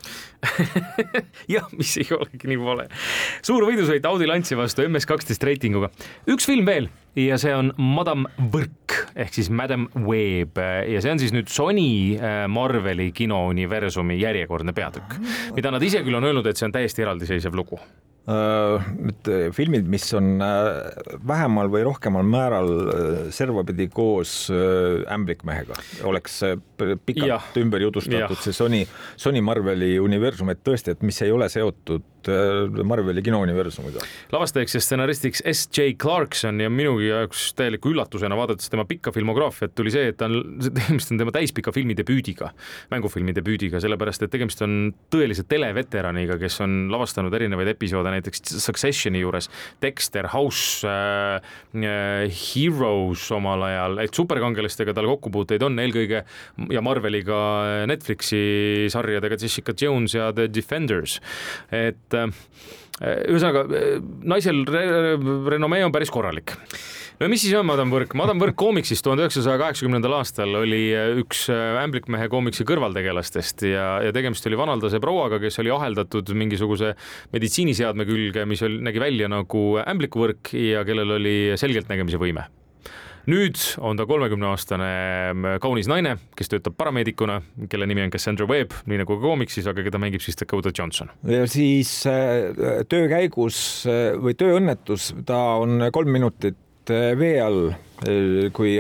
jah, 1.53 1.67
mis 1.77 1.93
ei 2.01 2.07
olegi 2.15 2.49
nii 2.51 2.59
vale. 2.61 2.87
suur 3.45 3.65
võidusõit 3.83 4.05
Audi 4.07 4.27
Lancia 4.29 4.57
vastu 4.57 4.83
MS 4.87 5.07
kaksteist 5.09 5.43
reitinguga. 5.43 5.89
üks 6.31 6.47
film 6.47 6.63
veel 6.67 6.87
ja 7.19 7.35
see 7.41 7.51
on 7.55 7.73
Madam 7.77 8.23
Võrk 8.53 8.95
ehk 9.19 9.35
siis 9.35 9.49
Madam 9.51 9.89
Web 10.05 10.57
ja 10.57 11.01
see 11.03 11.11
on 11.11 11.19
siis 11.19 11.33
nüüd 11.35 11.51
Sony 11.51 12.15
äh, 12.15 12.45
Marveli 12.47 13.11
kinouniversumi 13.15 14.15
järjekordne 14.21 14.73
peatükk, 14.73 15.19
mida 15.57 15.73
nad 15.73 15.83
ise 15.83 16.03
küll 16.05 16.15
on 16.15 16.29
öelnud, 16.29 16.47
et 16.47 16.59
see 16.59 16.69
on 16.69 16.75
täiesti 16.75 17.03
eraldiseisev 17.03 17.59
lugu 17.59 17.81
Need 18.23 19.27
äh, 19.27 19.49
filmid, 19.51 19.89
mis 19.91 20.05
on 20.15 20.37
äh, 20.39 21.17
vähemal 21.27 21.67
või 21.73 21.83
rohkemal 21.83 22.23
määral 22.23 22.71
servapidi 23.35 23.89
koos 23.91 24.47
ämblikmehega, 25.11 25.75
oleks 26.07 26.39
pikalt 27.03 27.27
ja. 27.27 27.41
ümber 27.59 27.83
jutustatud, 27.83 28.39
see 28.39 28.55
Sony, 28.55 28.81
Sony 29.19 29.43
Marveli 29.43 29.97
universum, 29.99 30.55
et 30.55 30.63
tõesti, 30.63 30.95
et 30.95 31.03
mis 31.03 31.19
ei 31.27 31.35
ole 31.35 31.51
seotud 31.51 32.12
Äh, 32.27 32.83
Marveli 32.83 33.21
kinouniversumiga. 33.21 33.99
lavastajaks 34.31 34.75
ja 34.75 34.81
stsenaristiks 34.81 35.41
S. 35.45 35.69
J. 35.77 35.95
Clarkson 35.99 36.61
ja 36.61 36.69
minugi 36.69 37.09
jaoks 37.09 37.49
täieliku 37.57 37.91
üllatusena 37.91 38.37
vaadates 38.37 38.69
tema 38.71 38.85
pikka 38.87 39.11
filmograafiat 39.11 39.73
tuli 39.75 39.91
see, 39.91 40.07
et 40.11 40.17
ta 40.19 40.29
on, 40.29 40.59
tegemist 40.63 41.11
on 41.11 41.19
tema 41.19 41.33
täispika 41.35 41.73
filmi 41.75 41.95
debüüdiga, 41.97 42.51
mängufilmi 42.93 43.35
debüüdiga, 43.35 43.81
sellepärast 43.83 44.23
et 44.23 44.31
tegemist 44.33 44.63
on 44.63 44.93
tõelise 45.13 45.45
televeteraniga, 45.49 46.37
kes 46.41 46.59
on 46.63 46.87
lavastanud 46.93 47.33
erinevaid 47.35 47.73
episoode 47.73 48.13
näiteks 48.15 48.55
Successioni 48.63 49.23
juures, 49.23 49.49
Dexter, 49.83 50.29
House 50.33 50.87
äh,, 50.87 51.43
äh 51.83 52.43
Heroes 52.43 53.25
omal 53.35 53.67
ajal, 53.67 53.99
et 54.05 54.15
superkangelastega 54.15 54.95
tal 54.95 55.09
kokkupuuteid 55.11 55.67
on 55.67 55.79
eelkõige 55.83 56.23
ja 56.71 56.85
Marveliga 56.85 57.43
Netflixi 57.89 58.87
sarjadega 58.93 59.39
Jessica 59.41 59.75
Jones 59.79 60.15
ja 60.15 60.31
The 60.35 60.47
Defenders, 60.53 61.19
et 61.73 62.12
et 62.13 63.29
ühesõnaga 63.29 63.65
naisel 64.29 64.63
re 64.69 64.83
renomee 65.49 65.83
on 65.85 65.93
päris 65.95 66.13
korralik 66.13 66.53
no 67.19 67.29
mis 67.31 67.43
siis 67.43 67.55
on 67.57 67.67
Madam 67.67 67.91
Võrk? 67.93 68.15
Madam 68.19 68.41
Võrk 68.41 68.57
koomiksist 68.59 69.05
tuhande 69.05 69.25
üheksasaja 69.25 69.59
kaheksakümnendal 69.61 70.17
aastal 70.19 70.57
oli 70.61 70.81
üks 71.21 71.45
ämblikmehe 71.51 72.29
koomiksi 72.31 72.65
kõrvaltegelastest 72.69 73.67
ja, 73.69 73.87
ja 74.05 74.15
tegemist 74.15 74.47
oli 74.49 74.59
vanaldase 74.59 75.01
prouaga, 75.03 75.41
kes 75.43 75.59
oli 75.63 75.73
aheldatud 75.73 76.33
mingisuguse 76.37 76.93
meditsiiniseadme 77.35 78.07
külge, 78.09 78.47
mis 78.49 78.65
oli, 78.65 78.81
nägi 78.85 79.03
välja 79.03 79.31
nagu 79.31 79.63
ämblikuvõrk 79.83 80.55
ja 80.57 80.83
kellel 80.87 81.17
oli 81.19 81.37
selgeltnägemise 81.59 82.21
võime 82.21 82.47
nüüd 83.29 83.59
on 83.79 83.97
ta 83.97 84.05
kolmekümneaastane 84.07 84.89
mm, 85.33 85.59
kaunis 85.63 85.87
naine, 85.87 86.17
kes 86.37 86.51
töötab 86.51 86.75
parameedikuna, 86.79 87.39
kelle 87.71 87.87
nimi 87.87 88.03
on 88.03 88.11
Cassandra 88.13 88.47
Webb, 88.49 88.75
nii 88.89 88.99
nagu 89.03 89.15
ka 89.15 89.23
koomiksis, 89.23 89.67
aga 89.69 89.85
keda 89.85 90.01
mängib 90.01 90.23
siis 90.23 90.39
Dakota 90.39 90.73
Johnson. 90.75 91.11
ja 91.27 91.45
siis 91.47 91.91
äh, 92.09 92.83
töö 92.89 93.07
käigus 93.11 93.57
äh, 93.87 94.17
või 94.19 94.35
tööõnnetus, 94.39 95.13
ta 95.27 95.39
on 95.63 95.87
kolm 95.95 96.11
minutit 96.11 96.91
äh, 96.91 97.13
vee 97.19 97.39
all, 97.41 97.71
kui 98.51 98.75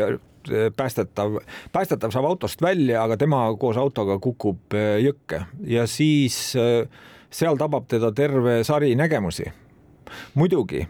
päästetav, 0.75 1.37
päästetav 1.71 2.11
saab 2.11 2.25
autost 2.27 2.61
välja, 2.61 3.05
aga 3.05 3.15
tema 3.21 3.45
koos 3.59 3.79
autoga 3.79 4.17
kukub 4.19 4.75
jõkke 4.99 5.39
ja 5.71 5.85
siis 5.87 6.35
seal 7.33 7.61
tabab 7.61 7.87
teda 7.87 8.11
terve 8.11 8.57
sari 8.67 8.91
nägemusi. 8.99 9.47
muidugi 10.35 10.83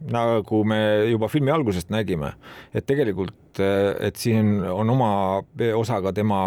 nagu 0.00 0.62
me 0.68 0.78
juba 1.10 1.28
filmi 1.32 1.52
algusest 1.54 1.90
nägime, 1.90 2.34
et 2.74 2.86
tegelikult, 2.86 3.34
et 3.60 4.16
siin 4.16 4.58
on 4.70 4.90
oma 4.90 5.10
osa 5.74 6.00
ka 6.02 6.12
tema 6.12 6.40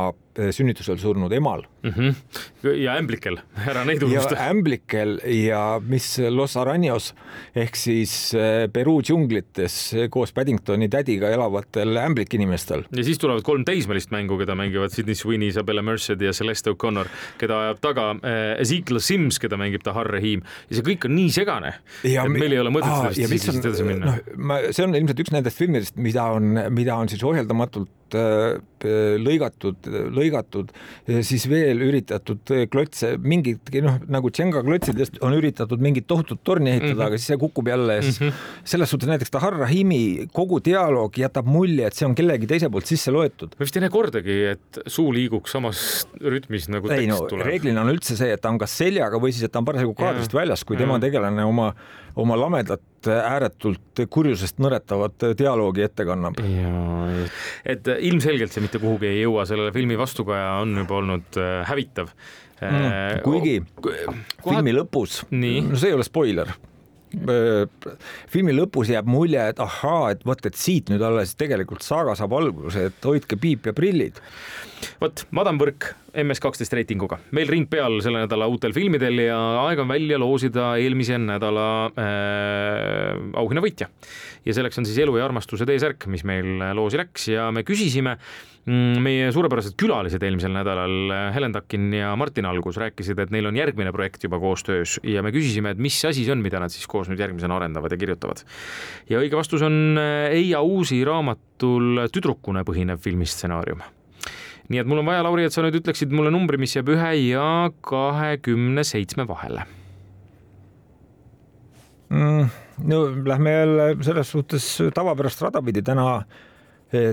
sünnitusel 0.53 0.99
surnud 0.99 1.31
emal 1.33 1.63
mm. 1.83 1.89
-hmm. 1.89 2.73
ja 2.83 2.95
ämblikel, 2.97 3.39
ära 3.67 3.83
neid 3.85 4.03
unusta. 4.03 4.35
ämblikel 4.49 5.19
ja 5.25 5.81
mis 5.87 6.19
Los 6.29 6.55
Araños 6.57 7.13
ehk 7.55 7.75
siis 7.75 8.33
eh, 8.33 8.67
Peruu 8.73 9.01
džunglites 9.01 9.95
koos 10.09 10.33
Paddingtoni 10.33 10.89
tädiga 10.89 11.29
elavatel 11.29 11.97
ämblikinimestel. 11.97 12.83
ja 12.95 13.03
siis 13.03 13.17
tulevad 13.17 13.41
kolm 13.43 13.65
teismelist 13.65 14.11
mängu, 14.11 14.37
keda 14.37 14.55
mängivad 14.55 14.89
Sydney 14.89 15.15
Sweeney, 15.15 15.47
Isabella 15.47 15.81
Merced 15.81 16.21
ja 16.21 16.31
Celeste 16.31 16.71
O'Connor, 16.71 17.07
keda 17.37 17.59
ajab 17.59 17.81
taga 17.81 18.11
eh, 18.23 18.61
Ezekiel 18.61 18.99
Sims, 18.99 19.39
keda 19.39 19.57
mängib 19.57 19.83
Tahar 19.83 20.07
Rahim 20.07 20.41
ja 20.69 20.77
see 20.77 20.85
kõik 20.93 21.09
on 21.09 21.15
nii 21.15 21.29
segane, 21.31 21.73
et 22.03 22.31
meil 22.31 22.51
ei 22.53 22.59
ole 22.59 22.71
mõtet 22.73 23.19
sellest 23.19 23.49
siis 23.49 23.59
edasi 23.65 23.83
minna. 23.83 24.17
ma, 24.37 24.61
see 24.71 24.85
on 24.85 24.95
ilmselt 24.95 25.19
üks 25.25 25.33
nendest 25.35 25.57
filmidest, 25.57 25.97
mida 25.97 26.29
on, 26.37 26.55
mida 26.69 26.95
on 26.99 27.09
siis 27.09 27.23
ohjeldamatult 27.23 27.98
lõigatud, 29.19 29.89
lõigatud, 30.15 30.71
siis 31.25 31.45
veel 31.51 31.81
üritatud 31.83 32.53
klotse, 32.71 33.13
mingit 33.19 33.71
noh, 33.83 33.99
nagu 34.11 34.31
Jenga 34.33 34.61
klotsidest 34.65 35.19
on 35.25 35.35
üritatud 35.35 35.81
mingit 35.83 36.07
tohutut 36.07 36.41
torni 36.43 36.71
ehitada 36.71 36.93
mm, 36.93 36.99
-hmm. 36.99 37.07
aga 37.07 37.17
siis 37.17 37.27
see 37.33 37.39
kukub 37.41 37.67
jälle 37.67 37.95
ja 37.95 38.01
siis 38.01 38.19
mm 38.19 38.27
-hmm. 38.27 38.63
selles 38.63 38.89
suhtes 38.89 39.09
näiteks 39.09 39.31
Tahar 39.31 39.57
Rahimi 39.59 40.27
kogu 40.33 40.59
dialoog 40.65 41.17
jätab 41.17 41.45
mulje, 41.45 41.87
et 41.87 41.93
see 41.93 42.07
on 42.07 42.15
kellegi 42.15 42.47
teise 42.47 42.69
poolt 42.69 42.85
sisse 42.85 43.11
loetud. 43.11 43.55
ma 43.59 43.65
vist 43.65 43.75
ei 43.75 43.81
näe 43.81 43.89
kordagi, 43.89 44.43
et 44.55 44.79
suu 44.87 45.13
liiguks 45.13 45.51
samas 45.51 46.07
rütmis 46.21 46.69
nagu 46.69 46.87
tekst 46.87 47.01
ei, 47.01 47.07
no, 47.07 47.19
tuleb. 47.27 47.47
reeglina 47.47 47.81
on 47.81 47.89
üldse 47.89 48.15
see, 48.15 48.31
et 48.33 48.41
ta 48.41 48.49
on 48.49 48.57
kas 48.57 48.77
seljaga 48.77 49.19
või 49.19 49.31
siis, 49.31 49.43
et 49.43 49.51
ta 49.51 49.59
on 49.59 49.65
parasjagu 49.65 49.93
kaadrist 49.93 50.33
väljas, 50.33 50.63
kui 50.63 50.77
tema 50.77 50.99
tegelane 50.99 51.43
oma, 51.43 51.73
oma 52.15 52.37
lamedat 52.39 52.81
ääretult 53.07 54.01
kurjusest 54.11 54.59
nõretavat 54.59 55.29
dialoogi 55.37 55.83
ette 55.85 56.05
kannab. 56.05 56.39
et 57.65 57.87
ilmselgelt 58.07 58.53
see 58.53 58.63
mitte 58.63 58.81
kuhugi 58.81 59.09
ei 59.09 59.21
jõua, 59.23 59.45
sellele 59.49 59.73
filmi 59.75 59.97
vastukaja 59.99 60.59
on 60.63 60.77
juba 60.83 60.99
olnud 61.01 61.41
äh, 61.41 61.59
hävitav. 61.69 62.13
Mm,. 62.59 63.21
kuigi 63.23 63.61
Kohad... 63.79 64.17
filmi 64.43 64.73
lõpus, 64.75 65.21
no 65.31 65.77
see 65.79 65.93
ei 65.93 65.95
ole 65.95 66.03
spoiler. 66.03 66.51
Äh, 67.09 67.95
filmi 68.29 68.53
lõpus 68.53 68.91
jääb 68.93 69.07
mulje, 69.09 69.41
et 69.53 69.61
ahaa, 69.63 70.11
et 70.13 70.25
vot, 70.27 70.43
et 70.45 70.57
siit 70.59 70.91
nüüd 70.91 71.01
alles 71.01 71.33
tegelikult 71.39 71.81
saaga 71.85 72.13
saab 72.19 72.35
alguse, 72.37 72.89
et 72.91 73.07
hoidke 73.07 73.39
piip 73.39 73.69
ja 73.69 73.73
prillid. 73.73 74.19
Vot, 75.01 75.23
Madam 75.35 75.57
Võrk 75.59 75.89
MS 76.13 76.41
kaksteist 76.43 76.73
reitinguga, 76.77 77.19
meil 77.35 77.49
ring 77.49 77.67
peal 77.69 77.97
selle 78.05 78.23
nädala 78.23 78.47
uutel 78.49 78.73
filmidel 78.75 79.23
ja 79.25 79.37
aeg 79.65 79.81
on 79.83 79.89
välja 79.89 80.19
loosida 80.21 80.71
eelmise 80.81 81.17
nädala 81.21 81.65
äh, 81.89 82.88
auhinnavõitja. 83.37 83.89
ja 84.45 84.55
selleks 84.55 84.79
on 84.79 84.87
siis 84.87 84.97
Elu 85.03 85.17
ja 85.17 85.25
armastuse 85.27 85.67
T-särk, 85.67 86.07
mis 86.11 86.23
meil 86.27 86.61
loosi 86.77 86.99
läks 86.99 87.27
ja 87.31 87.49
me 87.55 87.63
küsisime 87.67 88.15
mm, 88.65 89.03
meie 89.05 89.29
suurepärased 89.35 89.75
külalised 89.79 90.23
eelmisel 90.23 90.53
nädalal, 90.55 91.13
Helen 91.35 91.55
Takin 91.55 91.91
ja 91.93 92.15
Martin 92.19 92.49
Algus 92.49 92.79
rääkisid, 92.81 93.19
et 93.19 93.35
neil 93.35 93.49
on 93.49 93.59
järgmine 93.59 93.93
projekt 93.95 94.25
juba 94.27 94.39
koostöös 94.41 94.99
ja 95.03 95.23
me 95.25 95.33
küsisime, 95.35 95.75
et 95.75 95.81
mis 95.81 95.99
asi 96.05 96.25
see 96.25 96.35
on, 96.35 96.43
mida 96.45 96.61
nad 96.61 96.73
siis 96.73 96.87
koos 96.89 97.11
nüüd 97.11 97.21
järgmisena 97.21 97.59
arendavad 97.59 97.93
ja 97.93 98.01
kirjutavad. 98.01 98.43
ja 99.09 99.21
õige 99.21 99.39
vastus 99.39 99.63
on 99.65 99.99
Eija 100.31 100.61
Uusi 100.65 101.03
raamatul 101.07 102.07
Tüdrukune 102.13 102.65
põhinev 102.67 103.01
filmistsenaarium 103.03 103.83
nii 104.69 104.81
et 104.81 104.89
mul 104.89 105.01
on 105.01 105.09
vaja, 105.09 105.25
Lauri, 105.25 105.47
et 105.47 105.55
sa 105.55 105.63
nüüd 105.65 105.79
ütleksid 105.81 106.13
mulle 106.13 106.31
numbri, 106.33 106.59
mis 106.61 106.75
jääb 106.75 106.91
ühe 106.93 107.11
ja 107.23 107.45
kahekümne 107.85 108.85
seitsme 108.85 109.25
vahele 109.29 109.65
mm,. 112.09 112.49
No 112.83 113.01
lähme 113.25 113.51
jälle 113.51 113.87
selles 114.05 114.31
suhtes 114.31 114.67
tavapärast 114.93 115.41
rada 115.41 115.61
pidi 115.61 115.81
täna, 115.85 116.23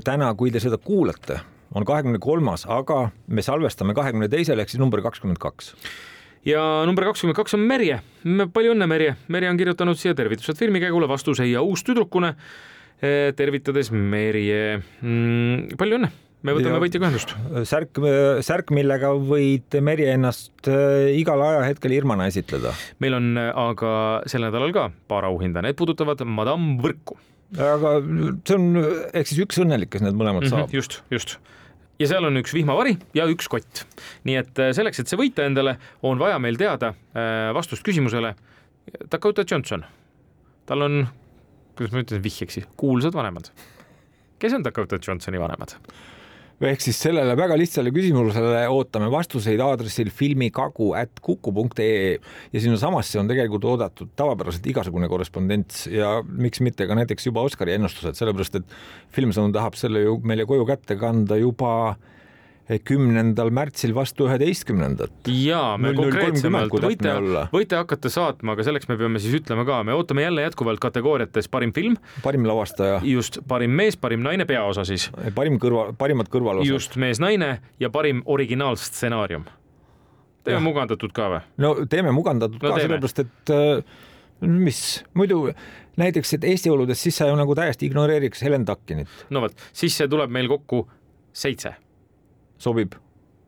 täna, 0.04 0.34
kui 0.34 0.50
te 0.50 0.60
seda 0.62 0.78
kuulate, 0.78 1.40
on 1.74 1.84
kahekümne 1.84 2.20
kolmas, 2.22 2.66
aga 2.70 3.08
me 3.26 3.42
salvestame 3.42 3.94
kahekümne 3.94 4.28
teisel 4.32 4.60
ehk 4.62 4.72
siis 4.72 4.80
number 4.82 5.02
kakskümmend 5.04 5.40
kaks 5.42 5.74
ja 6.46 6.62
number 6.86 7.08
kakskümmend 7.10 7.36
kaks 7.36 7.56
on 7.58 7.64
Merje. 7.66 8.00
palju 8.52 8.74
õnne, 8.74 8.86
Merje. 8.86 9.16
Merje 9.28 9.50
on 9.50 9.58
kirjutanud 9.58 9.98
siia 9.98 10.14
tervitused 10.14 10.58
filmikäigule, 10.58 11.08
vastuse 11.08 11.46
ja 11.48 11.62
uus 11.62 11.82
tüdrukune. 11.84 12.34
Eh, 13.02 13.32
tervitades 13.36 13.90
Merje 13.92 14.78
mm,, 15.02 15.76
palju 15.76 15.98
õnne 15.98 16.12
me 16.46 16.54
võtame 16.56 16.80
võitjaga 16.82 17.08
ühendust. 17.08 17.32
särk, 17.68 18.00
särk, 18.46 18.72
millega 18.74 19.12
võid 19.18 19.76
Merje 19.84 20.12
ennast 20.14 20.70
äh, 20.70 21.10
igal 21.18 21.42
ajahetkel 21.42 21.94
Irmana 21.96 22.28
esitleda. 22.30 22.74
meil 23.02 23.18
on 23.18 23.32
äh, 23.40 23.50
aga 23.50 23.92
sel 24.30 24.46
nädalal 24.46 24.74
ka 24.76 24.88
paar 25.10 25.26
auhinda, 25.28 25.64
need 25.64 25.78
puudutavad 25.78 26.22
Madame 26.28 26.78
Võrku. 26.82 27.18
aga 27.56 27.98
see 28.46 28.56
on 28.56 28.80
ehk 28.80 29.30
siis 29.30 29.42
üks 29.46 29.60
õnnelik, 29.62 29.92
kes 29.92 30.04
need 30.06 30.16
mõlemad 30.18 30.46
mm 30.46 30.50
-hmm, 30.50 30.66
saab. 30.66 30.74
just, 30.74 31.00
just 31.10 31.38
ja 32.00 32.10
seal 32.10 32.26
on 32.28 32.38
üks 32.42 32.54
vihmavari 32.54 32.96
ja 33.16 33.26
üks 33.30 33.48
kott. 33.50 33.84
nii 34.28 34.40
et 34.42 34.62
äh, 34.62 34.72
selleks, 34.76 35.02
et 35.02 35.10
see 35.10 35.20
võita 35.20 35.46
endale, 35.46 35.78
on 36.02 36.18
vaja 36.22 36.38
meil 36.42 36.58
teada 36.60 36.94
vastust 37.54 37.82
küsimusele. 37.82 38.34
Dakota 39.10 39.42
Johnson, 39.42 39.82
tal 40.66 40.82
on, 40.84 41.06
kuidas 41.74 41.94
ma 41.94 42.04
ütlen 42.04 42.22
vihjeks 42.22 42.60
siis, 42.60 42.68
kuulsad 42.76 43.16
vanemad. 43.16 43.50
kes 44.38 44.52
on 44.52 44.62
Dakota 44.62 44.98
Johnsoni 45.02 45.40
vanemad? 45.40 45.74
Ehk 46.64 46.80
siis 46.80 46.98
sellele 47.04 47.34
väga 47.36 47.56
lihtsale 47.60 47.92
küsimusele 47.92 48.62
ootame 48.72 49.10
vastuseid 49.12 49.60
aadressil 49.60 50.08
filmikagu 50.14 50.92
at 50.96 51.20
kuku.ee 51.20 52.16
ja 52.16 52.62
sinnasamasse 52.62 53.20
on 53.20 53.28
tegelikult 53.28 53.66
oodatud 53.68 54.14
tavapäraselt 54.16 54.66
igasugune 54.72 55.08
korrespondents. 55.12 55.84
Ja 55.92 56.22
miks 56.24 56.62
mitte 56.64 56.88
ka 56.88 56.96
näiteks 56.96 57.28
juba 57.28 57.44
Oscari 57.44 57.76
ennustused, 57.76 58.16
sellepärast 58.16 58.60
et 58.60 58.76
Filmsõnum 59.16 59.52
tahab 59.52 59.76
selle 59.76 60.06
ju 60.06 60.16
meile 60.24 60.48
koju 60.48 60.64
kätte 60.68 60.96
kanda 61.00 61.36
juba 61.40 61.96
kümnendal 62.66 63.50
märtsil 63.54 63.94
vastu 63.94 64.26
üheteistkümnendat. 64.26 65.28
ja 65.30 65.76
me 65.78 65.92
konkreetsemalt 65.94 66.72
võite, 66.82 67.12
võite 67.52 67.78
hakata 67.78 68.10
saatma, 68.10 68.56
aga 68.56 68.66
selleks 68.66 68.88
me 68.90 68.96
peame 68.98 69.22
siis 69.22 69.36
ütlema 69.38 69.62
ka, 69.68 69.82
me 69.86 69.94
ootame 69.94 70.24
jälle 70.24 70.42
jätkuvalt 70.42 70.82
kategooriates 70.82 71.48
parim 71.52 71.72
film. 71.72 71.96
parim 72.24 72.46
lavastaja. 72.48 72.98
just, 73.06 73.38
parim 73.48 73.70
mees, 73.70 73.96
parim 73.96 74.24
naine, 74.26 74.48
peaosa 74.48 74.84
siis. 74.88 75.08
parim 75.34 75.60
kõrva, 75.62 75.92
parimad 75.98 76.30
kõrvalosad. 76.32 76.72
just, 76.72 76.98
mees-naine 76.98 77.60
ja 77.80 77.90
parim 77.90 78.24
originaalstsenaarium. 78.26 79.46
teeme 80.42 80.58
ja. 80.58 80.66
mugandatud 80.66 81.14
ka 81.14 81.30
või? 81.36 81.40
no 81.62 81.74
teeme 81.86 82.14
mugandatud 82.16 82.58
no, 82.58 82.68
ka, 82.68 82.82
sellepärast 82.82 83.24
et 83.26 83.54
äh, 83.54 83.96
mis 84.42 85.04
muidu 85.14 85.44
näiteks, 85.96 86.34
et 86.34 86.44
Eesti 86.44 86.70
oludes, 86.70 86.98
siis 86.98 87.16
sa 87.16 87.30
ju 87.30 87.38
nagu 87.38 87.54
täiesti 87.54 87.86
ignoreeriks 87.86 88.42
Helen 88.42 88.66
Takkinit. 88.66 89.26
no 89.30 89.46
vot, 89.46 89.68
siis 89.72 89.94
see 89.94 90.10
tuleb 90.10 90.34
meil 90.34 90.50
kokku 90.50 90.88
seitse 91.36 91.76
sobib 92.58 92.96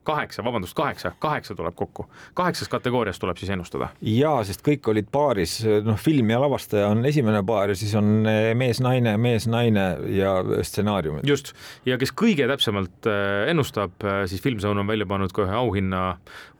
kaheksa, 0.08 0.44
vabandust, 0.44 0.74
kaheksa, 0.76 1.12
kaheksa 1.20 1.54
tuleb 1.54 1.74
kokku, 1.76 2.06
kaheksas 2.34 2.70
kategoorias 2.72 3.18
tuleb 3.20 3.36
siis 3.36 3.50
ennustada. 3.52 3.90
ja, 4.00 4.30
sest 4.48 4.62
kõik 4.64 4.88
olid 4.88 5.10
paaris, 5.12 5.58
noh, 5.84 5.98
film 6.00 6.32
ja 6.32 6.38
lavastaja 6.40 6.88
on 6.94 7.04
esimene 7.08 7.42
paar 7.46 7.72
ja 7.72 7.76
siis 7.76 7.92
on 7.98 8.24
eh, 8.28 8.52
mees-naine, 8.58 9.16
mees-naine 9.20 9.84
ja 10.16 10.32
stsenaariumid. 10.64 11.28
just, 11.28 11.52
ja 11.88 11.98
kes 12.00 12.14
kõige 12.16 12.48
täpsemalt 12.48 13.10
eh, 13.10 13.50
ennustab, 13.52 13.98
eh, 14.00 14.22
siis 14.30 14.40
Filmzone 14.44 14.80
on 14.84 14.88
välja 14.88 15.08
pannud 15.10 15.34
ka 15.36 15.44
ühe 15.44 15.58
auhinna, 15.60 16.02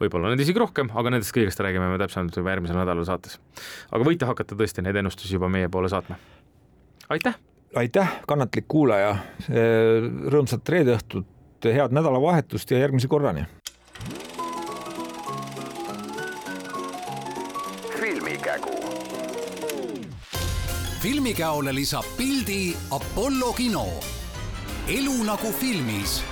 võib-olla 0.03 0.35
neid 0.35 0.45
isegi 0.45 0.61
rohkem, 0.61 0.93
aga 0.93 1.15
nendest 1.17 1.33
kõigest 1.37 1.65
räägime 1.65 1.89
me 1.89 2.01
täpsemalt 2.05 2.37
juba 2.37 2.53
järgmisel 2.53 2.81
nädalal 2.83 3.09
saates. 3.09 3.41
aga 3.89 4.11
võite 4.11 4.29
hakata 4.29 4.61
tõesti 4.61 4.85
neid 4.85 5.01
ennustusi 5.01 5.39
juba 5.39 5.49
meie 5.53 5.73
poole 5.73 5.89
saatma. 5.93 6.21
aitäh! 7.09 7.41
aitäh, 7.77 8.21
kannatlik 8.29 8.65
kuulaja, 8.69 9.11
rõõmsat 10.33 10.71
reede 10.73 10.95
õhtut 10.97 11.38
head 11.65 11.93
nädalavahetust 11.93 12.71
ja 12.71 12.79
järgmise 12.79 13.09
korrani. 13.09 13.45
filmikägu. 18.01 18.79
filmikäole 21.01 21.75
lisab 21.75 22.05
pildi 22.17 22.77
Apollo 22.91 23.53
kino. 23.53 23.87
elu 24.89 25.23
nagu 25.25 25.53
filmis 25.53 26.25